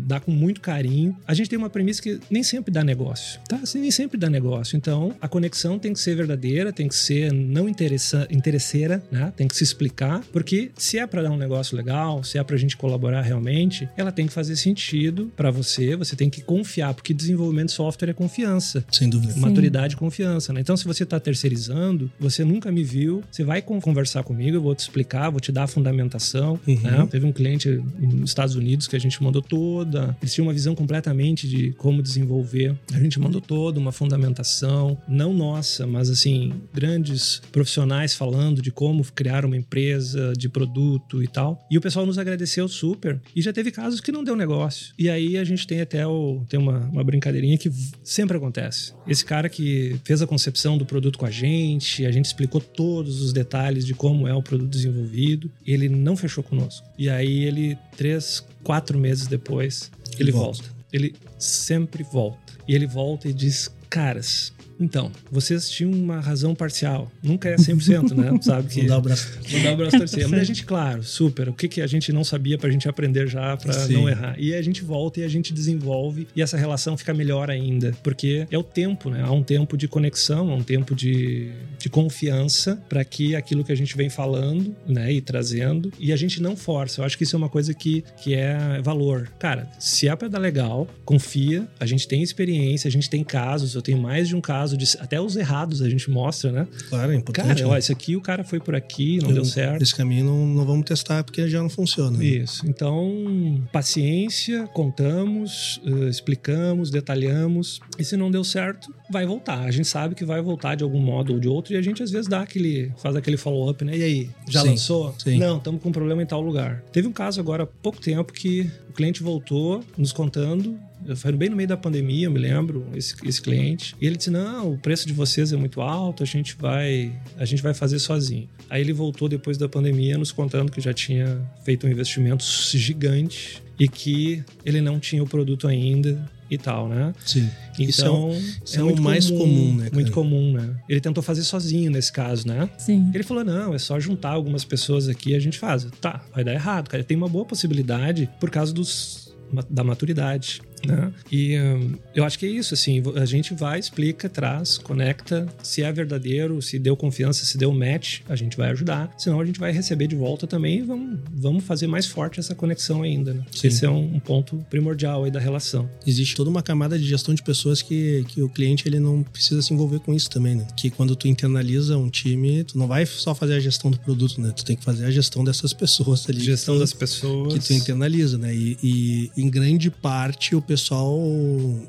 dá 0.06 0.20
com 0.20 0.32
muito 0.32 0.62
carinho. 0.62 1.16
A 1.28 1.34
gente 1.34 1.50
tem 1.50 1.58
uma 1.58 1.70
premissa 1.70 2.02
que 2.02 2.20
nem 2.30 2.44
sempre 2.44 2.72
dá 2.72 2.84
negócio, 2.84 3.40
tá? 3.48 3.58
Assim, 3.58 3.80
nem 3.80 3.92
sempre 3.92 4.18
dá 4.18 4.30
negócio. 4.30 4.78
Então, 4.78 5.16
a 5.22 5.28
conexão 5.28 5.78
tem 5.80 5.94
que 5.94 6.00
ser 6.00 6.16
verdadeira, 6.16 6.72
tem 6.72 6.88
que 6.88 6.96
ser 6.96 7.32
não 7.32 7.68
interessa, 7.68 8.28
interesseira, 8.30 9.04
né? 9.12 9.34
Tem 9.36 9.48
que 9.48 9.56
se 9.56 9.64
explicar, 9.64 10.24
porque 10.32 10.72
se 10.78 10.98
é 10.98 11.08
para 11.08 11.24
dar 11.24 11.32
um 11.32 11.38
negócio 11.38 11.76
legal, 11.76 12.24
se 12.24 12.38
é 12.38 12.44
pra 12.44 12.58
gente 12.58 12.78
colaborar 12.78 13.22
realmente, 13.22 13.88
ela 13.98 14.12
tem 14.12 14.28
que 14.28 14.34
fazer 14.34 14.56
sentido 14.56 15.32
para 15.36 15.52
você, 15.52 15.96
você 15.96 16.16
tem 16.16 16.30
que 16.30 16.42
confiar, 16.54 16.94
porque 16.94 17.16
desenvolvimento 17.16 17.70
de 17.70 17.74
software 17.74 18.12
é 18.12 18.14
confiança. 18.14 18.86
Sem 18.92 19.10
dúvida. 19.10 19.34
Maturidade 19.38 19.96
e 19.96 19.98
confiança, 19.98 20.54
né? 20.54 20.62
Então, 20.62 20.78
se 20.78 20.86
você 20.86 21.04
tá 21.04 21.20
terceirizando, 21.20 22.12
você 22.20 22.46
nunca 22.46 22.72
me 22.72 22.84
viu, 22.84 23.24
você 23.32 23.44
vai 23.44 23.60
conversar 23.60 24.22
comigo, 24.22 24.58
eu 24.58 24.62
vou 24.62 24.76
te 24.76 24.82
explicar, 24.82 25.32
vou 25.32 25.40
te 25.40 25.52
dar 25.52 25.64
a 25.64 25.68
fundamentação, 25.68 26.60
uhum. 26.68 26.80
né? 26.80 27.08
Teve 27.10 27.26
um 27.26 27.32
cliente 27.32 27.82
nos 28.00 28.30
Estados 28.30 28.56
Unidos 28.56 28.88
que 28.88 28.96
a 28.96 29.00
gente 29.00 29.22
mandou 29.24 29.42
toda, 29.42 30.16
eles 30.22 30.32
tinham 30.32 30.46
uma 30.46 30.54
visão 30.54 30.76
completamente 30.76 31.48
de 31.48 31.72
como 31.74 32.04
desenvolver. 32.04 32.76
A 32.94 33.00
gente 33.00 33.20
mandou 33.20 33.42
toda 33.42 33.80
uma 33.80 33.92
fundamentação, 33.92 34.96
não 35.08 35.34
nossa, 35.34 35.88
mas 35.88 36.08
assim, 36.08 36.54
grandes 36.72 37.42
profissionais 37.52 38.14
falando 38.14 38.62
de 38.62 38.72
como 38.72 39.04
criar 39.04 39.44
uma 39.44 39.58
empresa 39.58 40.34
de 40.38 40.48
produto 40.48 41.24
e 41.24 41.28
tal. 41.28 41.66
E 41.72 41.80
o 41.80 41.82
pessoal 41.82 42.06
nos 42.06 42.20
agradeceu 42.20 42.68
super. 42.68 43.20
E 43.36 43.42
já 43.42 43.52
teve 43.52 43.72
casos 43.72 44.00
que 44.00 44.12
não 44.12 44.24
deu 44.24 44.36
negócio. 44.36 44.94
E 45.00 45.10
aí 45.10 45.36
a 45.38 45.44
gente 45.44 45.66
tem 45.66 45.82
até 45.82 46.06
o, 46.06 46.43
tem 46.44 46.60
uma, 46.60 46.80
uma 46.80 47.04
brincadeirinha 47.04 47.58
que 47.58 47.72
sempre 48.04 48.38
acontece. 48.38 48.94
Esse 49.08 49.26
cara 49.26 49.50
que 49.50 50.00
fez 50.04 50.22
a 50.22 50.28
concepção 50.28 50.78
do 50.78 50.86
produto 50.86 51.18
com 51.18 51.26
a 51.26 51.32
gente, 51.32 52.06
a 52.06 52.12
gente 52.12 52.26
explicou 52.26 52.62
todos 52.62 53.22
os 53.22 53.34
detalhes 53.34 53.86
de 53.86 53.94
como 53.94 54.28
é 54.28 54.34
o 54.34 54.42
produto 54.42 54.70
desenvolvido, 54.70 55.52
ele 55.66 55.90
não 55.90 56.16
fechou 56.16 56.44
conosco. 56.44 56.88
E 56.98 57.10
aí 57.10 57.44
ele, 57.44 57.78
três, 57.98 58.46
quatro 58.64 59.00
meses 59.00 59.28
depois, 59.28 59.92
ele 60.20 60.32
volta. 60.32 60.64
volta. 60.64 60.76
Ele 60.92 61.16
sempre 61.40 62.04
volta. 62.04 62.54
E 62.68 62.76
ele 62.76 62.86
volta 62.86 63.28
e 63.28 63.34
diz: 63.34 63.70
Caras, 63.90 64.53
então, 64.80 65.12
vocês 65.32 65.70
tinham 65.70 65.92
uma 65.92 66.20
razão 66.20 66.56
parcial. 66.56 67.12
Nunca 67.22 67.50
é 67.50 67.56
100%, 67.56 68.12
né? 68.12 68.38
Sabe 68.42 68.68
que... 68.68 68.82
Não 68.82 68.88
dá 68.88 68.98
o 68.98 69.02
braço. 69.02 69.40
Não 69.52 69.64
dá 69.64 69.72
o 69.74 69.78
braço 69.78 69.98
torcer. 69.98 70.28
Mas 70.28 70.40
a 70.42 70.44
gente, 70.44 70.66
claro, 70.66 71.04
super. 71.04 71.50
O 71.50 71.54
que, 71.54 71.68
que 71.68 71.82
a 71.82 71.88
gente 71.88 72.12
não 72.12 72.24
sabia 72.24 72.58
pra 72.58 72.70
gente 72.70 72.88
aprender 72.88 73.28
já 73.28 73.56
pra 73.58 73.74
Sim. 73.74 73.94
não 73.94 74.10
errar. 74.10 74.36
E 74.38 74.54
a 74.54 74.62
gente 74.62 74.84
volta 74.84 75.20
e 75.22 75.24
a 75.24 75.28
gente 75.28 75.54
desenvolve 75.54 76.28
e 76.36 76.42
essa 76.42 76.58
relação 76.58 76.98
fica 76.98 77.14
melhor 77.14 77.50
ainda. 77.50 77.94
Porque 78.04 78.48
é 78.50 78.58
o 78.58 78.64
tempo, 78.64 79.10
né? 79.10 79.22
Há 79.24 79.32
um 79.32 79.44
tempo 79.44 79.78
de 79.78 79.88
conexão, 79.88 80.50
há 80.50 80.56
um 80.56 80.64
tempo 80.64 80.96
de, 80.96 81.52
de 81.78 81.90
confiança 81.90 82.82
para 82.90 83.04
que 83.06 83.36
aquilo 83.36 83.64
que 83.64 83.72
a 83.72 83.76
gente 83.76 83.96
vem 83.96 84.10
falando, 84.10 84.76
né? 84.88 85.14
E 85.14 85.22
trazendo. 85.22 85.92
E 86.00 86.12
a 86.12 86.16
gente 86.16 86.42
não 86.42 86.56
força. 86.56 87.02
Eu 87.02 87.06
acho 87.06 87.18
que 87.18 87.24
isso 87.24 87.36
é 87.36 87.38
uma 87.38 87.50
coisa 87.50 87.74
que, 87.74 88.04
que 88.22 88.34
é 88.34 88.82
valor. 88.82 89.32
Cara, 89.40 89.70
se 89.80 90.08
é 90.08 90.16
pra 90.16 90.28
dar 90.28 90.40
legal, 90.40 90.88
confia. 91.06 91.68
A 91.80 91.86
gente 91.86 92.08
tem 92.08 92.22
experiência, 92.22 92.88
a 92.88 92.92
gente 92.92 93.10
tem 93.10 93.24
casos. 93.24 93.76
Eu 93.76 93.82
tenho 93.82 93.98
mais 93.98 94.28
de 94.28 94.36
um 94.36 94.42
caso 94.42 94.63
caso 94.64 94.78
de 94.78 94.86
até 95.00 95.20
os 95.20 95.36
errados 95.36 95.82
a 95.82 95.90
gente 95.90 96.10
mostra, 96.10 96.52
né? 96.52 96.68
Claro, 96.90 97.12
é 97.12 97.16
importante. 97.16 97.48
Cara, 97.48 97.60
né? 97.60 97.66
ó, 97.66 97.78
esse 97.78 97.92
aqui 97.92 98.16
o 98.16 98.22
cara 98.22 98.44
foi 98.44 98.60
por 98.60 98.76
aqui, 98.76 99.20
não 99.22 99.30
Eu, 99.30 99.36
deu 99.36 99.46
certo. 99.46 99.82
Esse 99.82 99.94
caminho 99.94 100.26
não, 100.26 100.48
não 100.48 100.66
vamos 100.66 100.86
testar 100.86 101.24
porque 101.24 101.48
já 101.48 101.62
não 101.62 101.70
funciona. 101.70 102.18
Né? 102.18 102.26
Isso. 102.26 102.66
Então, 102.68 103.62
paciência, 103.72 104.66
contamos, 104.68 105.82
uh, 105.86 106.08
explicamos, 106.08 106.90
detalhamos. 106.90 107.82
E 108.00 108.04
se 108.04 108.16
não 108.16 108.32
deu 108.32 108.44
certo, 108.44 108.94
vai 109.12 109.26
voltar. 109.26 109.60
A 109.60 109.72
gente 109.72 109.88
sabe 109.88 110.16
que 110.16 110.24
vai 110.24 110.42
voltar 110.42 110.76
de 110.76 110.84
algum 110.84 111.00
modo 111.00 111.34
ou 111.34 111.40
de 111.40 111.48
outro 111.48 111.74
e 111.74 111.78
a 111.78 111.82
gente 111.82 112.02
às 112.02 112.10
vezes 112.10 112.28
dá 112.28 112.42
aquele, 112.42 112.92
faz 112.98 113.16
aquele 113.16 113.36
follow-up, 113.36 113.84
né? 113.84 113.98
E 113.98 114.04
aí, 114.04 114.30
já 114.48 114.62
sim, 114.62 114.70
lançou? 114.70 115.14
Sim. 115.18 115.38
Não, 115.38 115.58
estamos 115.58 115.82
com 115.82 115.90
um 115.90 115.92
problema 115.92 116.24
em 116.24 116.26
tal 116.26 116.42
lugar. 116.42 116.82
Teve 116.92 117.08
um 117.08 117.14
caso 117.14 117.40
agora 117.40 117.64
há 117.64 117.68
pouco 117.68 118.00
tempo 118.00 118.32
que 118.32 118.72
o 118.90 118.94
cliente 118.94 119.22
voltou 119.22 119.84
nos 119.98 120.14
contando 120.14 120.80
foi 121.16 121.32
bem 121.34 121.50
no 121.50 121.56
meio 121.56 121.68
da 121.68 121.78
pandemia, 121.78 122.28
eu 122.28 122.32
me 122.32 122.40
lembro, 122.40 122.86
esse, 122.96 123.16
esse 123.26 123.42
cliente. 123.42 123.96
E 124.00 124.06
ele 124.06 124.16
disse: 124.16 124.32
Não, 124.32 124.74
o 124.74 124.78
preço 124.78 125.08
de 125.08 125.14
vocês 125.14 125.52
é 125.52 125.58
muito 125.58 125.82
alto, 125.82 126.24
a 126.24 126.26
gente 126.26 126.56
vai, 126.58 127.12
a 127.38 127.46
gente 127.46 127.62
vai 127.62 127.74
fazer 127.74 128.00
sozinho. 128.00 128.48
Aí 128.70 128.82
ele 128.82 128.94
voltou 128.94 129.28
depois 129.28 129.58
da 129.58 129.68
pandemia 129.68 130.18
nos 130.18 130.32
contando 130.32 130.72
que 130.72 130.82
já 130.82 130.94
tinha 130.94 131.42
feito 131.64 131.86
um 131.86 131.90
investimento 131.90 132.44
gigante 132.74 133.62
e 133.80 133.88
que 133.88 134.44
ele 134.66 134.82
não 134.82 135.00
tinha 135.00 135.24
o 135.24 135.28
produto 135.28 135.68
ainda 135.68 136.30
e 136.50 136.58
tal, 136.58 136.88
né? 136.88 137.14
Sim. 137.26 137.50
Então, 137.80 137.88
isso 137.88 138.06
é, 138.06 138.10
o, 138.10 138.32
isso 138.64 138.78
é, 138.78 138.80
é 138.80 138.84
o 138.84 139.02
mais 139.02 139.30
comum, 139.30 139.40
comum, 139.40 139.76
né? 139.76 139.84
Cara? 139.86 139.96
Muito 139.96 140.12
comum, 140.12 140.54
né? 140.54 140.76
Ele 140.88 141.02
tentou 141.02 141.24
fazer 141.24 141.44
sozinho 141.44 141.92
nesse 141.92 142.12
caso, 142.12 142.48
né? 142.48 142.70
Sim. 142.78 143.10
Ele 143.14 143.24
falou: 143.24 143.44
não, 143.44 143.74
é 143.74 143.80
só 143.80 144.00
juntar 144.00 144.32
algumas 144.32 144.64
pessoas 144.64 145.08
aqui 145.10 145.32
e 145.32 145.36
a 145.36 145.40
gente 145.40 145.58
faz. 145.58 145.88
Tá, 146.00 146.22
vai 146.34 146.44
dar 146.44 146.54
errado, 146.54 146.90
cara. 146.90 147.04
Tem 147.04 147.18
uma 147.18 147.30
boa 147.30 147.46
possibilidade 147.46 148.30
por 148.40 148.50
causa 148.50 148.74
dos, 148.74 149.34
da 149.70 149.84
maturidade. 149.84 150.62
Né? 150.86 151.12
E 151.32 151.58
um, 151.60 151.98
eu 152.14 152.24
acho 152.24 152.38
que 152.38 152.46
é 152.46 152.50
isso, 152.50 152.74
assim, 152.74 153.02
a 153.16 153.26
gente 153.26 153.54
vai, 153.54 153.80
explica, 153.80 154.30
traz, 154.30 154.78
conecta, 154.78 155.48
se 155.62 155.82
é 155.82 155.92
verdadeiro, 155.92 156.62
se 156.62 156.78
deu 156.78 156.96
confiança, 156.96 157.46
se 157.46 157.58
deu 157.58 157.72
match, 157.72 158.22
a 158.28 158.36
gente 158.36 158.58
vai 158.58 158.72
ajudar, 158.72 159.14
senão 159.18 159.40
a 159.40 159.46
gente 159.46 159.60
vai 159.60 159.72
receber 159.72 160.08
de 160.08 160.16
volta 160.16 160.46
também 160.46 160.80
e 160.80 160.82
vamos, 160.82 161.20
vamos 161.34 161.64
fazer 161.64 161.88
mais 161.88 162.06
forte 162.06 162.40
essa 162.40 162.54
conexão 162.54 163.02
ainda, 163.02 163.34
né? 163.34 163.44
Esse 163.64 163.86
é 163.86 163.90
um, 163.90 164.16
um, 164.16 164.20
ponto 164.20 164.66
primordial 164.70 165.24
aí 165.24 165.32
da 165.32 165.40
relação. 165.40 165.90
Existe 166.06 166.36
toda 166.36 166.50
uma 166.50 166.62
camada 166.62 166.98
de 166.98 167.06
gestão 167.06 167.34
de 167.34 167.44
pessoas 167.44 167.82
que, 167.82 168.26
que 168.28 168.42
o 168.42 168.50
cliente 168.50 168.88
ele 168.88 169.00
não 169.00 169.24
precisa 169.24 169.62
se 169.62 169.74
envolver 169.74 170.00
com 170.00 170.14
isso 170.14 170.30
também, 170.30 170.56
né? 170.56 170.68
Que 170.76 170.90
quando 170.90 171.16
tu 171.16 171.28
internaliza 171.28 171.98
um 171.98 172.10
time, 172.10 172.64
tu 172.64 172.78
não 172.78 172.88
vai 172.88 173.06
só 173.06 173.34
fazer 173.34 173.56
a 173.56 173.60
gestão 173.60 173.90
do 173.90 174.00
produto, 174.00 174.42
né? 174.42 174.52
Tu 174.56 174.66
tem 174.66 174.76
que 174.76 174.84
fazer 174.84 175.06
a 175.06 175.12
gestão 175.12 175.44
dessas 175.44 175.74
pessoas 175.74 176.26
ali. 176.30 176.40
Gestão 176.40 176.76
tu, 176.76 176.80
das 176.80 176.94
pessoas. 176.94 177.54
Que 177.54 177.60
tu 177.60 177.74
internaliza, 177.74 178.38
né? 178.38 178.54
E, 178.54 178.78
e 178.84 179.32
em 179.38 179.50
grande 179.50 179.90
parte 179.90 180.56
o 180.56 180.62
pessoal 180.74 181.20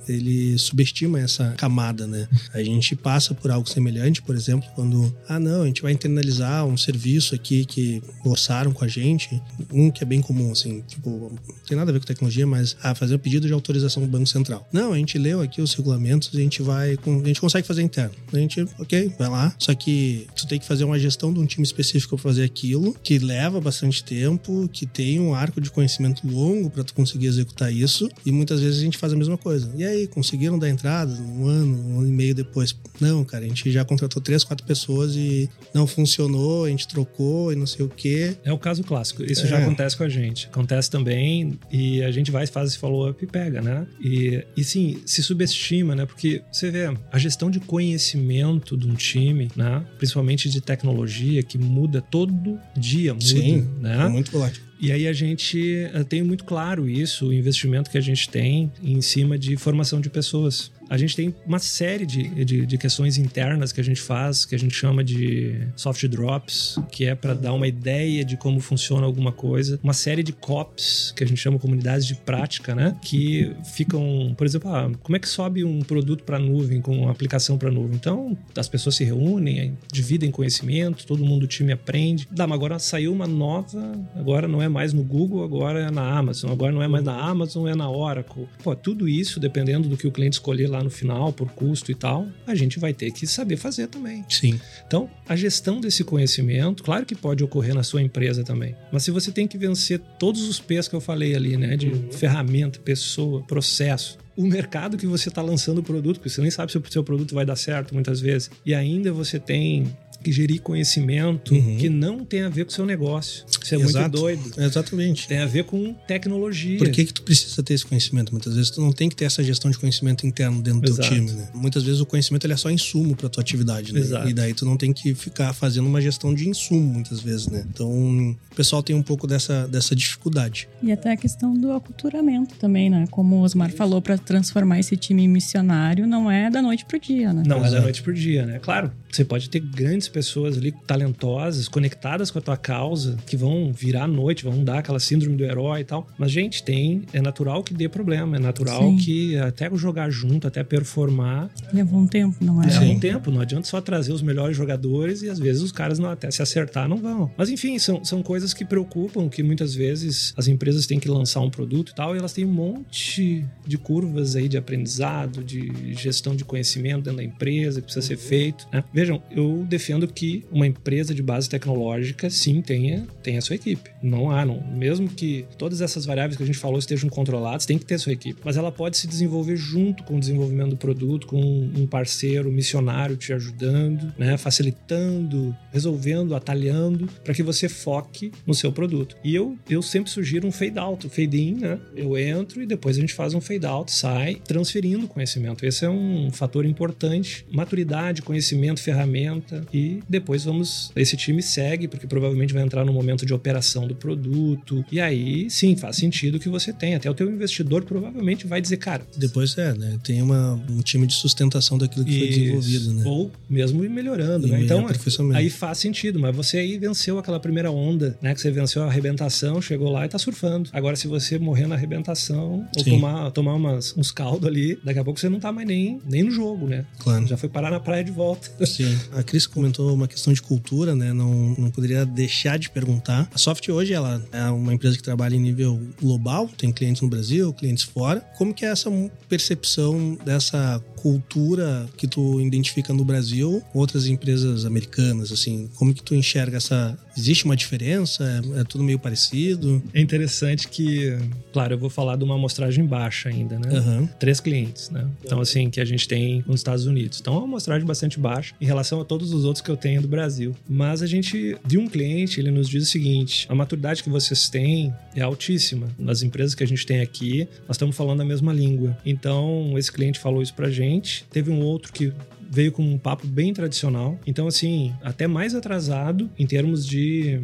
ele 0.06 0.58
subestima 0.58 1.18
essa 1.18 1.54
camada, 1.56 2.06
né? 2.06 2.28
A 2.52 2.62
gente 2.62 2.94
passa 2.94 3.34
por 3.34 3.50
algo 3.50 3.66
semelhante, 3.66 4.20
por 4.20 4.36
exemplo, 4.36 4.68
quando 4.74 5.14
ah 5.26 5.40
não, 5.40 5.62
a 5.62 5.66
gente 5.66 5.80
vai 5.80 5.92
internalizar 5.92 6.66
um 6.66 6.76
serviço 6.76 7.34
aqui 7.34 7.64
que 7.64 8.02
orçaram 8.22 8.72
com 8.72 8.84
a 8.84 8.88
gente, 8.88 9.40
um 9.72 9.90
que 9.90 10.02
é 10.02 10.06
bem 10.06 10.20
comum 10.20 10.52
assim, 10.52 10.82
tipo, 10.86 11.10
não 11.10 11.64
tem 11.66 11.76
nada 11.78 11.90
a 11.90 11.94
ver 11.94 12.00
com 12.00 12.06
tecnologia, 12.06 12.46
mas 12.46 12.76
ah, 12.82 12.94
fazer 12.94 13.14
um 13.14 13.18
pedido 13.18 13.46
de 13.46 13.54
autorização 13.54 14.02
do 14.02 14.08
Banco 14.08 14.26
Central. 14.26 14.68
Não, 14.70 14.92
a 14.92 14.98
gente 14.98 15.16
leu 15.16 15.40
aqui 15.40 15.62
os 15.62 15.72
regulamentos, 15.72 16.30
a 16.34 16.36
gente 16.36 16.60
vai, 16.60 16.98
a 17.06 17.26
gente 17.26 17.40
consegue 17.40 17.66
fazer 17.66 17.82
interno. 17.82 18.14
A 18.32 18.36
gente, 18.36 18.66
OK, 18.78 19.14
vai 19.18 19.28
lá. 19.30 19.54
Só 19.58 19.74
que 19.74 20.26
tu 20.36 20.46
tem 20.46 20.58
que 20.58 20.66
fazer 20.66 20.84
uma 20.84 20.98
gestão 20.98 21.32
de 21.32 21.40
um 21.40 21.46
time 21.46 21.64
específico 21.64 22.16
para 22.16 22.22
fazer 22.22 22.44
aquilo, 22.44 22.94
que 23.02 23.18
leva 23.18 23.60
bastante 23.60 24.04
tempo, 24.04 24.68
que 24.70 24.84
tem 24.84 25.20
um 25.20 25.34
arco 25.34 25.58
de 25.60 25.70
conhecimento 25.70 26.26
longo 26.26 26.68
para 26.68 26.84
tu 26.84 26.92
conseguir 26.92 27.26
executar 27.26 27.72
isso, 27.72 28.10
e 28.26 28.30
muitas 28.30 28.60
vezes 28.60 28.73
vezes 28.76 28.82
a 28.82 28.84
gente 28.84 28.98
faz 28.98 29.12
a 29.12 29.16
mesma 29.16 29.37
coisa. 29.38 29.70
E 29.76 29.84
aí, 29.84 30.06
conseguiram 30.06 30.58
dar 30.58 30.68
entrada 30.68 31.12
um 31.12 31.46
ano, 31.46 31.88
um 31.88 31.98
ano 32.00 32.08
e 32.08 32.12
meio 32.12 32.34
depois? 32.34 32.74
Não, 33.00 33.24
cara, 33.24 33.44
a 33.44 33.48
gente 33.48 33.70
já 33.70 33.84
contratou 33.84 34.20
três, 34.22 34.44
quatro 34.44 34.66
pessoas 34.66 35.14
e 35.16 35.48
não 35.74 35.87
funcionou, 35.87 36.64
a 36.64 36.68
gente 36.68 36.87
trocou 36.88 37.52
e 37.52 37.56
não 37.56 37.66
sei 37.66 37.84
o 37.84 37.88
quê. 37.88 38.37
É 38.44 38.52
o 38.52 38.58
caso 38.58 38.82
clássico. 38.84 39.22
Isso 39.22 39.44
É. 39.44 39.48
já 39.48 39.58
acontece 39.58 39.96
com 39.96 40.04
a 40.04 40.08
gente. 40.08 40.46
Acontece 40.46 40.90
também 40.90 41.58
e 41.70 42.02
a 42.02 42.10
gente 42.10 42.30
vai, 42.30 42.46
faz 42.46 42.70
esse 42.70 42.78
follow-up 42.78 43.22
e 43.22 43.26
pega, 43.26 43.60
né? 43.60 43.87
E, 44.00 44.44
e 44.56 44.64
sim, 44.64 44.98
se 45.04 45.22
subestima, 45.22 45.94
né? 45.94 46.06
Porque 46.06 46.42
você 46.52 46.70
vê 46.70 46.94
a 47.12 47.18
gestão 47.18 47.50
de 47.50 47.60
conhecimento 47.60 48.76
de 48.76 48.87
um 48.87 48.94
time, 48.94 49.50
né? 49.56 49.84
Principalmente 49.98 50.48
de 50.48 50.60
tecnologia, 50.60 51.42
que 51.42 51.58
muda 51.58 52.00
todo 52.00 52.58
dia, 52.76 53.14
muda, 53.14 53.24
Sim, 53.24 53.68
né? 53.80 54.04
É 54.06 54.08
muito 54.08 54.30
volátil. 54.30 54.62
E 54.80 54.92
aí 54.92 55.06
a 55.06 55.12
gente 55.12 55.88
tem 56.08 56.22
muito 56.22 56.44
claro 56.44 56.88
isso, 56.88 57.28
o 57.28 57.32
investimento 57.32 57.90
que 57.90 57.98
a 57.98 58.00
gente 58.00 58.28
tem 58.28 58.72
em 58.82 59.00
cima 59.00 59.38
de 59.38 59.56
formação 59.56 60.00
de 60.00 60.10
pessoas. 60.10 60.70
A 60.94 60.96
gente 60.96 61.16
tem 61.16 61.35
uma 61.44 61.59
série 61.59 62.07
de, 62.07 62.44
de, 62.44 62.64
de 62.64 62.78
questões 62.78 63.18
internas 63.18 63.72
que 63.72 63.80
a 63.80 63.85
gente 63.85 64.00
faz, 64.00 64.44
que 64.44 64.54
a 64.54 64.59
gente 64.59 64.76
chama 64.76 65.02
de 65.02 65.66
soft 65.74 66.07
drops, 66.07 66.78
que 66.92 67.04
é 67.04 67.16
para 67.16 67.35
dar 67.35 67.52
uma 67.52 67.66
ideia 67.66 68.24
de 68.24 68.37
como 68.37 68.61
funciona 68.61 69.04
alguma 69.04 69.33
coisa. 69.33 69.80
Uma 69.83 69.92
série 69.92 70.22
de 70.22 70.33
COPs, 70.33 71.12
que 71.16 71.24
a 71.24 71.26
gente 71.26 71.38
chama 71.38 71.59
comunidades 71.59 72.07
de 72.07 72.14
prática, 72.14 72.76
né? 72.76 72.96
Que 73.02 73.50
ficam, 73.64 74.33
por 74.38 74.46
exemplo, 74.46 74.70
ah, 74.72 74.88
como 75.02 75.16
é 75.16 75.18
que 75.18 75.28
sobe 75.28 75.64
um 75.64 75.80
produto 75.80 76.22
para 76.22 76.38
nuvem, 76.38 76.80
com 76.80 76.96
uma 76.96 77.11
aplicação 77.11 77.59
para 77.59 77.72
nuvem? 77.72 77.96
Então, 77.96 78.38
as 78.57 78.68
pessoas 78.68 78.94
se 78.94 79.02
reúnem, 79.02 79.76
dividem 79.92 80.30
conhecimento, 80.30 81.04
todo 81.07 81.24
mundo 81.24 81.40
do 81.40 81.48
time 81.48 81.72
aprende. 81.72 82.28
Dá, 82.30 82.46
mas 82.46 82.54
agora 82.54 82.78
saiu 82.78 83.12
uma 83.12 83.26
nova, 83.26 84.00
agora 84.14 84.46
não 84.46 84.62
é 84.62 84.68
mais 84.68 84.92
no 84.92 85.02
Google, 85.02 85.42
agora 85.42 85.88
é 85.88 85.90
na 85.90 86.16
Amazon, 86.16 86.52
agora 86.52 86.70
não 86.70 86.83
é 86.85 86.87
mais 86.87 87.02
na 87.02 87.20
Amazon, 87.20 87.66
é 87.66 87.74
na 87.74 87.90
Oracle. 87.90 88.46
Pô, 88.62 88.76
tudo 88.76 89.09
isso, 89.09 89.40
dependendo 89.40 89.88
do 89.88 89.96
que 89.96 90.07
o 90.07 90.12
cliente 90.12 90.35
escolher 90.35 90.68
lá 90.68 90.83
no 90.84 90.90
final, 90.90 91.32
por 91.32 91.50
custo 91.50 91.90
e 91.90 91.94
tal, 91.94 92.28
a 92.46 92.54
gente 92.54 92.78
vai 92.78 92.92
ter 92.92 93.10
que 93.10 93.26
saber 93.26 93.56
fazer 93.56 93.88
também. 93.88 94.24
Sim. 94.28 94.60
Então, 94.86 95.10
a 95.28 95.34
gestão 95.34 95.80
desse 95.80 96.04
conhecimento, 96.04 96.82
claro 96.82 97.04
que 97.04 97.14
pode 97.14 97.42
ocorrer 97.42 97.74
na 97.74 97.82
sua 97.82 98.02
empresa 98.02 98.44
também, 98.44 98.76
mas 98.92 99.02
se 99.02 99.10
você 99.10 99.32
tem 99.32 99.48
que 99.48 99.58
vencer 99.58 99.98
todos 100.18 100.48
os 100.48 100.60
P's 100.60 100.86
que 100.86 100.94
eu 100.94 101.00
falei 101.00 101.34
ali, 101.34 101.56
né, 101.56 101.76
de 101.76 101.90
ferramenta, 102.12 102.78
pessoa, 102.78 103.42
processo, 103.42 104.18
o 104.36 104.46
mercado 104.46 104.96
que 104.96 105.06
você 105.06 105.28
está 105.28 105.40
lançando 105.40 105.78
o 105.78 105.82
produto, 105.82 106.16
porque 106.16 106.28
você 106.28 106.40
nem 106.40 106.50
sabe 106.50 106.72
se 106.72 106.78
o 106.78 106.82
seu 106.90 107.04
produto 107.04 107.34
vai 107.34 107.46
dar 107.46 107.56
certo 107.56 107.94
muitas 107.94 108.20
vezes, 108.20 108.50
e 108.66 108.74
ainda 108.74 109.12
você 109.12 109.38
tem 109.38 109.96
gerir 110.32 110.60
conhecimento 110.60 111.54
Uhum. 111.54 111.76
que 111.76 111.88
não 111.88 112.24
tem 112.24 112.42
a 112.42 112.48
ver 112.48 112.64
com 112.64 112.70
o 112.70 112.74
seu 112.74 112.87
negócio. 112.87 113.44
Isso 113.62 113.74
é 113.74 113.78
muito 113.78 113.90
Exato. 113.90 114.08
doido. 114.18 114.42
Exatamente. 114.58 115.26
Tem 115.28 115.38
a 115.38 115.46
ver 115.46 115.64
com 115.64 115.94
tecnologia. 116.06 116.78
Por 116.78 116.90
que, 116.90 117.04
que 117.04 117.12
tu 117.12 117.22
precisa 117.22 117.62
ter 117.62 117.74
esse 117.74 117.84
conhecimento? 117.87 118.32
Muitas 118.32 118.54
vezes 118.54 118.70
tu 118.70 118.80
não 118.80 118.92
tem 118.92 119.08
que 119.08 119.16
ter 119.16 119.24
essa 119.24 119.42
gestão 119.42 119.70
de 119.70 119.78
conhecimento 119.78 120.26
interno 120.26 120.60
dentro 120.62 120.80
do 120.80 120.88
Exato. 120.90 121.08
teu 121.08 121.18
time, 121.18 121.32
né? 121.32 121.48
Muitas 121.54 121.82
vezes 121.82 122.00
o 122.00 122.06
conhecimento 122.06 122.44
ele 122.46 122.52
é 122.52 122.56
só 122.56 122.70
insumo 122.70 123.14
para 123.16 123.28
tua 123.28 123.40
atividade, 123.42 123.92
né? 123.92 124.00
Exato. 124.00 124.28
E 124.28 124.34
daí 124.34 124.52
tu 124.54 124.64
não 124.64 124.76
tem 124.76 124.92
que 124.92 125.14
ficar 125.14 125.52
fazendo 125.54 125.87
uma 125.87 126.00
gestão 126.00 126.34
de 126.34 126.48
insumo 126.48 126.92
muitas 126.94 127.20
vezes, 127.20 127.46
né? 127.48 127.64
Então, 127.72 127.88
o 127.90 128.54
pessoal 128.54 128.82
tem 128.82 128.94
um 128.94 129.02
pouco 129.02 129.26
dessa, 129.26 129.66
dessa 129.68 129.94
dificuldade. 129.96 130.68
E 130.82 130.92
até 130.92 131.12
a 131.12 131.16
questão 131.16 131.54
do 131.54 131.72
aculturamento 131.72 132.54
também, 132.56 132.90
né? 132.90 133.06
Como 133.10 133.37
o 133.37 133.40
Osmar 133.42 133.70
falou, 133.70 134.00
para 134.02 134.18
transformar 134.18 134.78
esse 134.80 134.96
time 134.96 135.22
em 135.24 135.28
missionário 135.28 136.06
não 136.06 136.30
é 136.30 136.50
da 136.50 136.60
noite 136.60 136.84
pro 136.84 136.98
dia, 136.98 137.32
né? 137.32 137.42
Não 137.46 137.58
é 137.58 137.60
da 137.60 137.66
Exato. 137.68 137.82
noite 137.82 138.02
pro 138.02 138.12
dia, 138.12 138.44
né? 138.46 138.58
Claro, 138.60 138.92
você 139.10 139.24
pode 139.24 139.48
ter 139.48 139.60
grandes 139.60 140.08
pessoas 140.14 140.57
ali, 140.57 140.72
talentosas, 140.87 141.66
conectadas 141.66 142.31
com 142.31 142.38
a 142.38 142.42
tua 142.42 142.57
causa, 142.57 143.16
que 143.27 143.37
vão 143.37 143.72
virar 143.72 144.05
à 144.05 144.09
noite, 144.09 144.44
vão 144.44 144.62
dar 144.62 144.79
aquela 144.79 145.00
síndrome 145.00 145.37
do 145.37 145.44
herói 145.44 145.81
e 145.81 145.85
tal. 145.85 146.07
Mas, 146.16 146.31
gente, 146.31 146.62
tem. 146.62 147.03
É 147.12 147.20
natural 147.20 147.64
que 147.64 147.74
dê 147.74 147.88
problema, 147.88 148.37
é 148.37 148.38
natural 148.38 148.81
Sim. 148.83 148.96
que 148.96 149.37
até 149.37 149.68
jogar 149.74 150.09
junto, 150.09 150.46
até 150.46 150.62
performar, 150.62 151.50
Levou 151.72 151.98
um 151.98 152.07
tempo, 152.07 152.37
não 152.40 152.62
é? 152.62 152.66
leva 152.66 152.81
Sim. 152.81 152.92
um 152.92 153.00
tempo. 153.00 153.31
Não 153.31 153.40
adianta 153.40 153.66
só 153.66 153.81
trazer 153.81 154.12
os 154.12 154.22
melhores 154.22 154.57
jogadores 154.57 155.22
e 155.22 155.29
às 155.29 155.38
vezes 155.40 155.62
os 155.62 155.72
caras 155.72 155.98
não 155.98 156.09
até 156.09 156.31
se 156.31 156.40
acertar 156.40 156.88
não 156.88 156.98
vão. 156.98 157.29
Mas 157.37 157.50
enfim, 157.50 157.77
são, 157.81 158.05
são 158.05 158.22
coisas 158.22 158.55
que 158.55 158.64
preocupam, 158.64 159.29
que 159.29 159.42
muitas 159.42 159.74
vezes 159.74 160.33
as 160.37 160.46
empresas 160.46 160.87
têm 160.87 161.00
que 161.00 161.09
lançar 161.09 161.40
um 161.40 161.50
produto 161.50 161.90
e 161.90 161.94
tal, 161.94 162.14
e 162.14 162.18
elas 162.18 162.33
têm 162.33 162.44
um 162.44 162.53
monte 162.53 163.44
de 163.66 163.77
curvas 163.77 164.37
aí 164.37 164.48
de 164.48 164.57
aprendizado, 164.57 165.42
de 165.42 165.72
gestão 165.94 166.37
de 166.37 166.44
conhecimento 166.44 167.03
dentro 167.03 167.16
da 167.16 167.24
empresa 167.24 167.81
que 167.81 167.87
precisa 167.87 168.07
ser 168.07 168.16
feito. 168.16 168.68
né? 168.72 168.85
Vejam, 168.92 169.20
eu 169.31 169.66
defendo 169.68 170.03
que 170.06 170.44
uma 170.50 170.66
empresa 170.66 171.14
de 171.14 171.22
base 171.22 171.48
tecnológica 171.48 172.28
sim 172.30 172.60
tenha, 172.60 173.06
tenha 173.22 173.40
sua 173.40 173.56
equipe. 173.56 173.90
Não 174.02 174.30
há, 174.30 174.44
não. 174.44 174.62
Mesmo 174.72 175.08
que 175.08 175.44
todas 175.58 175.80
essas 175.80 176.04
variáveis 176.04 176.36
que 176.36 176.42
a 176.42 176.46
gente 176.46 176.58
falou 176.58 176.78
estejam 176.78 177.08
controladas, 177.08 177.66
tem 177.66 177.78
que 177.78 177.84
ter 177.84 177.98
sua 177.98 178.12
equipe. 178.12 178.40
Mas 178.44 178.56
ela 178.56 178.70
pode 178.70 178.96
se 178.96 179.06
desenvolver 179.06 179.56
junto 179.56 180.04
com 180.04 180.16
o 180.16 180.20
desenvolvimento 180.20 180.70
do 180.70 180.76
produto, 180.76 181.26
com 181.26 181.40
um 181.40 181.86
parceiro 181.86 182.50
missionário 182.50 183.16
te 183.16 183.32
ajudando, 183.32 184.12
né? 184.18 184.36
facilitando, 184.36 185.56
resolvendo, 185.72 186.34
atalhando, 186.34 187.08
para 187.22 187.34
que 187.34 187.42
você 187.42 187.68
foque 187.68 188.32
no 188.46 188.54
seu 188.54 188.72
produto. 188.72 189.16
E 189.24 189.34
eu, 189.34 189.56
eu 189.68 189.82
sempre 189.82 190.10
sugiro 190.10 190.46
um 190.46 190.52
fade 190.52 190.78
out, 190.78 191.06
um 191.06 191.10
fade 191.10 191.40
in, 191.40 191.54
né? 191.54 191.78
Eu 191.94 192.16
entro 192.16 192.62
e 192.62 192.66
depois 192.66 192.96
a 192.96 193.00
gente 193.00 193.14
faz 193.14 193.34
um 193.34 193.40
fade 193.40 193.66
out, 193.66 193.90
sai, 193.90 194.36
transferindo 194.44 195.08
conhecimento. 195.08 195.64
Esse 195.64 195.84
é 195.84 195.90
um 195.90 196.30
fator 196.30 196.64
importante. 196.64 197.46
Maturidade, 197.50 198.22
conhecimento, 198.22 198.80
ferramenta. 198.80 199.64
E 199.72 199.83
depois 200.08 200.44
vamos. 200.44 200.90
Esse 200.96 201.16
time 201.16 201.42
segue, 201.42 201.88
porque 201.88 202.06
provavelmente 202.06 202.52
vai 202.52 202.62
entrar 202.62 202.84
no 202.84 202.92
momento 202.92 203.24
de 203.26 203.32
operação 203.32 203.86
do 203.86 203.94
produto. 203.94 204.84
E 204.90 205.00
aí, 205.00 205.48
sim, 205.50 205.76
faz 205.76 205.96
sentido 205.96 206.38
que 206.38 206.48
você 206.48 206.72
tenha. 206.72 206.96
Até 206.96 207.10
o 207.10 207.14
teu 207.14 207.30
investidor 207.30 207.84
provavelmente 207.84 208.46
vai 208.46 208.60
dizer, 208.60 208.76
cara. 208.76 209.06
Depois 209.16 209.56
é, 209.58 209.74
né? 209.74 209.98
Tem 210.02 210.22
uma, 210.22 210.54
um 210.70 210.80
time 210.80 211.06
de 211.06 211.14
sustentação 211.14 211.78
daquilo 211.78 212.04
que 212.04 212.18
foi 212.18 212.28
Isso. 212.28 212.38
desenvolvido, 212.38 212.94
né? 212.94 213.02
Ou 213.06 213.30
mesmo 213.48 213.84
ir 213.84 213.90
melhorando, 213.90 214.46
E 214.46 214.50
né? 214.50 214.62
Então, 214.62 214.86
aí 215.34 215.50
faz 215.50 215.78
sentido, 215.78 216.18
mas 216.18 216.34
você 216.34 216.58
aí 216.58 216.78
venceu 216.78 217.18
aquela 217.18 217.40
primeira 217.40 217.70
onda, 217.70 218.18
né? 218.20 218.34
Que 218.34 218.40
você 218.40 218.50
venceu 218.50 218.82
a 218.82 218.86
arrebentação, 218.86 219.60
chegou 219.60 219.90
lá 219.90 220.04
e 220.04 220.08
tá 220.08 220.18
surfando. 220.18 220.70
Agora, 220.72 220.96
se 220.96 221.06
você 221.06 221.38
morrer 221.38 221.66
na 221.66 221.74
arrebentação 221.74 222.66
ou 222.76 222.84
Sim. 222.84 222.90
tomar, 222.90 223.30
tomar 223.30 223.54
umas, 223.54 223.96
uns 223.96 224.10
caldos 224.10 224.48
ali, 224.48 224.78
daqui 224.84 224.98
a 224.98 225.04
pouco 225.04 225.18
você 225.18 225.28
não 225.28 225.40
tá 225.40 225.52
mais 225.52 225.66
nem, 225.66 226.00
nem 226.08 226.22
no 226.22 226.30
jogo, 226.30 226.66
né? 226.66 226.84
Claro. 226.98 227.26
Já 227.26 227.36
foi 227.36 227.48
parar 227.48 227.70
na 227.70 227.80
praia 227.80 228.04
de 228.04 228.10
volta. 228.10 228.48
Sim. 228.66 228.98
A 229.12 229.22
Cris 229.22 229.46
comentou 229.46 229.73
uma 229.82 230.08
questão 230.08 230.32
de 230.32 230.42
cultura, 230.42 230.94
né? 230.94 231.12
Não, 231.12 231.54
não 231.58 231.70
poderia 231.70 232.04
deixar 232.04 232.58
de 232.58 232.70
perguntar. 232.70 233.28
A 233.34 233.38
Soft 233.38 233.68
hoje 233.68 233.92
ela 233.92 234.24
é 234.32 234.44
uma 234.50 234.74
empresa 234.74 234.96
que 234.96 235.02
trabalha 235.02 235.34
em 235.34 235.40
nível 235.40 235.80
global, 236.00 236.48
tem 236.56 236.72
clientes 236.72 237.02
no 237.02 237.08
Brasil, 237.08 237.52
clientes 237.52 237.84
fora. 237.84 238.20
Como 238.37 238.54
que 238.54 238.64
é 238.64 238.68
essa 238.68 238.90
percepção 239.28 240.18
dessa 240.24 240.82
cultura 240.96 241.87
que 241.96 242.06
tu 242.06 242.40
identifica 242.40 242.92
no 242.92 243.04
Brasil 243.04 243.62
com 243.72 243.78
outras 243.78 244.06
empresas 244.06 244.64
americanas, 244.64 245.30
assim? 245.30 245.68
Como 245.74 245.92
que 245.92 246.02
tu 246.02 246.14
enxerga 246.14 246.56
essa... 246.56 246.96
Existe 247.16 247.44
uma 247.44 247.54
diferença? 247.54 248.24
É, 248.56 248.60
é 248.60 248.64
tudo 248.64 248.82
meio 248.82 248.98
parecido? 248.98 249.82
É 249.92 250.00
interessante 250.00 250.66
que, 250.66 251.16
claro, 251.52 251.74
eu 251.74 251.78
vou 251.78 251.90
falar 251.90 252.16
de 252.16 252.24
uma 252.24 252.34
amostragem 252.34 252.87
baixa 252.87 253.28
ainda, 253.28 253.58
né? 253.58 253.76
Aham. 253.76 254.08
três 254.18 254.40
clientes, 254.40 254.90
né? 254.90 255.06
Então, 255.22 255.40
assim, 255.40 255.68
que 255.68 255.80
a 255.80 255.84
gente 255.84 256.08
tem 256.08 256.42
nos 256.46 256.60
Estados 256.60 256.87
Unidos. 256.87 257.20
Então, 257.20 257.34
é 257.34 257.37
uma 257.38 257.46
amostragem 257.46 257.87
bastante 257.87 258.18
baixa 258.18 258.54
em 258.60 258.64
relação 258.64 259.00
a 259.00 259.04
todos 259.04 259.32
os 259.32 259.44
outros 259.44 259.63
que 259.64 259.70
eu 259.70 259.77
tenho 259.77 260.03
do 260.03 260.09
Brasil. 260.09 260.55
Mas 260.68 261.03
a 261.03 261.07
gente, 261.07 261.57
de 261.66 261.79
um 261.79 261.88
cliente, 261.88 262.38
ele 262.38 262.50
nos 262.50 262.68
diz 262.68 262.85
o 262.85 262.90
seguinte: 262.90 263.46
a 263.48 263.55
maturidade 263.55 264.03
que 264.03 264.11
vocês 264.11 264.48
têm 264.48 264.94
é 265.16 265.22
altíssima. 265.22 265.88
Nas 265.98 266.22
empresas 266.22 266.55
que 266.55 266.62
a 266.62 266.66
gente 266.66 266.87
tem 266.87 267.00
aqui, 267.00 267.48
nós 267.66 267.77
estamos 267.77 267.96
falando 267.96 268.20
a 268.20 268.24
mesma 268.24 268.53
língua. 268.53 268.96
Então, 269.05 269.77
esse 269.77 269.90
cliente 269.90 270.18
falou 270.18 270.42
isso 270.42 270.55
pra 270.55 270.70
gente. 270.70 271.24
Teve 271.31 271.50
um 271.50 271.61
outro 271.61 271.92
que 271.92 272.12
veio 272.50 272.70
com 272.70 272.83
um 272.83 272.98
papo 272.98 273.27
bem 273.27 273.53
tradicional. 273.53 274.18
Então, 274.27 274.46
assim, 274.46 274.92
até 275.03 275.27
mais 275.27 275.55
atrasado 275.55 276.31
em 276.38 276.46
termos 276.46 276.87
de 276.87 277.40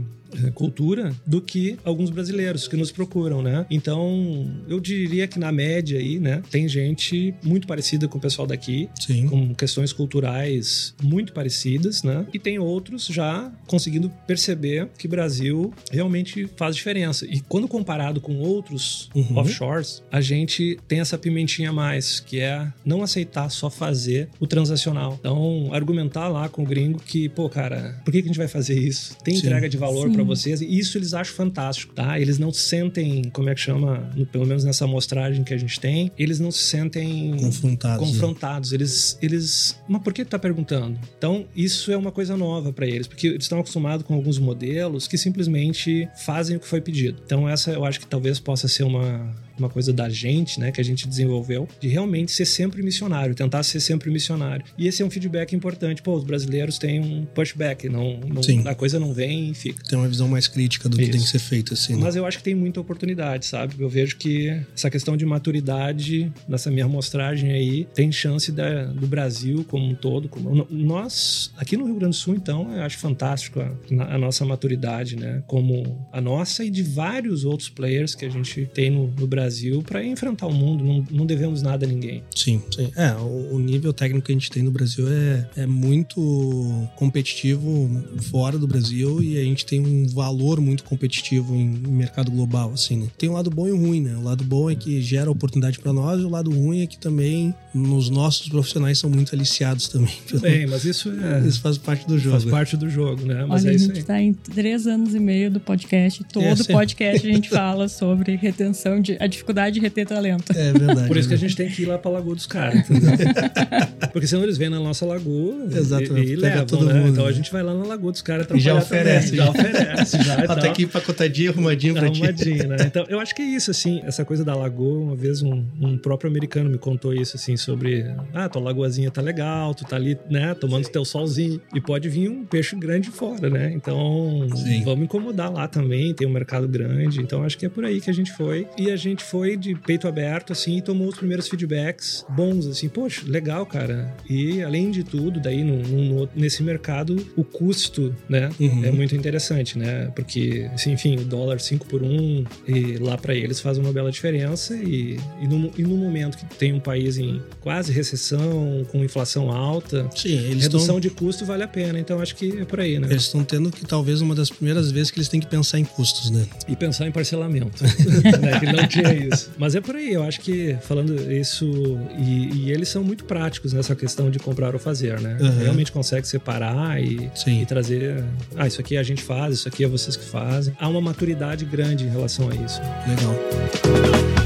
cultura 0.55 1.12
do 1.27 1.40
que 1.40 1.77
alguns 1.85 2.11
brasileiros 2.11 2.66
que 2.69 2.77
nos 2.77 2.90
procuram, 2.90 3.43
né? 3.43 3.66
Então, 3.71 4.47
eu 4.69 4.81
diria 4.81 5.27
que 5.27 5.38
na 5.38 5.53
média 5.53 5.99
aí, 5.99 6.19
né, 6.19 6.43
tem 6.51 6.69
gente 6.69 7.35
muito 7.43 7.66
parecida 7.66 8.09
com 8.09 8.19
o 8.19 8.21
pessoal 8.21 8.47
daqui, 8.47 8.88
Sim. 8.99 9.27
com 9.29 9.55
questões 9.55 9.93
culturais 9.93 10.95
muito 11.03 11.33
parecidas, 11.33 12.03
né? 12.03 12.27
E 12.33 12.38
tem 12.38 12.59
outros 12.59 13.07
já 13.07 13.51
conseguindo 13.66 14.11
perceber 14.27 14.88
que 14.99 15.09
Brasil 15.09 15.73
realmente 15.90 16.49
faz 16.57 16.77
diferença. 16.77 17.27
E 17.27 17.40
quando 17.40 17.69
comparado 17.69 18.21
com 18.21 18.37
outros 18.38 19.09
Uhum. 19.14 19.37
offshores, 19.38 20.03
a 20.11 20.21
gente 20.21 20.79
tem 20.88 21.01
essa 21.01 21.16
pimentinha 21.19 21.71
a 21.71 21.73
mais, 21.73 22.21
que 22.21 22.40
é 22.40 22.66
não 22.85 23.03
aceitar 23.03 23.49
só 23.51 23.69
fazer 23.71 24.29
o 24.38 24.47
transacional. 24.47 25.16
Então, 25.21 25.69
argumentar 25.73 26.29
lá 26.29 26.49
com 26.49 26.62
o 26.62 26.66
gringo 26.66 27.01
que, 27.05 27.29
pô, 27.29 27.49
cara, 27.49 28.01
por 28.05 28.12
que 28.12 28.21
que 28.23 28.29
a 28.29 28.31
gente 28.31 28.38
vai 28.38 28.49
fazer 28.49 28.79
isso? 28.79 29.16
Tem 29.25 29.35
Sim. 29.35 29.40
entrega 29.47 29.69
de 29.69 29.77
valor 29.77 30.09
Sim. 30.09 30.14
Para 30.25 30.35
vocês 30.37 30.61
e 30.61 30.79
isso 30.79 30.97
eles 30.99 31.15
acham 31.15 31.35
fantástico, 31.35 31.95
tá? 31.95 32.19
Eles 32.19 32.39
não 32.39 32.53
se 32.53 32.61
sentem, 32.61 33.25
como 33.33 33.49
é 33.51 33.55
que 33.55 33.61
chama, 33.61 34.11
no- 34.17 34.27
pelo 34.27 34.47
menos 34.47 34.65
nessa 34.65 34.85
amostragem 34.85 35.43
que 35.45 35.53
a 35.55 35.59
gente 35.59 35.79
tem, 35.81 36.11
eles 36.19 36.39
não 36.41 36.51
se 36.51 36.63
sentem 36.65 37.37
Confrontados. 37.37 38.01
né? 38.07 38.13
confrontados. 38.13 38.73
Eles, 38.73 39.19
eles. 39.23 39.79
Mas 39.89 40.03
por 40.03 40.13
que 40.13 40.25
tu 40.25 40.29
tá 40.29 40.39
perguntando? 40.39 40.99
Então, 41.19 41.47
isso 41.55 41.91
é 41.93 41.97
uma 41.97 42.13
coisa 42.13 42.37
nova 42.37 42.73
para 42.73 42.87
eles, 42.87 43.07
porque 43.07 43.29
eles 43.29 43.45
estão 43.45 43.59
acostumados 43.61 44.07
com 44.07 44.15
alguns 44.15 44.39
modelos 44.39 45.07
que 45.07 45.17
simplesmente 45.19 46.09
fazem 46.25 46.57
o 46.57 46.61
que 46.61 46.67
foi 46.67 46.81
pedido. 46.81 47.21
Então, 47.25 47.49
essa 47.49 47.71
eu 47.73 47.85
acho 47.85 48.01
que 48.01 48.07
talvez 48.07 48.39
possa 48.39 48.69
ser 48.69 48.85
uma. 48.85 49.35
Uma 49.61 49.68
coisa 49.68 49.92
da 49.92 50.09
gente, 50.09 50.59
né, 50.59 50.73
que 50.73 50.81
a 50.81 50.85
gente 50.85 51.07
desenvolveu, 51.07 51.68
de 51.81 51.88
realmente 51.88 52.33
ser 52.33 52.44
sempre 52.44 52.83
missionário, 52.83 53.35
tentar 53.35 53.62
ser 53.62 53.81
sempre 53.81 54.11
missionário. 54.11 54.64
E 54.77 54.87
esse 54.87 55.03
é 55.03 55.07
um 55.07 55.11
feedback 55.11 55.55
importante. 55.55 56.03
Pô, 56.03 56.14
os 56.16 56.25
brasileiros 56.25 56.79
têm 56.79 57.01
um 57.01 57.25
pushback, 57.27 57.88
não, 57.88 58.20
não 58.20 58.40
a 58.66 58.75
coisa 58.75 58.99
não 58.99 59.12
vem 59.12 59.51
e 59.51 59.55
fica. 59.55 59.83
Tem 59.85 59.99
uma 59.99 60.09
visão 60.09 60.29
mais 60.29 60.49
crítica 60.49 60.88
do 60.88 60.96
Isso. 60.96 61.07
que 61.07 61.12
tem 61.12 61.20
que 61.20 61.29
ser 61.29 61.38
feito, 61.38 61.75
assim. 61.75 61.94
Né? 61.94 62.01
Mas 62.01 62.16
eu 62.16 62.27
acho 62.27 62.38
que 62.38 62.44
tem 62.44 62.55
muita 62.55 62.81
oportunidade, 62.81 63.46
sabe? 63.46 63.75
Eu 63.79 63.88
vejo 63.88 64.16
que 64.16 64.49
essa 64.75 64.90
questão 64.90 65.16
de 65.16 65.25
maturidade, 65.27 66.33
nessa 66.49 66.70
minha 66.70 66.85
amostragem 66.85 67.53
aí, 67.53 67.87
tem 67.94 68.11
chance 68.11 68.51
da, 68.51 68.85
do 68.87 69.07
Brasil 69.07 69.64
como 69.68 69.87
um 69.87 69.94
todo. 69.94 70.29
Como, 70.29 70.66
nós, 70.70 71.53
aqui 71.57 71.77
no 71.77 71.85
Rio 71.85 71.96
Grande 71.96 72.16
do 72.16 72.20
Sul, 72.20 72.35
então, 72.35 72.73
eu 72.75 72.83
acho 72.83 72.99
fantástico 72.99 73.61
a, 73.61 74.14
a 74.14 74.18
nossa 74.18 74.44
maturidade, 74.44 75.16
né? 75.16 75.42
Como 75.46 76.09
a 76.12 76.20
nossa 76.20 76.64
e 76.64 76.70
de 76.70 76.83
vários 76.83 77.44
outros 77.44 77.68
players 77.68 78.14
que 78.14 78.25
a 78.25 78.31
gente 78.31 78.66
tem 78.73 78.90
no, 78.90 79.09
no 79.09 79.27
Brasil 79.27 79.50
para 79.83 80.05
enfrentar 80.05 80.47
o 80.47 80.53
mundo. 80.53 80.85
Não, 80.85 81.05
não, 81.11 81.27
devemos 81.27 81.62
nada 81.62 81.87
a 81.87 81.89
ninguém. 81.89 82.22
Sim, 82.35 82.62
sim. 82.74 82.91
É, 82.97 83.12
o, 83.12 83.55
o, 83.55 83.59
nível 83.59 83.93
técnico 83.93 84.27
que 84.27 84.33
a 84.33 84.35
gente 84.35 84.51
tem 84.51 84.62
no 84.62 84.70
Brasil 84.70 85.07
é, 85.09 85.49
é 85.57 85.66
muito 85.66 86.89
competitivo 86.97 87.91
fora 88.31 88.59
do 88.59 88.66
Brasil 88.66 89.22
e 89.22 89.39
a 89.39 89.45
gente 89.45 89.64
tem 89.64 89.81
um 89.81 90.07
valor 90.09 90.61
muito 90.61 90.85
competitivo 90.85 91.55
em, 91.55 91.74
em 91.87 91.93
mercado 91.93 92.31
global, 92.31 92.72
assim, 92.72 92.97
né? 92.97 93.09
Tem 93.16 93.29
um 93.29 93.35
lado 93.35 93.51
bom 93.51 93.66
e 93.66 93.72
um 93.72 93.79
ruim, 93.79 94.01
né? 94.01 94.16
O 94.16 94.22
lado 94.22 94.45
bom 94.45 94.70
é 94.70 94.74
que 94.74 95.01
gera 95.01 95.31
oportunidade 95.31 95.79
para 95.79 95.93
nós 95.93 96.20
e 96.20 96.24
o 96.24 96.29
lado 96.29 96.51
ruim 96.51 96.83
é 96.83 96.87
que 96.87 96.99
também 96.99 97.55
nos 97.72 98.11
nossos 98.11 98.49
profissionais 98.49 98.99
são 98.99 99.11
muito 99.11 99.35
aliciados 99.35 99.89
também. 99.89 100.14
Bem, 100.41 100.66
mas 100.66 100.85
isso 100.85 101.11
é... 101.11 101.47
Isso 101.47 101.61
faz 101.61 101.79
parte 101.79 102.07
do 102.07 102.18
jogo. 102.18 102.41
Faz 102.41 102.51
parte 102.51 102.77
do 102.77 102.89
jogo, 102.89 103.24
né? 103.24 103.45
Mas 103.47 103.62
Olha, 103.64 103.72
é 103.72 103.74
a 103.74 103.79
gente 103.79 103.99
está 103.99 104.20
em 104.20 104.33
três 104.33 104.87
anos 104.87 105.14
e 105.14 105.18
meio 105.18 105.51
do 105.51 105.61
podcast. 105.61 106.24
Todo 106.24 106.64
podcast 106.66 107.27
a 107.27 107.33
gente 107.33 107.49
fala 107.49 107.89
sobre 107.89 108.37
retenção, 108.37 109.01
de, 109.01 109.16
a 109.20 109.27
dificuldade 109.41 109.74
de 109.74 109.80
reter 109.80 110.07
talento. 110.07 110.53
É 110.55 110.72
verdade. 110.72 111.09
Por 111.09 111.16
isso 111.16 111.28
que 111.28 111.34
a 111.34 111.38
gente 111.38 111.57
tem 111.57 111.68
que 111.68 111.82
ir 111.82 111.86
lá 111.86 111.99
pra 111.99 112.11
Lagoa 112.11 112.34
dos 112.34 112.47
caras, 112.47 112.84
Porque 114.12 114.26
senão 114.26 114.43
eles 114.43 114.59
vêm 114.59 114.68
na 114.68 114.80
nossa 114.80 115.07
lagoa 115.07 115.66
Exato, 115.66 116.18
e, 116.18 116.32
e 116.32 116.36
levam, 116.36 116.66
todo 116.66 116.86
né? 116.86 116.95
Mundo, 116.95 117.09
então 117.11 117.26
a 117.26 117.32
gente 117.32 117.51
vai 117.51 117.62
lá 117.62 117.74
na 117.74 117.84
Lagoa 117.84 118.12
dos 118.12 118.22
caras 118.22 118.47
já 118.55 118.74
oferece. 118.74 119.36
Também. 119.36 119.45
Já 119.45 119.51
oferece. 119.51 120.22
Já, 120.22 120.47
tá 120.47 120.68
aqui 120.68 120.82
empacotadinho, 120.84 121.51
arrumadinho 121.51 121.95
pra 121.95 122.07
arrumadinho, 122.07 122.68
né? 122.68 122.76
Então 122.80 123.05
eu 123.09 123.20
acho 123.20 123.34
que 123.34 123.43
é 123.43 123.45
isso, 123.45 123.70
assim, 123.70 124.01
essa 124.05 124.24
coisa 124.24 124.45
da 124.45 124.55
lagoa, 124.55 125.01
uma 125.01 125.16
vez 125.16 125.43
um, 125.43 125.64
um 125.80 125.97
próprio 125.97 126.30
americano 126.30 126.68
me 126.68 126.78
contou 126.78 127.14
isso, 127.14 127.36
assim, 127.36 127.57
sobre 127.57 128.05
ah, 128.34 128.49
tua 128.49 128.62
lagoazinha 128.62 129.11
tá 129.11 129.22
legal, 129.22 129.74
tu 129.74 129.84
tá 129.84 129.97
ali, 129.97 130.18
né, 130.28 130.55
tomando 130.55 130.84
Sim. 130.84 130.93
teu 130.93 131.05
solzinho 131.05 131.61
e 131.74 131.80
pode 131.80 132.09
vir 132.09 132.28
um 132.28 132.45
peixe 132.45 132.76
grande 132.76 133.11
fora, 133.11 133.49
né? 133.49 133.72
Então 133.74 134.49
Sim. 134.57 134.82
vamos 134.84 135.05
incomodar 135.05 135.53
lá 135.53 135.68
também, 135.68 136.12
tem 136.14 136.26
um 136.26 136.32
mercado 136.32 136.66
grande, 136.66 137.20
então 137.20 137.45
acho 137.45 137.57
que 137.57 137.66
é 137.66 137.68
por 137.68 137.84
aí 137.84 138.01
que 138.01 138.11
a 138.11 138.14
gente 138.14 138.32
foi 138.32 138.66
e 138.76 138.91
a 138.91 138.97
gente 138.97 139.20
foi 139.23 139.57
de 139.57 139.75
peito 139.75 140.09
aberto, 140.09 140.53
assim, 140.53 140.79
e 140.79 140.83
tomou 140.83 141.09
os 141.09 141.16
primeiros 141.16 141.49
feedbacks 141.49 142.25
bons, 142.29 142.66
assim, 142.66 142.89
poxa, 142.89 143.23
legal, 143.27 143.64
cara. 143.66 144.14
E 144.29 144.62
além 144.62 144.91
de 144.91 145.05
tudo, 145.05 145.41
daí 145.41 145.62
no, 145.62 145.77
no, 145.77 146.29
nesse 146.35 146.62
mercado, 146.62 147.16
o 147.37 147.45
custo, 147.45 148.14
né, 148.29 148.51
uhum. 148.59 148.85
é 148.85 148.91
muito 148.91 149.14
interessante, 149.14 149.79
né? 149.79 150.11
Porque, 150.14 150.68
assim, 150.75 150.93
enfim, 150.93 151.16
o 151.16 151.25
dólar 151.25 151.61
5 151.61 151.87
por 151.87 152.03
1 152.03 152.45
e 152.68 152.99
lá 152.99 153.16
para 153.16 153.35
eles 153.35 153.61
faz 153.61 153.79
uma 153.79 153.93
bela 153.93 154.11
diferença 154.11 154.75
e, 154.75 155.18
e, 155.41 155.49
no, 155.49 155.71
e 155.77 155.83
no 155.83 155.97
momento 155.97 156.37
que 156.37 156.45
tem 156.57 156.73
um 156.73 156.81
país 156.81 157.18
em 157.18 157.41
quase 157.61 157.93
recessão, 157.93 158.85
com 158.91 159.05
inflação 159.05 159.51
alta, 159.51 160.09
Sim, 160.14 160.59
redução 160.59 160.95
tão... 160.95 161.01
de 161.01 161.11
custo 161.11 161.45
vale 161.45 161.62
a 161.62 161.68
pena. 161.68 161.99
Então 161.99 162.21
acho 162.21 162.35
que 162.35 162.61
é 162.61 162.64
por 162.64 162.81
aí, 162.81 162.99
né? 162.99 163.09
Eles 163.11 163.25
estão 163.25 163.45
tendo 163.45 163.71
que 163.71 163.85
talvez 163.85 164.21
uma 164.21 164.35
das 164.35 164.51
primeiras 164.51 164.91
vezes 164.91 165.11
que 165.11 165.18
eles 165.18 165.29
têm 165.29 165.41
que 165.41 165.47
pensar 165.47 165.79
em 165.79 165.85
custos, 165.85 166.31
né? 166.31 166.47
E 166.68 166.77
pensar 166.77 167.07
em 167.07 167.12
parcelamento, 167.12 167.83
né? 168.41 168.61
Que 168.61 168.66
não 168.66 168.87
tinha 168.87 169.10
isso. 169.15 169.51
Mas 169.59 169.75
é 169.75 169.81
por 169.81 169.97
aí, 169.97 170.13
eu 170.13 170.23
acho 170.23 170.41
que 170.41 170.77
falando 170.83 171.15
isso 171.33 171.99
e, 172.19 172.65
e 172.67 172.73
eles 172.73 172.89
são 172.89 173.03
muito 173.03 173.25
práticos 173.25 173.73
nessa 173.73 173.95
questão 173.95 174.31
de 174.31 174.39
comprar 174.39 174.75
ou 174.75 174.81
fazer, 174.81 175.21
né? 175.21 175.37
Uhum. 175.41 175.59
Realmente 175.59 175.93
consegue 175.93 176.27
separar 176.27 177.03
e, 177.03 177.31
e, 177.47 177.67
trazer, 177.67 178.25
ah, 178.57 178.67
isso 178.67 178.81
aqui 178.81 178.97
a 178.97 179.03
gente 179.03 179.23
faz, 179.23 179.55
isso 179.55 179.69
aqui 179.69 179.85
é 179.85 179.89
vocês 179.89 180.17
que 180.17 180.25
fazem. 180.25 180.75
Há 180.79 180.89
uma 180.89 181.01
maturidade 181.01 181.65
grande 181.65 182.05
em 182.05 182.09
relação 182.09 182.49
a 182.49 182.55
isso. 182.55 182.81
Legal. 183.07 184.39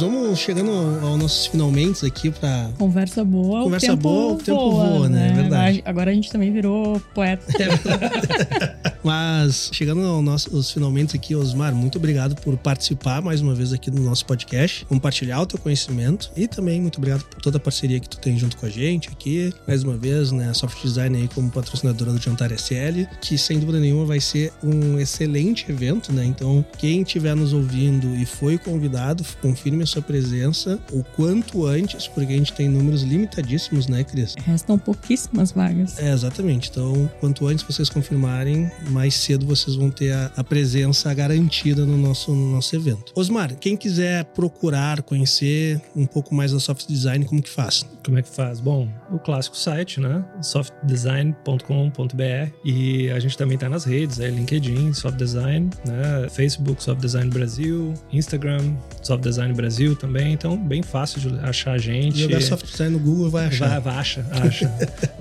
Vamos 0.00 0.38
chegando 0.38 0.70
aos 0.70 1.18
nossos 1.18 1.46
finalmente 1.46 2.04
aqui 2.06 2.30
para 2.30 2.70
Conversa 2.78 3.24
boa. 3.24 3.62
Conversa 3.62 3.92
o 3.92 3.96
boa, 3.96 4.34
o 4.34 4.36
tempo 4.38 4.70
voa, 4.70 5.08
né? 5.08 5.28
É 5.28 5.32
verdade. 5.32 5.82
Agora 5.84 6.10
a 6.10 6.14
gente 6.14 6.30
também 6.30 6.52
virou 6.52 7.00
poeta. 7.14 7.44
Mas 9.02 9.70
chegando 9.72 10.00
aos 10.02 10.24
nossos 10.24 10.70
finalmente 10.70 11.16
aqui, 11.16 11.34
Osmar, 11.34 11.74
muito 11.74 11.98
obrigado 11.98 12.34
por 12.36 12.56
participar 12.56 13.20
mais 13.20 13.40
uma 13.40 13.54
vez 13.54 13.72
aqui 13.72 13.90
no 13.90 14.02
nosso 14.02 14.24
podcast, 14.24 14.84
compartilhar 14.86 15.40
o 15.40 15.46
teu 15.46 15.58
conhecimento 15.58 16.30
e 16.36 16.46
também 16.46 16.80
muito 16.80 16.98
obrigado 16.98 17.24
por 17.24 17.40
toda 17.40 17.56
a 17.56 17.60
parceria 17.60 17.98
que 17.98 18.08
tu 18.08 18.18
tem 18.18 18.38
junto 18.38 18.56
com 18.56 18.66
a 18.66 18.70
gente 18.70 19.08
aqui. 19.08 19.52
Mais 19.66 19.82
uma 19.82 19.96
vez, 19.96 20.30
né, 20.30 20.52
Soft 20.54 20.80
Design 20.82 21.16
aí 21.16 21.28
como 21.28 21.50
patrocinadora 21.50 22.12
do 22.12 22.20
Jantar 22.20 22.52
SL, 22.52 23.06
que 23.20 23.36
sem 23.36 23.58
dúvida 23.58 23.80
nenhuma 23.80 24.04
vai 24.04 24.20
ser 24.20 24.52
um 24.62 24.98
excelente 24.98 25.70
evento, 25.70 26.12
né? 26.12 26.24
Então, 26.24 26.64
quem 26.78 27.02
estiver 27.02 27.34
nos 27.34 27.52
ouvindo 27.52 28.14
e 28.14 28.24
foi 28.24 28.56
convidado, 28.58 29.24
confirme 29.40 29.72
confirme 29.72 29.82
a 29.82 29.86
sua 29.86 30.02
presença 30.02 30.78
o 30.92 31.02
quanto 31.02 31.66
antes, 31.66 32.06
porque 32.06 32.32
a 32.32 32.36
gente 32.36 32.52
tem 32.52 32.68
números 32.68 33.02
limitadíssimos, 33.02 33.86
né, 33.86 34.04
Cris? 34.04 34.34
Restam 34.44 34.78
pouquíssimas 34.78 35.52
vagas. 35.52 35.98
É, 35.98 36.12
exatamente. 36.12 36.70
Então, 36.70 37.10
quanto 37.20 37.46
antes 37.46 37.64
vocês 37.64 37.88
confirmarem, 37.88 38.70
mais 38.92 39.14
cedo 39.14 39.46
vocês 39.46 39.76
vão 39.76 39.90
ter 39.90 40.12
a, 40.12 40.30
a 40.36 40.44
presença 40.44 41.12
garantida 41.12 41.84
no 41.84 41.96
nosso, 41.96 42.32
no 42.32 42.52
nosso 42.52 42.74
evento. 42.76 43.12
Osmar, 43.14 43.56
quem 43.56 43.76
quiser 43.76 44.24
procurar, 44.26 45.02
conhecer 45.02 45.80
um 45.96 46.06
pouco 46.06 46.34
mais 46.34 46.52
da 46.52 46.60
Soft 46.60 46.86
Design, 46.86 47.24
como 47.24 47.42
que 47.42 47.50
faz? 47.50 47.86
Como 48.04 48.18
é 48.18 48.22
que 48.22 48.28
faz? 48.28 48.60
Bom, 48.60 48.88
o 49.10 49.18
clássico 49.18 49.56
site, 49.56 50.00
né? 50.00 50.24
softdesign.com.br 50.40 52.52
e 52.64 53.10
a 53.10 53.18
gente 53.18 53.36
também 53.36 53.56
tá 53.56 53.68
nas 53.68 53.84
redes, 53.84 54.20
é 54.20 54.28
LinkedIn, 54.28 54.92
Soft 54.92 55.16
Design, 55.16 55.70
né? 55.86 56.28
Facebook, 56.30 56.82
Soft 56.82 57.00
Design 57.00 57.30
Brasil, 57.30 57.94
Instagram, 58.12 58.74
Soft 59.02 59.22
Design 59.22 59.54
Brasil 59.54 59.96
também, 59.96 60.32
então 60.32 60.56
bem 60.56 60.82
fácil 60.82 61.20
de 61.20 61.38
achar 61.40 61.72
a 61.72 61.78
gente. 61.78 62.18
Jogar 62.18 62.42
soft 62.42 62.66
design 62.66 62.96
no 62.96 63.00
Google 63.00 63.30
vai 63.30 63.46
achar. 63.46 63.68
Vai, 63.68 63.80
vai 63.80 63.96
acha, 63.96 64.26
acha. 64.30 64.72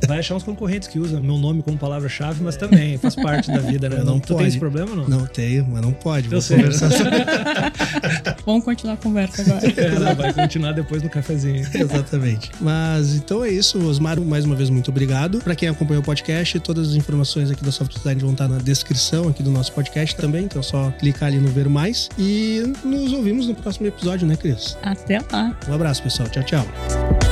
vai 0.08 0.20
achar 0.20 0.36
uns 0.36 0.44
concorrentes 0.44 0.88
que 0.88 1.00
usam 1.00 1.22
meu 1.22 1.38
nome 1.38 1.62
como 1.62 1.78
palavra-chave, 1.78 2.44
mas 2.44 2.58
também 2.58 2.98
faz 2.98 3.16
parte 3.16 3.52
da 3.52 3.60
vida, 3.62 3.88
né? 3.88 3.98
Mas 3.98 4.06
não, 4.06 4.20
tu 4.20 4.36
tem 4.36 4.48
esse 4.48 4.58
problema 4.58 4.90
ou 4.92 4.96
não? 4.96 5.08
Não 5.08 5.26
tenho, 5.28 5.68
mas 5.70 5.82
não 5.82 5.94
pode. 5.94 6.32
Eu 6.32 6.42
sei. 6.42 6.58
Conversar 6.58 6.90
Vamos 8.46 8.66
continuar 8.66 8.94
a 8.94 8.98
conversa 8.98 9.42
agora. 9.42 9.68
É, 9.68 10.16
vai 10.16 10.34
continuar 10.34 10.72
depois 10.74 11.04
no 11.04 11.10
cafezinho. 11.10 11.68
Exatamente. 11.74 12.52
Mas 12.60 13.16
então 13.16 13.44
é 13.44 13.50
isso, 13.50 13.80
Osmar, 13.88 14.20
mais 14.20 14.46
uma 14.46 14.56
vez 14.56 14.70
muito 14.70 14.90
obrigado. 14.90 15.40
Para 15.40 15.56
quem 15.56 15.70
acompanhou 15.70 16.02
o 16.02 16.06
podcast, 16.06 16.60
todas 16.60 16.90
as 16.90 16.96
informações 16.96 17.52
aqui 17.52 17.64
da 17.64 17.72
Soft 17.72 17.96
Design 17.96 18.20
vão 18.22 18.32
estar 18.32 18.48
na 18.48 18.58
descrição 18.58 19.28
aqui 19.28 19.44
do 19.44 19.52
nosso 19.52 19.72
podcast 19.74 20.16
também, 20.16 20.46
então 20.46 20.60
é 20.60 20.64
só 20.64 20.92
clicar 21.00 21.28
ali 21.28 21.38
no 21.38 21.50
ver 21.50 21.70
mais 21.70 22.10
e 22.18 22.64
nos 22.84 23.14
ouvimos 23.14 23.48
no 23.48 23.54
próximo 23.54 23.88
episódio, 23.88 24.28
né? 24.28 24.32
né, 24.32 24.38
Cris? 24.38 24.78
Até 24.82 25.20
lá. 25.32 25.56
Um 25.68 25.74
abraço, 25.74 26.02
pessoal. 26.02 26.30
Tchau, 26.30 26.44
tchau. 26.44 27.31